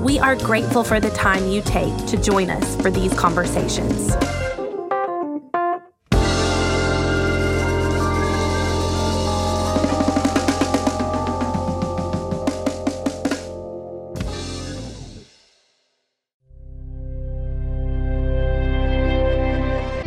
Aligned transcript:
We 0.00 0.18
are 0.18 0.34
grateful 0.34 0.82
for 0.82 0.98
the 0.98 1.10
time 1.10 1.48
you 1.48 1.60
take 1.60 1.94
to 2.06 2.16
join 2.16 2.48
us 2.48 2.74
for 2.80 2.90
these 2.90 3.12
conversations. 3.12 4.08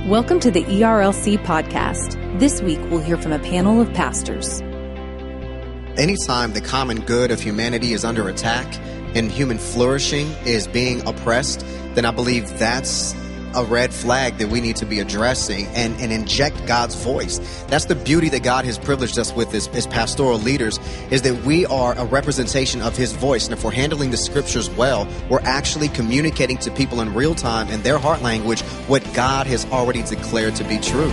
Welcome 0.09 0.39
to 0.39 0.49
the 0.49 0.63
ERLC 0.63 1.37
podcast. 1.45 2.39
This 2.39 2.63
week, 2.63 2.79
we'll 2.89 2.99
hear 2.99 3.17
from 3.17 3.31
a 3.31 3.37
panel 3.37 3.79
of 3.79 3.93
pastors. 3.93 4.59
Anytime 5.99 6.53
the 6.53 6.61
common 6.61 7.01
good 7.01 7.29
of 7.29 7.39
humanity 7.39 7.93
is 7.93 8.03
under 8.03 8.27
attack 8.27 8.73
and 9.15 9.31
human 9.31 9.57
flourishing 9.57 10.27
is 10.45 10.67
being 10.67 11.05
oppressed, 11.07 11.65
then 11.95 12.05
I 12.05 12.11
believe 12.11 12.57
that's 12.59 13.13
a 13.55 13.63
red 13.63 13.93
flag 13.93 14.37
that 14.37 14.49
we 14.49 14.61
need 14.61 14.75
to 14.77 14.85
be 14.85 14.99
addressing 14.99 15.67
and, 15.67 15.99
and 16.01 16.11
inject 16.11 16.65
God's 16.65 16.95
voice. 16.95 17.39
That's 17.67 17.85
the 17.85 17.95
beauty 17.95 18.29
that 18.29 18.43
God 18.43 18.65
has 18.65 18.77
privileged 18.77 19.17
us 19.19 19.33
with 19.33 19.53
as, 19.53 19.67
as 19.69 19.87
pastoral 19.87 20.39
leaders 20.39 20.79
is 21.11 21.21
that 21.23 21.43
we 21.43 21.65
are 21.67 21.97
a 21.97 22.05
representation 22.05 22.81
of 22.81 22.97
his 22.97 23.13
voice. 23.13 23.45
And 23.45 23.53
if 23.53 23.63
we're 23.63 23.71
handling 23.71 24.11
the 24.11 24.17
scriptures 24.17 24.69
well, 24.71 25.07
we're 25.29 25.41
actually 25.41 25.89
communicating 25.89 26.57
to 26.59 26.71
people 26.71 27.01
in 27.01 27.13
real 27.13 27.35
time 27.35 27.69
in 27.69 27.81
their 27.83 27.97
heart 27.97 28.21
language 28.21 28.61
what 28.87 29.07
God 29.13 29.47
has 29.47 29.65
already 29.65 30.03
declared 30.03 30.55
to 30.55 30.63
be 30.63 30.79
true. 30.79 31.11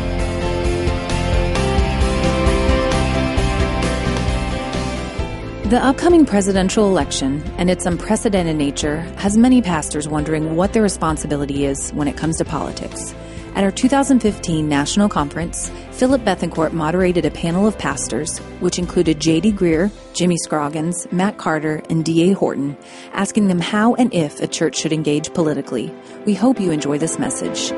The 5.70 5.78
upcoming 5.84 6.26
presidential 6.26 6.88
election 6.88 7.44
and 7.56 7.70
its 7.70 7.86
unprecedented 7.86 8.56
nature 8.56 9.02
has 9.18 9.38
many 9.38 9.62
pastors 9.62 10.08
wondering 10.08 10.56
what 10.56 10.72
their 10.72 10.82
responsibility 10.82 11.64
is 11.64 11.92
when 11.92 12.08
it 12.08 12.16
comes 12.16 12.38
to 12.38 12.44
politics. 12.44 13.14
At 13.54 13.62
our 13.62 13.70
2015 13.70 14.68
national 14.68 15.08
conference, 15.08 15.70
Phillip 15.92 16.22
Bethancourt 16.22 16.72
moderated 16.72 17.24
a 17.24 17.30
panel 17.30 17.68
of 17.68 17.78
pastors, 17.78 18.38
which 18.58 18.80
included 18.80 19.20
J.D. 19.20 19.52
Greear, 19.52 19.92
Jimmy 20.12 20.38
Scroggins, 20.38 21.06
Matt 21.12 21.38
Carter, 21.38 21.84
and 21.88 22.04
D.A. 22.04 22.32
Horton, 22.32 22.76
asking 23.12 23.46
them 23.46 23.60
how 23.60 23.94
and 23.94 24.12
if 24.12 24.40
a 24.40 24.48
church 24.48 24.76
should 24.76 24.92
engage 24.92 25.32
politically. 25.34 25.94
We 26.26 26.34
hope 26.34 26.58
you 26.58 26.72
enjoy 26.72 26.98
this 26.98 27.16
message. 27.16 27.72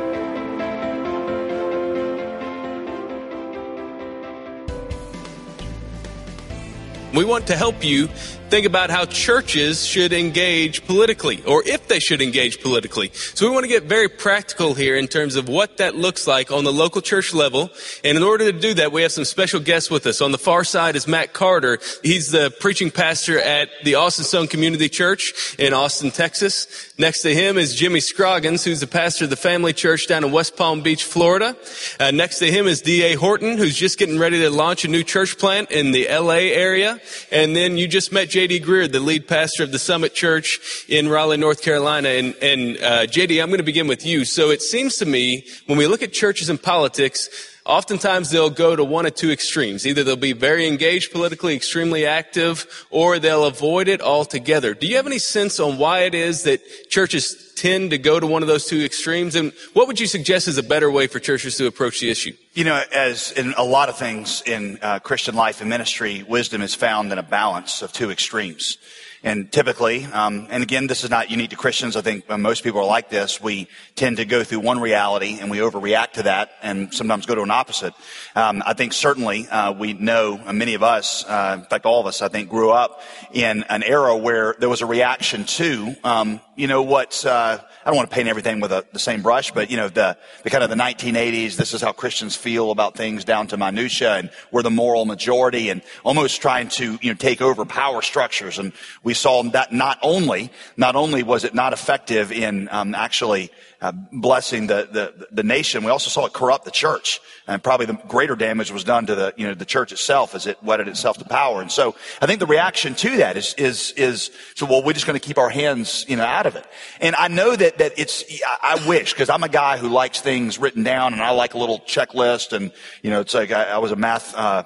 We 7.14 7.24
want 7.24 7.46
to 7.48 7.56
help 7.56 7.84
you 7.84 8.08
think 8.52 8.66
about 8.66 8.90
how 8.90 9.06
churches 9.06 9.86
should 9.86 10.12
engage 10.12 10.84
politically 10.84 11.42
or 11.44 11.62
if 11.66 11.88
they 11.88 11.98
should 11.98 12.20
engage 12.20 12.60
politically. 12.60 13.10
So 13.14 13.48
we 13.48 13.54
want 13.54 13.64
to 13.64 13.68
get 13.68 13.84
very 13.84 14.10
practical 14.10 14.74
here 14.74 14.94
in 14.94 15.08
terms 15.08 15.36
of 15.36 15.48
what 15.48 15.78
that 15.78 15.94
looks 15.94 16.26
like 16.26 16.52
on 16.52 16.64
the 16.64 16.70
local 16.70 17.00
church 17.00 17.32
level. 17.32 17.70
And 18.04 18.18
in 18.18 18.22
order 18.22 18.52
to 18.52 18.58
do 18.58 18.74
that, 18.74 18.92
we 18.92 19.00
have 19.00 19.12
some 19.12 19.24
special 19.24 19.58
guests 19.58 19.90
with 19.90 20.06
us. 20.06 20.20
On 20.20 20.32
the 20.32 20.38
far 20.38 20.64
side 20.64 20.96
is 20.96 21.08
Matt 21.08 21.32
Carter. 21.32 21.78
He's 22.02 22.30
the 22.30 22.54
preaching 22.60 22.90
pastor 22.90 23.40
at 23.40 23.70
the 23.84 23.94
Austin 23.94 24.26
Stone 24.26 24.48
Community 24.48 24.90
Church 24.90 25.56
in 25.58 25.72
Austin, 25.72 26.10
Texas. 26.10 26.92
Next 26.98 27.22
to 27.22 27.34
him 27.34 27.56
is 27.56 27.74
Jimmy 27.74 28.00
Scroggins, 28.00 28.64
who's 28.64 28.80
the 28.80 28.86
pastor 28.86 29.24
of 29.24 29.30
the 29.30 29.36
Family 29.36 29.72
Church 29.72 30.08
down 30.08 30.24
in 30.24 30.30
West 30.30 30.58
Palm 30.58 30.82
Beach, 30.82 31.04
Florida. 31.04 31.56
Uh, 31.98 32.10
next 32.10 32.38
to 32.40 32.50
him 32.50 32.66
is 32.66 32.82
D.A. 32.82 33.14
Horton, 33.14 33.56
who's 33.56 33.78
just 33.78 33.98
getting 33.98 34.18
ready 34.18 34.40
to 34.40 34.50
launch 34.50 34.84
a 34.84 34.88
new 34.88 35.02
church 35.02 35.38
plant 35.38 35.70
in 35.70 35.92
the 35.92 36.06
L.A. 36.06 36.52
area. 36.52 37.00
And 37.30 37.56
then 37.56 37.78
you 37.78 37.88
just 37.88 38.12
met 38.12 38.28
J.D. 38.42 38.58
Greear, 38.62 38.90
the 38.90 38.98
lead 38.98 39.28
pastor 39.28 39.62
of 39.62 39.70
the 39.70 39.78
Summit 39.78 40.14
Church 40.16 40.84
in 40.88 41.08
Raleigh, 41.08 41.36
North 41.36 41.62
Carolina. 41.62 42.08
And, 42.08 42.34
and 42.42 42.76
uh, 42.82 43.06
J.D., 43.06 43.40
I'm 43.40 43.50
going 43.50 43.58
to 43.58 43.62
begin 43.62 43.86
with 43.86 44.04
you. 44.04 44.24
So 44.24 44.50
it 44.50 44.60
seems 44.60 44.96
to 44.96 45.06
me, 45.06 45.46
when 45.66 45.78
we 45.78 45.86
look 45.86 46.02
at 46.02 46.12
churches 46.12 46.48
and 46.48 46.60
politics, 46.60 47.28
oftentimes 47.64 48.30
they'll 48.30 48.50
go 48.50 48.74
to 48.74 48.84
one 48.84 49.06
of 49.06 49.14
two 49.14 49.30
extremes. 49.30 49.86
Either 49.86 50.04
they'll 50.04 50.16
be 50.16 50.32
very 50.32 50.66
engaged 50.66 51.12
politically, 51.12 51.54
extremely 51.54 52.06
active, 52.06 52.86
or 52.90 53.18
they'll 53.18 53.44
avoid 53.44 53.88
it 53.88 54.00
altogether. 54.00 54.74
Do 54.74 54.86
you 54.86 54.96
have 54.96 55.06
any 55.06 55.18
sense 55.18 55.60
on 55.60 55.78
why 55.78 56.00
it 56.00 56.14
is 56.14 56.42
that 56.44 56.60
churches 56.88 57.52
tend 57.56 57.90
to 57.90 57.98
go 57.98 58.18
to 58.18 58.26
one 58.26 58.42
of 58.42 58.48
those 58.48 58.66
two 58.66 58.84
extremes? 58.84 59.34
And 59.34 59.52
what 59.72 59.86
would 59.86 60.00
you 60.00 60.06
suggest 60.06 60.48
is 60.48 60.58
a 60.58 60.62
better 60.62 60.90
way 60.90 61.06
for 61.06 61.20
churches 61.20 61.56
to 61.56 61.66
approach 61.66 62.00
the 62.00 62.10
issue? 62.10 62.32
You 62.54 62.64
know, 62.64 62.82
as 62.92 63.32
in 63.32 63.54
a 63.56 63.64
lot 63.64 63.88
of 63.88 63.96
things 63.96 64.42
in 64.44 64.78
uh, 64.82 64.98
Christian 64.98 65.34
life 65.34 65.60
and 65.60 65.70
ministry, 65.70 66.24
wisdom 66.28 66.62
is 66.62 66.74
found 66.74 67.12
in 67.12 67.18
a 67.18 67.22
balance 67.22 67.82
of 67.82 67.92
two 67.92 68.10
extremes. 68.10 68.78
And 69.24 69.52
typically, 69.52 70.04
um, 70.06 70.48
and 70.50 70.64
again, 70.64 70.88
this 70.88 71.04
is 71.04 71.10
not 71.10 71.30
unique 71.30 71.50
to 71.50 71.56
Christians. 71.56 71.96
I 71.96 72.00
think 72.00 72.28
uh, 72.28 72.36
most 72.36 72.64
people 72.64 72.80
are 72.80 72.86
like 72.86 73.08
this. 73.08 73.40
We 73.40 73.68
tend 73.94 74.16
to 74.16 74.24
go 74.24 74.42
through 74.42 74.60
one 74.60 74.80
reality 74.80 75.38
and 75.40 75.48
we 75.48 75.58
overreact 75.58 76.14
to 76.14 76.24
that, 76.24 76.50
and 76.60 76.92
sometimes 76.92 77.24
go 77.26 77.36
to 77.36 77.42
an 77.42 77.50
opposite. 77.52 77.94
Um, 78.34 78.64
I 78.66 78.74
think 78.74 78.92
certainly 78.92 79.46
uh, 79.48 79.72
we 79.72 79.92
know 79.92 80.40
uh, 80.44 80.52
many 80.52 80.74
of 80.74 80.82
us, 80.82 81.24
uh, 81.24 81.58
in 81.60 81.66
fact, 81.66 81.86
all 81.86 82.00
of 82.00 82.06
us, 82.06 82.20
I 82.20 82.28
think, 82.28 82.50
grew 82.50 82.70
up 82.70 83.00
in 83.32 83.62
an 83.68 83.84
era 83.84 84.16
where 84.16 84.56
there 84.58 84.68
was 84.68 84.82
a 84.82 84.86
reaction 84.86 85.44
to, 85.44 85.94
um, 86.02 86.40
you 86.56 86.66
know, 86.66 86.82
what 86.82 87.24
uh, 87.24 87.58
I 87.84 87.90
don't 87.90 87.96
want 87.96 88.10
to 88.10 88.14
paint 88.14 88.28
everything 88.28 88.60
with 88.60 88.70
a, 88.70 88.84
the 88.92 88.98
same 88.98 89.22
brush, 89.22 89.50
but 89.50 89.70
you 89.70 89.76
know, 89.76 89.88
the, 89.88 90.16
the 90.44 90.50
kind 90.50 90.62
of 90.62 90.70
the 90.70 90.76
1980s, 90.76 91.56
this 91.56 91.74
is 91.74 91.80
how 91.80 91.92
Christians 91.92 92.36
feel 92.36 92.70
about 92.70 92.96
things 92.96 93.24
down 93.24 93.48
to 93.48 93.56
minutia 93.56 94.16
and 94.16 94.30
we're 94.52 94.62
the 94.62 94.70
moral 94.70 95.04
majority 95.04 95.68
and 95.68 95.82
almost 96.04 96.40
trying 96.40 96.68
to, 96.68 96.98
you 97.02 97.10
know, 97.10 97.16
take 97.16 97.42
over 97.42 97.64
power 97.64 98.00
structures. 98.00 98.58
And 98.58 98.72
we 99.02 99.14
saw 99.14 99.42
that 99.42 99.72
not 99.72 99.98
only, 100.02 100.52
not 100.76 100.94
only 100.94 101.24
was 101.24 101.42
it 101.42 101.54
not 101.54 101.72
effective 101.72 102.30
in 102.30 102.68
um, 102.70 102.94
actually 102.94 103.50
uh, 103.82 103.90
blessing 104.12 104.68
the, 104.68 104.88
the, 104.90 105.26
the 105.32 105.42
nation, 105.42 105.82
we 105.82 105.90
also 105.90 106.08
saw 106.08 106.24
it 106.24 106.32
corrupt 106.32 106.64
the 106.64 106.70
church. 106.70 107.20
And 107.48 107.60
probably 107.60 107.86
the 107.86 107.94
greater 107.94 108.36
damage 108.36 108.70
was 108.70 108.84
done 108.84 109.06
to 109.06 109.16
the, 109.16 109.34
you 109.36 109.48
know, 109.48 109.54
the 109.54 109.64
church 109.64 109.90
itself 109.90 110.36
as 110.36 110.46
it 110.46 110.62
wedded 110.62 110.86
itself 110.86 111.18
to 111.18 111.24
power. 111.24 111.60
And 111.60 111.72
so 111.72 111.96
I 112.20 112.26
think 112.26 112.38
the 112.38 112.46
reaction 112.46 112.94
to 112.94 113.16
that 113.16 113.36
is, 113.36 113.54
is, 113.54 113.90
is, 113.96 114.30
so 114.54 114.66
well, 114.66 114.84
we're 114.84 114.92
just 114.92 115.06
going 115.06 115.18
to 115.18 115.26
keep 115.26 115.38
our 115.38 115.50
hands, 115.50 116.06
you 116.08 116.14
know, 116.14 116.24
out 116.24 116.46
of 116.46 116.54
it. 116.54 116.64
And 117.00 117.16
I 117.16 117.26
know 117.26 117.56
that, 117.56 117.78
that 117.78 117.98
it's, 117.98 118.22
I, 118.62 118.80
wish, 118.86 119.12
cause 119.14 119.28
I'm 119.28 119.42
a 119.42 119.48
guy 119.48 119.78
who 119.78 119.88
likes 119.88 120.20
things 120.20 120.60
written 120.60 120.84
down 120.84 121.12
and 121.12 121.20
I 121.20 121.30
like 121.30 121.54
a 121.54 121.58
little 121.58 121.80
checklist 121.80 122.52
and, 122.52 122.70
you 123.02 123.10
know, 123.10 123.20
it's 123.20 123.34
like 123.34 123.50
I, 123.50 123.64
I 123.64 123.78
was 123.78 123.90
a 123.90 123.96
math, 123.96 124.32
uh, 124.36 124.62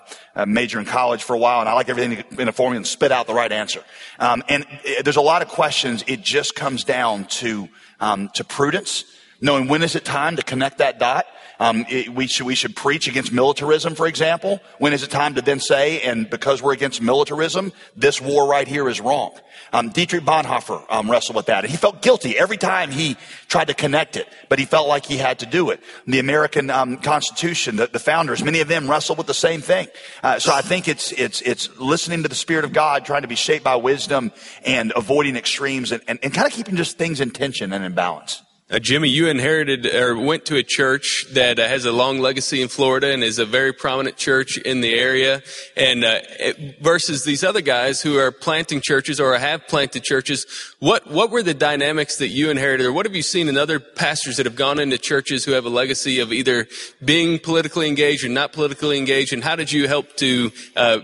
major 0.46 0.78
in 0.78 0.84
college 0.84 1.22
for 1.22 1.34
a 1.34 1.38
while 1.38 1.60
and 1.60 1.68
I 1.70 1.72
like 1.72 1.88
everything 1.88 2.22
in 2.38 2.48
a 2.48 2.52
formula 2.52 2.76
and 2.76 2.86
spit 2.86 3.10
out 3.12 3.26
the 3.26 3.32
right 3.32 3.50
answer. 3.50 3.82
Um, 4.18 4.44
and 4.50 4.66
it, 4.84 5.04
there's 5.04 5.16
a 5.16 5.22
lot 5.22 5.40
of 5.40 5.48
questions. 5.48 6.04
It 6.06 6.20
just 6.20 6.54
comes 6.54 6.84
down 6.84 7.24
to, 7.24 7.70
um, 8.00 8.28
to 8.34 8.44
prudence, 8.44 9.04
knowing 9.40 9.68
when 9.68 9.82
is 9.82 9.94
it 9.94 10.04
time 10.04 10.36
to 10.36 10.42
connect 10.42 10.78
that 10.78 10.98
dot 10.98 11.26
um, 11.58 11.86
it, 11.88 12.10
we 12.10 12.26
should 12.26 12.46
we 12.46 12.54
should 12.54 12.76
preach 12.76 13.08
against 13.08 13.32
militarism, 13.32 13.94
for 13.94 14.06
example. 14.06 14.60
When 14.78 14.92
is 14.92 15.02
it 15.02 15.10
time 15.10 15.34
to 15.36 15.42
then 15.42 15.60
say, 15.60 16.02
and 16.02 16.28
because 16.28 16.62
we're 16.62 16.74
against 16.74 17.00
militarism, 17.00 17.72
this 17.96 18.20
war 18.20 18.48
right 18.48 18.68
here 18.68 18.88
is 18.88 19.00
wrong? 19.00 19.32
Um, 19.72 19.88
Dietrich 19.88 20.22
Bonhoeffer 20.22 20.84
um, 20.90 21.10
wrestled 21.10 21.36
with 21.36 21.46
that, 21.46 21.64
and 21.64 21.70
he 21.70 21.76
felt 21.76 22.02
guilty 22.02 22.38
every 22.38 22.58
time 22.58 22.90
he 22.90 23.16
tried 23.48 23.68
to 23.68 23.74
connect 23.74 24.16
it, 24.16 24.28
but 24.48 24.58
he 24.58 24.64
felt 24.64 24.86
like 24.86 25.06
he 25.06 25.16
had 25.16 25.38
to 25.40 25.46
do 25.46 25.70
it. 25.70 25.80
The 26.06 26.18
American 26.18 26.70
um, 26.70 26.98
Constitution, 26.98 27.76
the, 27.76 27.86
the, 27.86 27.98
founders, 27.98 28.44
many 28.44 28.60
of 28.60 28.68
them 28.68 28.88
wrestled 28.88 29.18
with 29.18 29.26
the 29.26 29.34
same 29.34 29.60
thing. 29.62 29.88
Uh, 30.22 30.38
so 30.38 30.52
I 30.52 30.60
think 30.60 30.88
it's 30.88 31.10
it's 31.12 31.40
it's 31.40 31.74
listening 31.78 32.22
to 32.22 32.28
the 32.28 32.34
Spirit 32.34 32.64
of 32.64 32.72
God, 32.74 33.06
trying 33.06 33.22
to 33.22 33.28
be 33.28 33.34
shaped 33.34 33.64
by 33.64 33.76
wisdom, 33.76 34.30
and 34.64 34.92
avoiding 34.94 35.36
extremes, 35.36 35.90
and, 35.90 36.02
and, 36.06 36.18
and 36.22 36.34
kind 36.34 36.46
of 36.46 36.52
keeping 36.52 36.76
just 36.76 36.98
things 36.98 37.20
in 37.20 37.30
tension 37.30 37.72
and 37.72 37.82
in 37.82 37.94
balance. 37.94 38.42
Uh, 38.68 38.80
Jimmy, 38.80 39.08
you 39.08 39.28
inherited 39.28 39.86
or 39.94 40.16
went 40.16 40.44
to 40.44 40.56
a 40.56 40.62
church 40.64 41.26
that 41.30 41.56
uh, 41.60 41.68
has 41.68 41.84
a 41.84 41.92
long 41.92 42.18
legacy 42.18 42.60
in 42.60 42.66
Florida 42.66 43.12
and 43.12 43.22
is 43.22 43.38
a 43.38 43.46
very 43.46 43.72
prominent 43.72 44.16
church 44.16 44.58
in 44.58 44.80
the 44.80 44.92
area, 44.92 45.40
and 45.76 46.04
uh, 46.04 46.18
it, 46.40 46.82
versus 46.82 47.22
these 47.22 47.44
other 47.44 47.60
guys 47.60 48.02
who 48.02 48.18
are 48.18 48.32
planting 48.32 48.80
churches 48.82 49.20
or 49.20 49.38
have 49.38 49.68
planted 49.68 50.02
churches. 50.02 50.44
What 50.80 51.08
what 51.08 51.30
were 51.30 51.44
the 51.44 51.54
dynamics 51.54 52.16
that 52.16 52.30
you 52.30 52.50
inherited, 52.50 52.86
or 52.86 52.92
what 52.92 53.06
have 53.06 53.14
you 53.14 53.22
seen 53.22 53.46
in 53.46 53.56
other 53.56 53.78
pastors 53.78 54.36
that 54.38 54.46
have 54.46 54.56
gone 54.56 54.80
into 54.80 54.98
churches 54.98 55.44
who 55.44 55.52
have 55.52 55.64
a 55.64 55.70
legacy 55.70 56.18
of 56.18 56.32
either 56.32 56.66
being 57.04 57.38
politically 57.38 57.86
engaged 57.86 58.24
or 58.24 58.30
not 58.30 58.52
politically 58.52 58.98
engaged, 58.98 59.32
and 59.32 59.44
how 59.44 59.54
did 59.54 59.70
you 59.70 59.86
help 59.86 60.16
to 60.16 60.50
uh, 60.74 60.98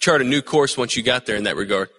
chart 0.00 0.20
a 0.20 0.24
new 0.24 0.42
course 0.42 0.76
once 0.76 0.96
you 0.96 1.02
got 1.04 1.26
there 1.26 1.36
in 1.36 1.44
that 1.44 1.54
regard? 1.54 1.90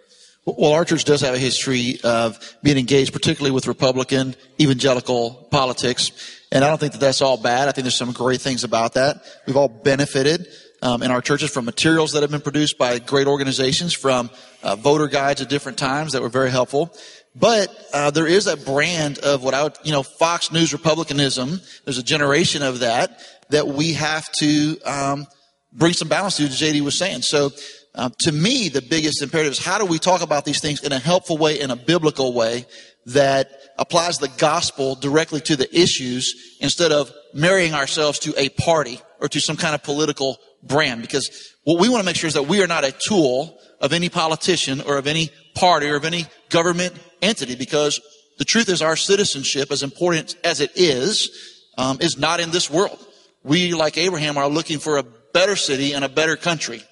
Well, 0.46 0.74
our 0.74 0.86
church 0.86 1.06
does 1.06 1.22
have 1.22 1.34
a 1.34 1.40
history 1.40 2.00
of 2.04 2.56
being 2.62 2.78
engaged, 2.78 3.14
particularly 3.14 3.52
with 3.52 3.66
Republican 3.66 4.36
evangelical 4.62 5.48
politics. 5.50 6.12
And 6.52 6.64
I 6.64 6.70
don't 6.70 6.80
think 6.80 6.94
that 6.94 7.00
that's 7.00 7.22
all 7.22 7.38
bad. 7.38 7.68
I 7.68 7.72
think 7.72 7.86
there's 7.86 7.98
some 7.98 8.12
great 8.12 8.42
things 8.42 8.64
about 8.64 8.94
that. 8.94 9.24
We've 9.48 9.58
all 9.58 9.68
benefited 9.68 10.48
um, 10.84 11.02
in 11.02 11.10
our 11.10 11.20
churches 11.20 11.50
from 11.50 11.66
materials 11.66 12.12
that 12.14 12.22
have 12.22 12.30
been 12.30 12.42
produced 12.42 12.78
by 12.78 13.00
great 13.00 13.26
organizations, 13.26 13.94
from 13.94 14.30
uh, 14.62 14.76
voter 14.76 15.08
guides 15.08 15.42
at 15.42 15.50
different 15.50 15.80
times 15.80 16.14
that 16.14 16.22
were 16.22 16.30
very 16.30 16.52
helpful. 16.52 16.96
But 17.36 17.76
uh, 17.92 18.12
there 18.12 18.28
is 18.28 18.46
a 18.46 18.56
brand 18.56 19.18
of 19.20 19.44
what 19.44 19.56
I 19.56 19.64
would, 19.64 19.78
you 19.84 19.92
know, 19.92 20.04
Fox 20.04 20.52
News 20.52 20.74
republicanism. 20.74 21.60
There's 21.86 21.98
a 21.98 22.04
generation 22.04 22.62
of 22.62 22.80
that 22.80 23.20
that 23.50 23.68
we 23.68 23.94
have 23.94 24.32
to 24.34 24.80
um, 24.86 25.28
bring 25.74 25.94
some 25.94 26.08
balance 26.08 26.38
to, 26.38 26.44
as 26.44 26.62
JD 26.62 26.82
was 26.82 26.98
saying. 26.98 27.24
So 27.24 27.50
um, 27.96 28.14
to 28.20 28.32
me, 28.32 28.70
the 28.70 28.82
biggest 28.82 29.22
imperative 29.22 29.54
is 29.54 29.64
how 29.64 29.78
do 29.78 29.86
we 29.86 30.00
talk 30.00 30.22
about 30.22 30.44
these 30.46 30.60
things 30.60 30.84
in 30.84 30.92
a 30.92 31.00
helpful 31.00 31.38
way, 31.38 31.60
in 31.60 31.72
a 31.72 31.76
biblical 31.76 32.34
way 32.34 32.66
that 33.08 33.50
applies 33.78 34.18
the 34.18 34.28
gospel 34.38 34.96
directly 34.96 35.40
to 35.40 35.56
the 35.56 35.74
issues 35.74 36.58
instead 36.60 36.92
of 36.92 37.12
marrying 37.34 37.74
ourselves 37.74 38.20
to 38.20 38.34
a 38.38 38.50
party 38.50 39.00
or 39.22 39.30
to 39.30 39.40
some 39.40 39.56
kind 39.56 39.74
of 39.74 39.84
political 39.84 40.38
brand. 40.62 41.02
Because 41.02 41.54
what 41.64 41.80
we 41.80 41.88
want 41.88 42.02
to 42.02 42.06
make 42.06 42.16
sure 42.16 42.28
is 42.28 42.34
that 42.34 42.48
we 42.48 42.62
are 42.62 42.68
not 42.68 42.84
a 42.84 42.94
tool 43.08 43.60
of 43.80 43.94
any 43.94 44.10
politician 44.10 44.82
or 44.82 44.98
of 44.98 45.08
any 45.08 45.30
party 45.54 45.88
or 45.88 45.96
of 45.96 46.06
any 46.06 46.26
government 46.50 46.94
entity 47.22 47.56
because 47.56 48.02
the 48.38 48.46
truth 48.46 48.68
is 48.68 48.82
our 48.82 48.98
citizenship, 48.98 49.72
as 49.72 49.84
important 49.84 50.36
as 50.44 50.60
it 50.60 50.72
is, 50.76 51.64
um, 51.78 51.98
is 52.02 52.18
not 52.18 52.42
in 52.42 52.52
this 52.52 52.70
world. 52.70 53.00
We, 53.44 53.74
like 53.74 53.98
Abraham, 53.98 54.38
are 54.38 54.50
looking 54.50 54.80
for 54.80 54.98
a 54.98 55.04
better 55.04 55.56
city 55.56 55.94
and 55.94 56.04
a 56.04 56.10
better 56.10 56.36
country. 56.36 56.84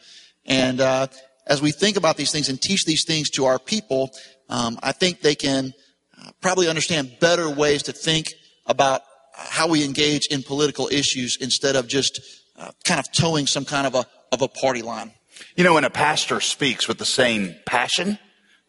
And 0.46 0.82
uh, 0.82 1.08
as 1.48 1.62
we 1.62 1.72
think 1.72 1.98
about 1.98 2.18
these 2.18 2.32
things 2.32 2.50
and 2.50 2.62
teach 2.62 2.86
these 2.86 3.06
things 3.06 3.30
to 3.32 3.46
our 3.46 3.60
people, 3.60 4.12
um, 4.50 4.78
I 4.84 4.92
think 4.92 5.22
they 5.22 5.36
can 5.36 5.74
uh, 6.20 6.32
probably 6.42 6.68
understand 6.68 7.18
better 7.20 7.50
ways 7.50 7.84
to 7.84 7.94
think 7.94 8.28
about 8.66 9.02
how 9.34 9.68
we 9.68 9.84
engage 9.84 10.28
in 10.30 10.44
political 10.44 10.88
issues 10.90 11.38
instead 11.42 11.76
of 11.76 11.88
just 11.88 12.22
uh, 12.58 12.72
kind 12.84 13.00
of 13.00 13.12
toeing 13.12 13.48
some 13.48 13.66
kind 13.66 13.88
of 13.88 13.96
a 13.96 14.06
of 14.32 14.42
a 14.42 14.48
party 14.48 14.82
line. 14.82 15.12
You 15.56 15.64
know, 15.64 15.76
when 15.76 15.84
a 15.84 15.90
pastor 15.90 16.40
speaks 16.40 16.88
with 16.88 16.98
the 16.98 17.06
same 17.06 17.56
passion, 17.66 18.20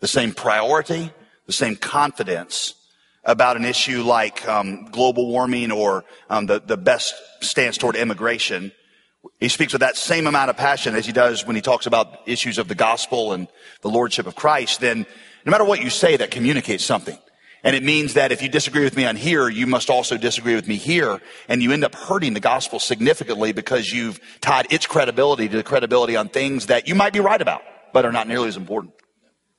the 0.00 0.08
same 0.08 0.32
priority, 0.32 1.10
the 1.46 1.52
same 1.52 1.76
confidence 1.76 2.74
about 3.24 3.56
an 3.56 3.64
issue 3.64 4.02
like 4.02 4.46
um, 4.46 4.86
global 4.86 5.28
warming 5.28 5.72
or 5.72 6.04
um, 6.28 6.46
the, 6.46 6.60
the 6.60 6.76
best 6.76 7.14
stance 7.40 7.78
toward 7.78 7.96
immigration, 7.96 8.72
he 9.40 9.48
speaks 9.48 9.72
with 9.72 9.80
that 9.80 9.96
same 9.96 10.26
amount 10.26 10.50
of 10.50 10.56
passion 10.56 10.94
as 10.94 11.06
he 11.06 11.12
does 11.12 11.46
when 11.46 11.56
he 11.56 11.62
talks 11.62 11.86
about 11.86 12.20
issues 12.26 12.58
of 12.58 12.68
the 12.68 12.74
gospel 12.74 13.32
and 13.32 13.48
the 13.82 13.90
lordship 13.90 14.26
of 14.26 14.34
Christ, 14.34 14.80
then 14.80 15.06
no 15.44 15.50
matter 15.50 15.64
what 15.64 15.82
you 15.82 15.90
say, 15.90 16.16
that 16.16 16.30
communicates 16.30 16.84
something. 16.84 17.18
And 17.62 17.74
it 17.74 17.82
means 17.82 18.14
that 18.14 18.30
if 18.30 18.42
you 18.42 18.48
disagree 18.50 18.84
with 18.84 18.96
me 18.96 19.06
on 19.06 19.16
here, 19.16 19.48
you 19.48 19.66
must 19.66 19.88
also 19.88 20.18
disagree 20.18 20.54
with 20.54 20.68
me 20.68 20.76
here. 20.76 21.20
And 21.48 21.62
you 21.62 21.72
end 21.72 21.82
up 21.82 21.94
hurting 21.94 22.34
the 22.34 22.40
gospel 22.40 22.78
significantly 22.78 23.52
because 23.52 23.90
you've 23.90 24.20
tied 24.42 24.70
its 24.70 24.86
credibility 24.86 25.48
to 25.48 25.56
the 25.56 25.62
credibility 25.62 26.14
on 26.14 26.28
things 26.28 26.66
that 26.66 26.86
you 26.86 26.94
might 26.94 27.14
be 27.14 27.20
right 27.20 27.40
about, 27.40 27.62
but 27.94 28.04
are 28.04 28.12
not 28.12 28.28
nearly 28.28 28.48
as 28.48 28.58
important. 28.58 28.92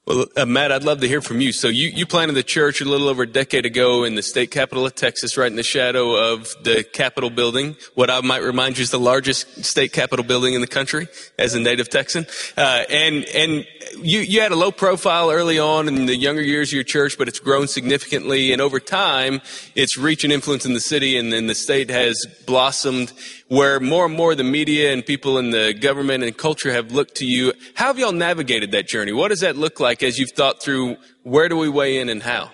Well, 0.08 0.28
uh, 0.38 0.46
Matt, 0.46 0.72
I'd 0.72 0.84
love 0.84 1.02
to 1.02 1.08
hear 1.08 1.20
from 1.20 1.42
you. 1.42 1.52
So 1.52 1.68
you, 1.68 1.88
you 1.88 2.06
planted 2.06 2.34
the 2.34 2.44
church 2.44 2.80
a 2.80 2.86
little 2.86 3.10
over 3.10 3.24
a 3.24 3.28
decade 3.28 3.66
ago 3.66 4.04
in 4.04 4.14
the 4.14 4.22
state 4.22 4.52
capital 4.52 4.86
of 4.86 4.94
Texas, 4.94 5.36
right 5.36 5.50
in 5.50 5.56
the 5.56 5.64
shadow 5.64 6.32
of 6.32 6.54
the 6.64 6.84
Capitol 6.84 7.32
building. 7.32 7.76
What 7.96 8.12
I 8.12 8.22
might 8.22 8.44
remind 8.44 8.78
you 8.78 8.84
is 8.84 8.92
the 8.92 9.00
largest 9.00 9.66
state 9.66 9.94
capitol 9.94 10.24
building 10.24 10.54
in 10.54 10.62
the 10.62 10.68
country 10.68 11.08
as 11.40 11.56
a 11.56 11.60
native 11.60 11.90
Texan. 11.90 12.28
Uh, 12.56 12.84
and, 12.88 13.26
and 13.34 13.66
you, 14.00 14.20
you 14.20 14.42
had 14.42 14.52
a 14.52 14.56
low 14.56 14.72
profile 14.72 15.32
early 15.32 15.58
on 15.58 15.88
in 15.88 16.06
the 16.06 16.16
younger 16.16 16.44
years 16.44 16.70
of 16.70 16.74
your 16.74 16.84
church, 16.84 17.18
but 17.18 17.28
it's 17.28 17.40
grown 17.40 17.68
significantly. 17.68 18.54
And 18.54 18.62
over 18.62 18.80
time, 18.80 19.42
its 19.74 19.98
reach 19.98 20.24
and 20.24 20.32
influence 20.32 20.68
in 20.68 20.76
the 20.76 20.82
city 20.82 21.18
and 21.18 21.34
in 21.34 21.48
the 21.48 21.56
state 21.56 21.90
has 21.90 22.28
blossomed 22.46 23.12
where 23.48 23.80
more 23.80 24.06
and 24.06 24.16
more 24.16 24.34
the 24.34 24.44
media 24.44 24.92
and 24.92 25.06
people 25.06 25.38
in 25.38 25.52
the 25.52 25.74
government 25.74 26.24
and 26.24 26.36
culture 26.36 26.72
have 26.72 26.92
looked 26.92 27.16
to 27.16 27.26
you. 27.26 27.54
How 27.76 27.88
have 27.88 28.00
y'all 28.00 28.12
navigated 28.12 28.72
that 28.72 28.88
journey? 28.88 29.12
What 29.12 29.30
does 29.30 29.42
that 29.42 29.56
look 29.56 29.80
like 29.80 30.02
as 30.02 30.18
you've 30.18 30.32
thought 30.32 30.62
through 30.64 30.98
where 31.24 31.48
do 31.48 31.58
we 31.58 31.70
weigh 31.70 32.00
in 32.00 32.10
and 32.10 32.24
how? 32.24 32.52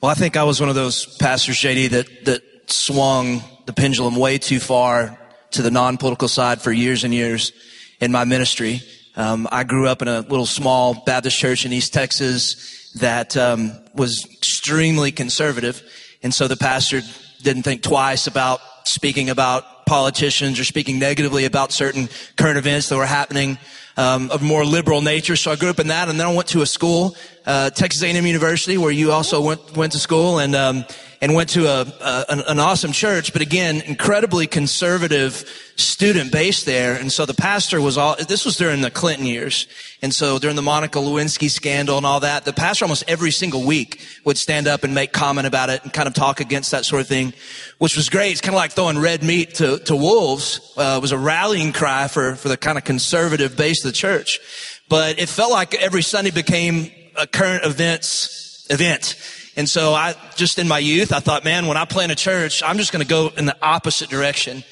Well, 0.00 0.10
I 0.10 0.14
think 0.14 0.36
I 0.36 0.44
was 0.44 0.60
one 0.60 0.68
of 0.68 0.74
those 0.74 1.06
pastors, 1.16 1.56
JD, 1.56 1.90
that, 1.90 2.24
that 2.24 2.42
swung 2.70 3.42
the 3.66 3.72
pendulum 3.72 4.16
way 4.16 4.38
too 4.38 4.60
far 4.60 5.18
to 5.52 5.62
the 5.62 5.70
non-political 5.70 6.28
side 6.28 6.60
for 6.60 6.72
years 6.72 7.04
and 7.04 7.12
years 7.12 7.52
in 8.00 8.10
my 8.10 8.24
ministry. 8.24 8.80
Um, 9.14 9.46
I 9.52 9.64
grew 9.64 9.88
up 9.88 10.02
in 10.02 10.08
a 10.08 10.20
little 10.20 10.46
small 10.46 10.94
Baptist 10.94 11.38
church 11.38 11.66
in 11.66 11.72
East 11.72 11.92
Texas 11.92 12.92
that 12.94 13.36
um, 13.36 13.72
was 13.94 14.26
extremely 14.32 15.12
conservative, 15.12 15.82
and 16.22 16.32
so 16.32 16.48
the 16.48 16.56
pastor 16.56 17.02
didn't 17.42 17.62
think 17.62 17.82
twice 17.82 18.26
about 18.26 18.60
speaking 18.84 19.30
about 19.30 19.64
politicians 19.92 20.58
or 20.58 20.64
speaking 20.64 20.98
negatively 20.98 21.44
about 21.44 21.70
certain 21.70 22.08
current 22.38 22.56
events 22.56 22.88
that 22.88 22.96
were 22.96 23.04
happening 23.04 23.58
um, 23.98 24.30
of 24.30 24.40
more 24.40 24.64
liberal 24.64 25.02
nature. 25.02 25.36
So 25.36 25.52
I 25.52 25.56
grew 25.56 25.68
up 25.68 25.80
in 25.80 25.88
that, 25.88 26.08
and 26.08 26.18
then 26.18 26.26
I 26.26 26.34
went 26.34 26.48
to 26.48 26.62
a 26.62 26.66
school, 26.66 27.14
uh, 27.44 27.68
Texas 27.68 28.02
A&M 28.02 28.24
University, 28.24 28.78
where 28.78 28.90
you 28.90 29.12
also 29.12 29.42
went 29.42 29.76
went 29.76 29.92
to 29.92 29.98
school, 29.98 30.38
and 30.38 30.54
um, 30.56 30.86
and 31.22 31.34
went 31.34 31.50
to 31.50 31.66
a, 31.68 31.82
a 32.00 32.24
an, 32.48 32.58
awesome 32.58 32.90
church, 32.90 33.32
but 33.32 33.40
again, 33.40 33.80
incredibly 33.82 34.48
conservative 34.48 35.48
student 35.76 36.32
base 36.32 36.64
there. 36.64 36.96
And 36.96 37.12
so 37.12 37.24
the 37.26 37.32
pastor 37.32 37.80
was 37.80 37.96
all, 37.96 38.16
this 38.16 38.44
was 38.44 38.56
during 38.56 38.80
the 38.80 38.90
Clinton 38.90 39.24
years. 39.24 39.68
And 40.02 40.12
so 40.12 40.40
during 40.40 40.56
the 40.56 40.62
Monica 40.62 40.98
Lewinsky 40.98 41.48
scandal 41.48 41.96
and 41.96 42.04
all 42.04 42.18
that, 42.20 42.44
the 42.44 42.52
pastor 42.52 42.86
almost 42.86 43.04
every 43.06 43.30
single 43.30 43.64
week 43.64 44.04
would 44.24 44.36
stand 44.36 44.66
up 44.66 44.82
and 44.82 44.96
make 44.96 45.12
comment 45.12 45.46
about 45.46 45.70
it 45.70 45.84
and 45.84 45.92
kind 45.92 46.08
of 46.08 46.14
talk 46.14 46.40
against 46.40 46.72
that 46.72 46.84
sort 46.84 47.00
of 47.00 47.06
thing, 47.06 47.32
which 47.78 47.96
was 47.96 48.08
great. 48.08 48.32
It's 48.32 48.40
kind 48.40 48.56
of 48.56 48.58
like 48.58 48.72
throwing 48.72 48.98
red 48.98 49.22
meat 49.22 49.54
to, 49.54 49.78
to 49.78 49.94
wolves. 49.94 50.74
Uh, 50.76 50.96
it 50.98 51.02
was 51.02 51.12
a 51.12 51.18
rallying 51.18 51.72
cry 51.72 52.08
for, 52.08 52.34
for 52.34 52.48
the 52.48 52.56
kind 52.56 52.76
of 52.76 52.82
conservative 52.82 53.56
base 53.56 53.84
of 53.84 53.92
the 53.92 53.96
church. 53.96 54.40
But 54.88 55.20
it 55.20 55.28
felt 55.28 55.52
like 55.52 55.72
every 55.76 56.02
Sunday 56.02 56.32
became 56.32 56.90
a 57.16 57.28
current 57.28 57.64
events 57.64 58.66
event. 58.70 59.14
And 59.56 59.68
so 59.68 59.92
I 59.94 60.14
just 60.36 60.58
in 60.58 60.66
my 60.68 60.78
youth, 60.78 61.12
I 61.12 61.20
thought, 61.20 61.44
man, 61.44 61.66
when 61.66 61.76
I 61.76 61.84
plant 61.84 62.12
a 62.12 62.16
church, 62.16 62.62
I'm 62.62 62.78
just 62.78 62.92
going 62.92 63.04
to 63.04 63.08
go 63.08 63.30
in 63.36 63.44
the 63.44 63.56
opposite 63.62 64.08
direction. 64.08 64.64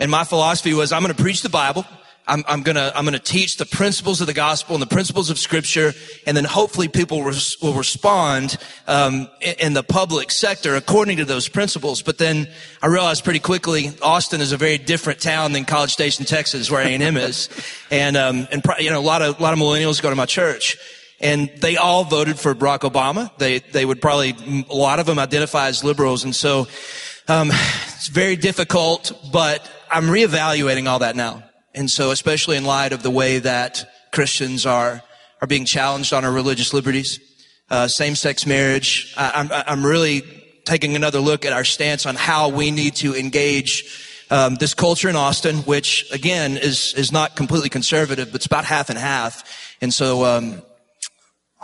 And 0.00 0.10
my 0.10 0.24
philosophy 0.24 0.74
was, 0.74 0.92
I'm 0.92 1.02
going 1.02 1.14
to 1.14 1.22
preach 1.22 1.42
the 1.42 1.48
Bible. 1.48 1.84
I'm, 2.26 2.42
I'm, 2.48 2.62
gonna 2.62 2.90
I'm 2.94 3.04
gonna 3.04 3.18
teach 3.18 3.58
the 3.58 3.66
principles 3.66 4.22
of 4.22 4.26
the 4.26 4.32
gospel 4.32 4.74
and 4.74 4.80
the 4.80 4.86
principles 4.86 5.28
of 5.28 5.38
Scripture, 5.38 5.92
and 6.26 6.34
then 6.34 6.44
hopefully 6.44 6.88
people 6.88 7.22
res- 7.22 7.58
will 7.60 7.74
respond 7.74 8.56
um, 8.86 9.28
in, 9.42 9.54
in, 9.60 9.72
the 9.74 9.82
public 9.82 10.30
sector 10.30 10.74
according 10.74 11.18
to 11.18 11.26
those 11.26 11.48
principles. 11.48 12.00
But 12.00 12.16
then 12.16 12.48
I 12.80 12.86
realized 12.86 13.24
pretty 13.24 13.40
quickly 13.40 13.90
Austin 14.00 14.40
is 14.40 14.52
a 14.52 14.56
very 14.56 14.78
different 14.78 15.20
town 15.20 15.52
than 15.52 15.66
College 15.66 15.92
Station, 15.92 16.24
Texas, 16.24 16.70
where 16.70 16.80
A 16.80 16.86
and 16.86 17.02
M 17.02 17.18
is, 17.18 17.50
and 17.90 18.16
um, 18.16 18.48
and 18.50 18.64
you 18.78 18.88
know 18.88 19.00
a 19.00 19.02
lot 19.02 19.20
of 19.20 19.38
a 19.38 19.42
lot 19.42 19.52
of 19.52 19.58
millennials 19.58 20.00
go 20.00 20.08
to 20.08 20.16
my 20.16 20.26
church, 20.26 20.78
and 21.24 21.50
they 21.56 21.76
all 21.78 22.04
voted 22.04 22.38
for 22.38 22.54
Barack 22.54 22.80
Obama. 22.80 23.36
They 23.38 23.58
they 23.58 23.84
would 23.84 24.00
probably 24.00 24.36
a 24.70 24.74
lot 24.74 25.00
of 25.00 25.06
them 25.06 25.18
identify 25.18 25.68
as 25.68 25.82
liberals, 25.82 26.22
and 26.22 26.36
so 26.36 26.68
um, 27.26 27.50
it's 27.50 28.08
very 28.08 28.36
difficult. 28.36 29.10
But 29.32 29.68
I'm 29.90 30.04
reevaluating 30.04 30.86
all 30.86 31.00
that 31.00 31.16
now, 31.16 31.42
and 31.74 31.90
so 31.90 32.10
especially 32.10 32.56
in 32.56 32.64
light 32.64 32.92
of 32.92 33.02
the 33.02 33.10
way 33.10 33.38
that 33.38 33.90
Christians 34.12 34.66
are 34.66 35.02
are 35.40 35.48
being 35.48 35.64
challenged 35.64 36.12
on 36.12 36.24
our 36.24 36.32
religious 36.32 36.72
liberties, 36.72 37.18
uh, 37.70 37.88
same-sex 37.88 38.46
marriage. 38.46 39.14
I, 39.16 39.32
I'm 39.34 39.48
I'm 39.50 39.84
really 39.84 40.22
taking 40.64 40.94
another 40.94 41.20
look 41.20 41.44
at 41.46 41.52
our 41.52 41.64
stance 41.64 42.06
on 42.06 42.14
how 42.14 42.50
we 42.50 42.70
need 42.70 42.96
to 42.96 43.16
engage. 43.16 44.10
Um, 44.30 44.54
this 44.54 44.72
culture 44.72 45.10
in 45.10 45.16
Austin, 45.16 45.58
which 45.58 46.06
again 46.12 46.56
is 46.56 46.94
is 46.94 47.12
not 47.12 47.36
completely 47.36 47.68
conservative, 47.68 48.28
but 48.28 48.36
it's 48.36 48.46
about 48.46 48.64
half 48.64 48.90
and 48.90 48.98
half. 48.98 49.42
And 49.80 49.92
so, 49.92 50.24
um, 50.24 50.62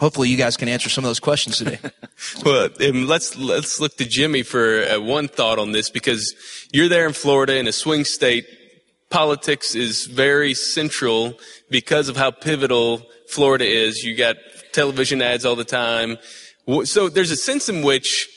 hopefully 0.01 0.31
you 0.31 0.37
guys 0.37 0.57
can 0.57 0.69
answer 0.69 0.89
some 0.89 1.05
of 1.05 1.09
those 1.09 1.21
questions 1.21 1.59
today. 1.59 1.79
well, 2.45 2.71
um, 2.89 3.07
let's 3.07 3.37
let's 3.37 3.79
look 3.79 3.97
to 3.99 4.07
Jimmy 4.07 4.43
for 4.43 4.83
uh, 4.83 4.99
one 4.99 5.29
thought 5.29 5.59
on 5.59 5.73
this 5.73 5.91
because 5.91 6.35
you're 6.73 6.89
there 6.89 7.07
in 7.07 7.13
Florida 7.13 7.57
in 7.57 7.69
a 7.69 7.73
swing 7.73 8.05
state. 8.05 8.47
Politics 9.11 9.75
is 9.75 10.07
very 10.07 10.55
central 10.55 11.39
because 11.69 12.09
of 12.09 12.17
how 12.17 12.31
pivotal 12.31 13.03
Florida 13.29 13.67
is. 13.67 14.03
You 14.03 14.17
got 14.17 14.37
television 14.73 15.21
ads 15.21 15.45
all 15.45 15.57
the 15.57 15.65
time. 15.65 16.17
So 16.85 17.09
there's 17.09 17.33
a 17.33 17.37
sense 17.37 17.69
in 17.69 17.83
which 17.83 18.29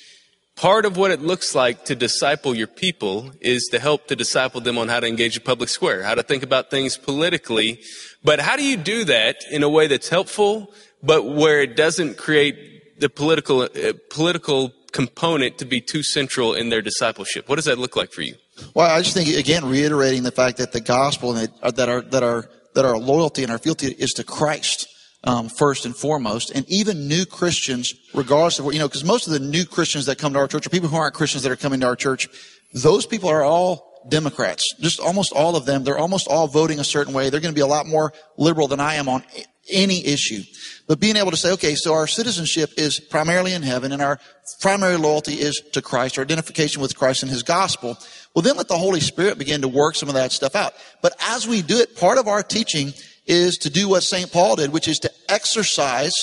part 0.56 0.86
of 0.86 0.98
what 0.98 1.12
it 1.12 1.22
looks 1.22 1.54
like 1.54 1.86
to 1.86 1.96
disciple 1.96 2.56
your 2.56 2.68
people 2.68 3.32
is 3.40 3.68
to 3.72 3.80
help 3.80 4.08
to 4.08 4.16
disciple 4.16 4.62
them 4.62 4.78
on 4.80 4.88
how 4.88 5.00
to 5.00 5.08
engage 5.08 5.36
the 5.36 5.42
public 5.42 5.70
square, 5.70 6.04
how 6.04 6.16
to 6.16 6.24
think 6.24 6.42
about 6.42 6.72
things 6.72 6.98
politically. 6.98 7.80
But 8.24 8.40
how 8.40 8.56
do 8.56 8.66
you 8.66 8.78
do 8.78 9.06
that 9.06 9.38
in 9.52 9.62
a 9.62 9.70
way 9.70 9.86
that's 9.88 10.10
helpful 10.10 10.74
but 11.04 11.24
where 11.26 11.62
it 11.62 11.76
doesn't 11.76 12.18
create 12.18 13.00
the 13.00 13.10
political 13.10 13.62
uh, 13.62 13.94
political 14.10 14.72
component 14.92 15.58
to 15.58 15.66
be 15.66 15.82
too 15.82 16.04
central 16.04 16.54
in 16.54 16.70
their 16.70 16.82
discipleship. 16.82 17.50
What 17.50 17.56
does 17.56 17.66
that 17.66 17.78
look 17.78 17.96
like 17.96 18.12
for 18.12 18.22
you? 18.22 18.36
Well, 18.74 18.90
I 18.90 19.02
just 19.02 19.14
think 19.16 19.28
again 19.30 19.66
reiterating 19.66 20.24
the 20.24 20.32
fact 20.32 20.58
that 20.58 20.72
the 20.72 20.82
gospel 20.82 21.36
and 21.36 21.50
uh, 21.62 21.72
that 21.72 21.90
our 21.90 22.02
that 22.14 22.24
our 22.24 22.50
that 22.76 22.86
our 22.86 22.98
loyalty 22.98 23.44
and 23.44 23.52
our 23.52 23.60
fealty 23.60 23.88
is 23.88 24.12
to 24.14 24.24
Christ. 24.24 24.88
um, 25.24 25.50
first 25.50 25.86
and 25.86 25.96
foremost, 25.96 26.52
and 26.52 26.68
even 26.70 27.08
new 27.08 27.26
Christians, 27.26 27.94
regardless 28.14 28.60
of 28.60 28.66
what, 28.66 28.74
you 28.74 28.80
know, 28.80 28.88
because 28.88 29.04
most 29.04 29.28
of 29.28 29.34
the 29.34 29.40
new 29.40 29.66
Christians 29.66 30.06
that 30.08 30.18
come 30.18 30.34
to 30.34 30.40
our 30.40 30.48
church 30.48 30.66
are 30.66 30.70
people 30.70 30.90
who 30.90 30.98
aren't 30.98 31.14
Christians 31.14 31.44
that 31.44 31.52
are 31.52 31.56
coming 31.56 31.80
to 31.80 31.88
our 31.88 31.96
church. 31.96 32.28
Those 32.74 33.06
people 33.06 33.30
are 33.30 33.44
all 33.44 34.04
Democrats. 34.10 34.76
Just 34.80 35.00
almost 35.00 35.32
all 35.32 35.56
of 35.56 35.66
them. 35.66 35.84
They're 35.84 35.98
almost 35.98 36.28
all 36.28 36.48
voting 36.48 36.80
a 36.80 36.84
certain 36.84 37.14
way. 37.14 37.30
They're 37.30 37.40
going 37.40 37.54
to 37.54 37.56
be 37.56 37.62
a 37.62 37.68
lot 37.68 37.88
more 37.88 38.12
liberal 38.38 38.68
than 38.68 38.82
I 38.82 38.96
am 38.96 39.08
on 39.08 39.24
any 39.70 40.06
issue. 40.06 40.42
But 40.88 41.00
being 41.00 41.16
able 41.16 41.32
to 41.32 41.38
say, 41.38 41.52
okay, 41.54 41.76
so 41.76 41.94
our 41.94 42.08
citizenship 42.08 42.72
is 42.78 43.00
primarily 43.00 43.54
in 43.54 43.62
heaven 43.62 43.92
and 43.92 44.02
our 44.02 44.20
primary 44.62 44.98
loyalty 44.98 45.34
is 45.34 45.62
to 45.72 45.82
Christ, 45.82 46.18
our 46.18 46.24
identification 46.24 46.82
with 46.82 46.98
Christ 46.98 47.24
and 47.24 47.32
his 47.32 47.44
gospel. 47.44 47.98
Well, 48.36 48.42
then 48.42 48.58
let 48.58 48.68
the 48.68 48.78
Holy 48.78 49.00
Spirit 49.00 49.38
begin 49.38 49.62
to 49.62 49.68
work 49.68 49.96
some 49.96 50.10
of 50.10 50.16
that 50.16 50.32
stuff 50.32 50.56
out. 50.56 50.74
But 51.02 51.14
as 51.22 51.48
we 51.48 51.62
do 51.62 51.80
it, 51.80 51.96
part 51.96 52.18
of 52.18 52.28
our 52.28 52.44
teaching 52.44 52.94
is 53.26 53.58
to 53.60 53.70
do 53.70 53.88
what 53.88 54.04
St. 54.04 54.32
Paul 54.32 54.58
did, 54.58 54.74
which 54.74 54.88
is 54.88 55.00
to 55.00 55.12
exercise 55.30 56.14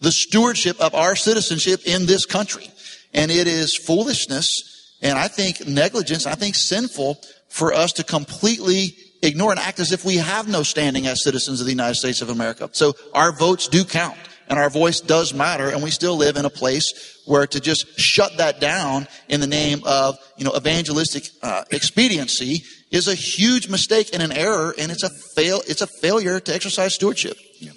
the 0.00 0.12
stewardship 0.12 0.80
of 0.80 0.94
our 0.94 1.16
citizenship 1.16 1.80
in 1.84 2.06
this 2.06 2.26
country. 2.26 2.70
And 3.12 3.30
it 3.30 3.46
is 3.48 3.76
foolishness 3.76 4.48
and 5.04 5.18
I 5.18 5.28
think 5.28 5.68
negligence, 5.68 6.26
I 6.26 6.34
think 6.34 6.54
sinful 6.54 7.20
for 7.50 7.74
us 7.74 7.92
to 7.92 8.04
completely 8.04 8.96
ignore 9.26 9.50
and 9.50 9.60
act 9.60 9.80
as 9.80 9.92
if 9.92 10.04
we 10.04 10.16
have 10.16 10.48
no 10.48 10.62
standing 10.62 11.06
as 11.06 11.22
citizens 11.22 11.60
of 11.60 11.66
the 11.66 11.72
United 11.72 11.94
States 11.94 12.22
of 12.22 12.30
America. 12.30 12.68
So 12.72 12.94
our 13.12 13.32
votes 13.32 13.68
do 13.68 13.84
count 13.84 14.16
and 14.48 14.58
our 14.58 14.70
voice 14.70 15.00
does 15.00 15.32
matter 15.34 15.68
and 15.68 15.82
we 15.82 15.90
still 15.90 16.16
live 16.16 16.36
in 16.36 16.44
a 16.44 16.50
place 16.50 17.22
where 17.26 17.46
to 17.46 17.60
just 17.60 17.98
shut 17.98 18.36
that 18.38 18.60
down 18.60 19.06
in 19.28 19.40
the 19.40 19.46
name 19.46 19.80
of, 19.84 20.16
you 20.36 20.44
know, 20.44 20.54
evangelistic 20.56 21.24
uh, 21.42 21.64
expediency 21.70 22.62
is 22.90 23.08
a 23.08 23.14
huge 23.14 23.68
mistake 23.68 24.10
and 24.12 24.22
an 24.22 24.32
error 24.32 24.74
and 24.78 24.92
it's 24.92 25.02
a 25.02 25.10
fail, 25.34 25.62
it's 25.66 25.82
a 25.82 25.86
failure 25.86 26.40
to 26.40 26.54
exercise 26.54 26.94
stewardship. 26.94 27.36
Yeah. 27.58 27.72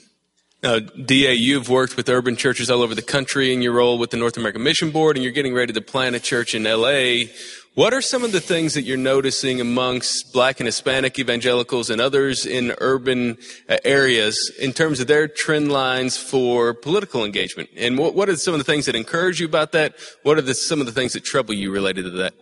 Now, 0.64 0.80
DA, 0.80 1.36
you've 1.36 1.70
worked 1.70 1.96
with 1.96 2.10
urban 2.10 2.36
churches 2.36 2.72
all 2.72 2.82
over 2.82 2.96
the 2.96 3.04
country 3.04 3.54
in 3.54 3.62
your 3.62 3.74
role 3.74 4.00
with 4.00 4.10
the 4.10 4.18
North 4.18 4.38
American 4.38 4.64
Mission 4.64 4.90
Board, 4.90 5.16
and 5.16 5.24
you're 5.24 5.32
getting 5.32 5.54
ready 5.54 5.72
to 5.72 5.82
plant 5.82 6.16
a 6.16 6.20
church 6.20 6.56
in 6.56 6.64
LA. 6.64 7.30
What 7.78 7.94
are 7.94 8.02
some 8.02 8.24
of 8.24 8.32
the 8.32 8.42
things 8.42 8.74
that 8.74 8.86
you're 8.86 8.98
noticing 8.98 9.62
amongst 9.62 10.34
black 10.34 10.60
and 10.60 10.66
Hispanic 10.66 11.20
evangelicals 11.20 11.92
and 11.92 12.02
others 12.02 12.44
in 12.44 12.74
urban 12.80 13.38
uh, 13.70 13.78
areas 13.86 14.52
in 14.60 14.74
terms 14.74 15.00
of 15.00 15.06
their 15.06 15.28
trend 15.28 15.72
lines 15.72 16.18
for 16.18 16.74
political 16.74 17.24
engagement? 17.24 17.70
And 17.78 17.96
what, 18.00 18.16
what 18.16 18.30
are 18.30 18.36
some 18.36 18.56
of 18.56 18.60
the 18.60 18.64
things 18.64 18.88
that 18.88 18.96
encourage 18.96 19.40
you 19.40 19.46
about 19.46 19.74
that? 19.74 19.94
What 20.24 20.40
are 20.40 20.42
the, 20.42 20.56
some 20.56 20.80
of 20.80 20.88
the 20.88 20.92
things 20.92 21.14
that 21.14 21.24
trouble 21.24 21.54
you 21.54 21.70
related 21.70 22.06
to 22.06 22.10
that? 22.18 22.34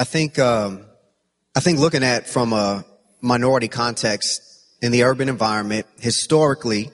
I 0.00 0.02
think, 0.02 0.40
um, 0.40 0.84
I 1.54 1.60
think 1.60 1.78
looking 1.78 2.02
at 2.02 2.26
from 2.26 2.52
a 2.52 2.84
minority 3.20 3.68
context 3.68 4.42
in 4.82 4.90
the 4.90 5.04
urban 5.04 5.28
environment, 5.28 5.86
historically, 6.00 6.90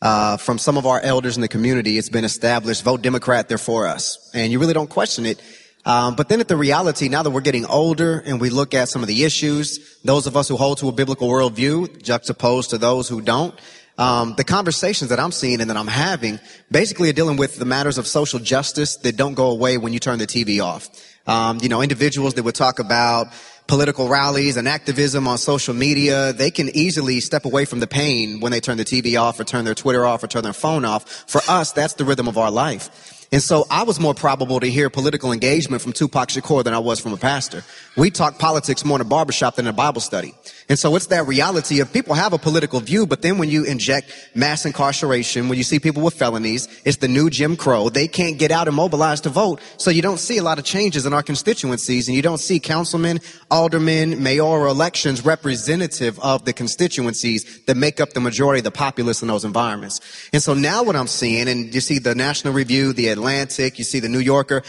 uh, 0.00 0.36
from 0.36 0.58
some 0.58 0.76
of 0.76 0.86
our 0.86 1.00
elders 1.00 1.34
in 1.36 1.40
the 1.40 1.48
community, 1.48 1.98
it's 1.98 2.08
been 2.08 2.24
established, 2.24 2.84
vote 2.84 3.02
Democrat, 3.02 3.48
they're 3.48 3.58
for 3.58 3.88
us. 3.88 4.30
And 4.32 4.52
you 4.52 4.60
really 4.60 4.74
don't 4.74 4.90
question 4.90 5.26
it 5.26 5.42
um, 5.84 6.14
but 6.14 6.28
then 6.28 6.40
at 6.40 6.48
the 6.48 6.56
reality, 6.56 7.08
now 7.08 7.22
that 7.22 7.30
we're 7.30 7.40
getting 7.40 7.66
older 7.66 8.22
and 8.24 8.40
we 8.40 8.50
look 8.50 8.74
at 8.74 8.88
some 8.88 9.02
of 9.02 9.08
the 9.08 9.24
issues, 9.24 9.98
those 10.04 10.26
of 10.26 10.36
us 10.36 10.48
who 10.48 10.56
hold 10.56 10.78
to 10.78 10.88
a 10.88 10.92
biblical 10.92 11.28
worldview 11.28 12.02
juxtaposed 12.02 12.70
to 12.70 12.78
those 12.78 13.08
who 13.08 13.20
don't, 13.20 13.54
um, 13.98 14.34
the 14.36 14.44
conversations 14.44 15.10
that 15.10 15.20
I'm 15.20 15.32
seeing 15.32 15.60
and 15.60 15.68
that 15.70 15.76
I'm 15.76 15.88
having 15.88 16.40
basically 16.70 17.10
are 17.10 17.12
dealing 17.12 17.36
with 17.36 17.56
the 17.56 17.64
matters 17.64 17.98
of 17.98 18.06
social 18.06 18.38
justice 18.38 18.96
that 18.98 19.16
don't 19.16 19.34
go 19.34 19.50
away 19.50 19.76
when 19.76 19.92
you 19.92 19.98
turn 19.98 20.18
the 20.18 20.26
TV 20.26 20.64
off. 20.64 20.88
Um, 21.26 21.58
you 21.60 21.68
know, 21.68 21.82
individuals 21.82 22.34
that 22.34 22.42
would 22.42 22.54
talk 22.54 22.78
about 22.78 23.28
political 23.66 24.08
rallies 24.08 24.56
and 24.56 24.66
activism 24.66 25.28
on 25.28 25.38
social 25.38 25.74
media, 25.74 26.32
they 26.32 26.50
can 26.50 26.68
easily 26.70 27.20
step 27.20 27.44
away 27.44 27.64
from 27.64 27.80
the 27.80 27.86
pain 27.86 28.40
when 28.40 28.50
they 28.52 28.60
turn 28.60 28.76
the 28.76 28.84
TV 28.84 29.20
off 29.20 29.38
or 29.38 29.44
turn 29.44 29.64
their 29.64 29.74
Twitter 29.74 30.04
off 30.04 30.22
or 30.22 30.26
turn 30.26 30.42
their 30.42 30.52
phone 30.52 30.84
off. 30.84 31.08
For 31.28 31.40
us, 31.48 31.72
that's 31.72 31.94
the 31.94 32.04
rhythm 32.04 32.28
of 32.28 32.38
our 32.38 32.50
life. 32.50 33.11
And 33.32 33.42
so 33.42 33.66
I 33.70 33.84
was 33.84 33.98
more 33.98 34.12
probable 34.12 34.60
to 34.60 34.66
hear 34.66 34.90
political 34.90 35.32
engagement 35.32 35.82
from 35.82 35.94
Tupac 35.94 36.28
Shakur 36.28 36.62
than 36.62 36.74
I 36.74 36.78
was 36.78 37.00
from 37.00 37.14
a 37.14 37.16
pastor. 37.16 37.64
We 37.94 38.10
talk 38.10 38.38
politics 38.38 38.86
more 38.86 38.96
in 38.96 39.02
a 39.02 39.04
barbershop 39.04 39.56
than 39.56 39.66
a 39.66 39.72
Bible 39.72 40.00
study. 40.00 40.34
And 40.70 40.78
so 40.78 40.96
it's 40.96 41.08
that 41.08 41.26
reality 41.26 41.80
of 41.80 41.92
people 41.92 42.14
have 42.14 42.32
a 42.32 42.38
political 42.38 42.80
view, 42.80 43.06
but 43.06 43.20
then 43.20 43.36
when 43.36 43.50
you 43.50 43.64
inject 43.64 44.10
mass 44.34 44.64
incarceration, 44.64 45.50
when 45.50 45.58
you 45.58 45.64
see 45.64 45.78
people 45.78 46.02
with 46.02 46.14
felonies, 46.14 46.68
it's 46.86 46.96
the 46.96 47.08
new 47.08 47.28
Jim 47.28 47.54
Crow. 47.54 47.90
They 47.90 48.08
can't 48.08 48.38
get 48.38 48.50
out 48.50 48.66
and 48.66 48.74
mobilize 48.74 49.20
to 49.22 49.28
vote. 49.28 49.60
So 49.76 49.90
you 49.90 50.00
don't 50.00 50.18
see 50.18 50.38
a 50.38 50.42
lot 50.42 50.58
of 50.58 50.64
changes 50.64 51.04
in 51.04 51.12
our 51.12 51.22
constituencies 51.22 52.08
and 52.08 52.16
you 52.16 52.22
don't 52.22 52.38
see 52.38 52.58
councilmen, 52.58 53.20
aldermen, 53.50 54.22
mayoral 54.22 54.70
elections 54.70 55.22
representative 55.22 56.18
of 56.20 56.46
the 56.46 56.54
constituencies 56.54 57.62
that 57.66 57.76
make 57.76 58.00
up 58.00 58.14
the 58.14 58.20
majority 58.20 58.60
of 58.60 58.64
the 58.64 58.70
populace 58.70 59.20
in 59.20 59.28
those 59.28 59.44
environments. 59.44 60.00
And 60.32 60.42
so 60.42 60.54
now 60.54 60.82
what 60.82 60.96
I'm 60.96 61.08
seeing, 61.08 61.46
and 61.46 61.74
you 61.74 61.82
see 61.82 61.98
the 61.98 62.14
National 62.14 62.54
Review, 62.54 62.94
the 62.94 63.08
Atlantic, 63.08 63.78
you 63.78 63.84
see 63.84 64.00
the 64.00 64.08
New 64.08 64.20
Yorker, 64.20 64.62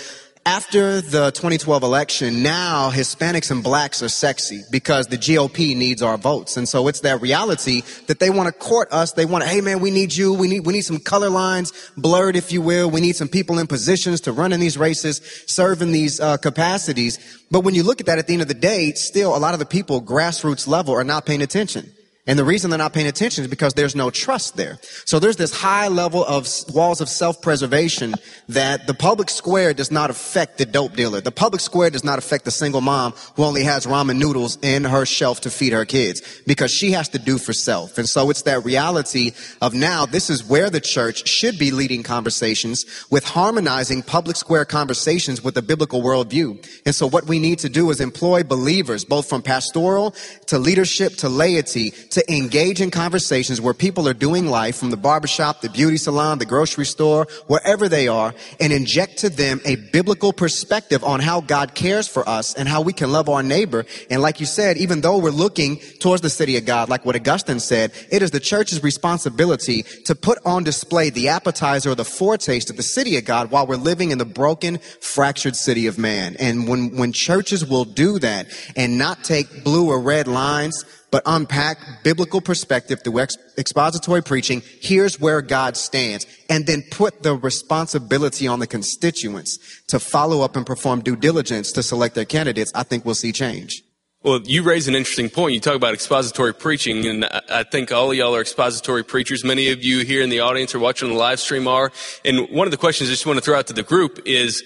after 0.45 0.99
the 0.99 1.31
2012 1.31 1.83
election, 1.83 2.43
now 2.43 2.91
Hispanics 2.91 3.49
and 3.49 3.63
blacks 3.63 4.03
are 4.03 4.09
sexy 4.09 4.63
because 4.71 5.07
the 5.07 5.17
GOP 5.17 5.75
needs 5.75 6.01
our 6.01 6.17
votes. 6.17 6.57
And 6.57 6.67
so 6.67 6.87
it's 6.89 6.99
that 7.01 7.21
reality 7.21 7.81
that 8.07 8.19
they 8.19 8.29
want 8.29 8.47
to 8.47 8.51
court 8.53 8.91
us. 8.91 9.13
They 9.13 9.25
want 9.25 9.43
to, 9.43 9.49
hey 9.49 9.61
man, 9.61 9.79
we 9.79 9.89
need 9.89 10.13
you. 10.13 10.33
We 10.33 10.49
need, 10.49 10.65
we 10.65 10.73
need 10.73 10.81
some 10.81 10.99
color 10.99 11.29
lines 11.29 11.71
blurred, 11.95 12.35
if 12.35 12.51
you 12.51 12.61
will. 12.61 12.89
We 12.89 12.99
need 12.99 13.15
some 13.15 13.29
people 13.29 13.57
in 13.57 13.67
positions 13.67 14.21
to 14.21 14.33
run 14.33 14.51
in 14.51 14.59
these 14.59 14.77
races, 14.77 15.21
serve 15.47 15.81
in 15.81 15.93
these 15.93 16.19
uh, 16.19 16.37
capacities. 16.37 17.19
But 17.49 17.61
when 17.61 17.73
you 17.73 17.83
look 17.83 18.01
at 18.01 18.07
that 18.07 18.19
at 18.19 18.27
the 18.27 18.33
end 18.33 18.41
of 18.41 18.49
the 18.49 18.53
day, 18.53 18.91
still 18.93 19.35
a 19.35 19.39
lot 19.39 19.53
of 19.53 19.59
the 19.59 19.65
people 19.65 20.01
grassroots 20.01 20.67
level 20.67 20.93
are 20.93 21.05
not 21.05 21.25
paying 21.25 21.41
attention. 21.41 21.89
And 22.25 22.39
the 22.39 22.45
reason 22.45 22.69
they're 22.69 22.77
not 22.77 22.93
paying 22.93 23.07
attention 23.07 23.43
is 23.43 23.49
because 23.49 23.73
there's 23.73 23.97
no 23.97 24.09
trust 24.09 24.55
there. 24.55 24.79
So 25.03 25.19
there's 25.19 25.35
this 25.35 25.53
high 25.53 25.89
level 25.89 26.23
of 26.23 26.47
walls 26.73 27.01
of 27.01 27.09
self-preservation 27.09 28.13
that 28.47 28.87
the 28.87 28.93
public 28.93 29.29
square 29.29 29.73
does 29.73 29.91
not 29.91 30.09
affect 30.09 30.57
the 30.57 30.65
dope 30.65 30.95
dealer. 30.95 31.19
The 31.19 31.31
public 31.31 31.59
square 31.59 31.89
does 31.89 32.05
not 32.05 32.19
affect 32.19 32.45
the 32.45 32.51
single 32.51 32.79
mom 32.79 33.11
who 33.35 33.43
only 33.43 33.63
has 33.65 33.85
ramen 33.85 34.19
noodles 34.19 34.57
in 34.61 34.85
her 34.85 35.05
shelf 35.05 35.41
to 35.41 35.49
feed 35.49 35.73
her 35.73 35.83
kids 35.83 36.21
because 36.47 36.71
she 36.71 36.91
has 36.91 37.09
to 37.09 37.19
do 37.19 37.37
for 37.37 37.51
self. 37.51 37.97
And 37.97 38.07
so 38.07 38.29
it's 38.29 38.43
that 38.43 38.63
reality 38.63 39.31
of 39.61 39.73
now 39.73 40.05
this 40.05 40.29
is 40.29 40.45
where 40.45 40.69
the 40.69 40.79
church 40.79 41.27
should 41.27 41.59
be 41.59 41.71
leading 41.71 42.03
conversations 42.03 42.85
with 43.09 43.25
harmonizing 43.25 44.01
public 44.01 44.37
square 44.37 44.63
conversations 44.63 45.43
with 45.43 45.55
the 45.55 45.61
biblical 45.61 46.01
worldview. 46.01 46.65
And 46.85 46.95
so 46.95 47.05
what 47.05 47.27
we 47.27 47.39
need 47.39 47.59
to 47.59 47.69
do 47.69 47.89
is 47.89 47.99
employ 47.99 48.43
believers, 48.43 49.03
both 49.03 49.27
from 49.27 49.41
pastoral 49.41 50.15
to 50.47 50.57
leadership 50.57 51.15
to 51.17 51.27
laity, 51.27 51.91
to 52.13 52.31
engage 52.31 52.79
in 52.79 52.91
conversations 52.91 53.59
where 53.59 53.73
people 53.73 54.07
are 54.07 54.13
doing 54.13 54.45
life 54.45 54.75
from 54.75 54.91
the 54.91 54.97
barbershop, 54.97 55.61
the 55.61 55.69
beauty 55.69 55.97
salon, 55.97 56.37
the 56.37 56.45
grocery 56.45 56.85
store, 56.85 57.27
wherever 57.47 57.89
they 57.89 58.07
are, 58.07 58.35
and 58.59 58.71
inject 58.71 59.17
to 59.17 59.29
them 59.29 59.59
a 59.65 59.75
biblical 59.75 60.31
perspective 60.31 61.03
on 61.03 61.19
how 61.19 61.41
God 61.41 61.73
cares 61.73 62.07
for 62.07 62.27
us 62.29 62.53
and 62.53 62.69
how 62.69 62.81
we 62.81 62.93
can 62.93 63.11
love 63.11 63.29
our 63.29 63.41
neighbor. 63.41 63.85
And 64.11 64.21
like 64.21 64.39
you 64.39 64.45
said, 64.45 64.77
even 64.77 65.01
though 65.01 65.17
we're 65.17 65.31
looking 65.31 65.77
towards 65.99 66.21
the 66.21 66.29
city 66.29 66.55
of 66.55 66.65
God, 66.65 66.87
like 66.87 67.03
what 67.03 67.15
Augustine 67.15 67.59
said, 67.59 67.91
it 68.11 68.21
is 68.21 68.29
the 68.29 68.39
church's 68.39 68.83
responsibility 68.83 69.81
to 70.05 70.13
put 70.13 70.37
on 70.45 70.63
display 70.63 71.09
the 71.09 71.29
appetizer 71.29 71.91
or 71.91 71.95
the 71.95 72.05
foretaste 72.05 72.69
of 72.69 72.77
the 72.77 72.83
city 72.83 73.17
of 73.17 73.25
God 73.25 73.49
while 73.49 73.65
we're 73.65 73.75
living 73.75 74.11
in 74.11 74.19
the 74.19 74.25
broken, 74.25 74.77
fractured 75.01 75.55
city 75.55 75.87
of 75.87 75.97
man. 75.97 76.35
And 76.37 76.67
when, 76.67 76.95
when 76.95 77.11
churches 77.11 77.65
will 77.65 77.85
do 77.85 78.19
that 78.19 78.47
and 78.75 78.99
not 78.99 79.23
take 79.23 79.63
blue 79.63 79.89
or 79.89 79.99
red 79.99 80.27
lines, 80.27 80.85
but 81.13 81.21
unpack 81.27 81.77
biblical 82.03 82.41
perspective 82.41 83.03
through 83.03 83.19
ex- 83.19 83.37
expository 83.55 84.23
preaching. 84.23 84.63
Here's 84.81 85.19
where 85.19 85.43
God 85.43 85.77
stands. 85.77 86.25
And 86.49 86.65
then 86.65 86.83
put 86.89 87.21
the 87.21 87.35
responsibility 87.35 88.47
on 88.47 88.57
the 88.57 88.65
constituents 88.65 89.59
to 89.89 89.99
follow 89.99 90.41
up 90.41 90.55
and 90.55 90.65
perform 90.65 91.01
due 91.01 91.15
diligence 91.15 91.71
to 91.73 91.83
select 91.83 92.15
their 92.15 92.25
candidates. 92.25 92.71
I 92.73 92.81
think 92.81 93.05
we'll 93.05 93.13
see 93.13 93.31
change. 93.31 93.83
Well, 94.23 94.39
you 94.43 94.63
raise 94.63 94.87
an 94.87 94.95
interesting 94.95 95.29
point. 95.29 95.53
You 95.53 95.59
talk 95.59 95.75
about 95.75 95.93
expository 95.93 96.53
preaching, 96.53 97.05
and 97.05 97.25
I 97.25 97.61
think 97.61 97.91
all 97.91 98.09
of 98.09 98.17
y'all 98.17 98.35
are 98.35 98.41
expository 98.41 99.03
preachers. 99.03 99.43
Many 99.43 99.69
of 99.69 99.83
you 99.83 100.03
here 100.05 100.23
in 100.23 100.31
the 100.31 100.39
audience 100.39 100.73
or 100.73 100.79
watching 100.79 101.09
the 101.09 101.15
live 101.15 101.39
stream 101.39 101.67
are. 101.67 101.91
And 102.25 102.49
one 102.49 102.65
of 102.65 102.71
the 102.71 102.77
questions 102.77 103.11
I 103.11 103.13
just 103.13 103.27
want 103.27 103.37
to 103.37 103.45
throw 103.45 103.59
out 103.59 103.67
to 103.67 103.73
the 103.73 103.83
group 103.83 104.19
is, 104.25 104.63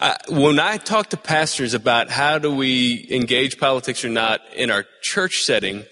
uh, 0.00 0.14
when 0.28 0.60
I 0.60 0.76
talk 0.76 1.10
to 1.10 1.16
pastors 1.16 1.74
about 1.74 2.08
how 2.08 2.38
do 2.38 2.54
we 2.54 3.06
engage 3.10 3.58
politics 3.58 4.04
or 4.04 4.08
not 4.08 4.40
in 4.54 4.70
our 4.70 4.84
church 5.02 5.42
setting, 5.42 5.84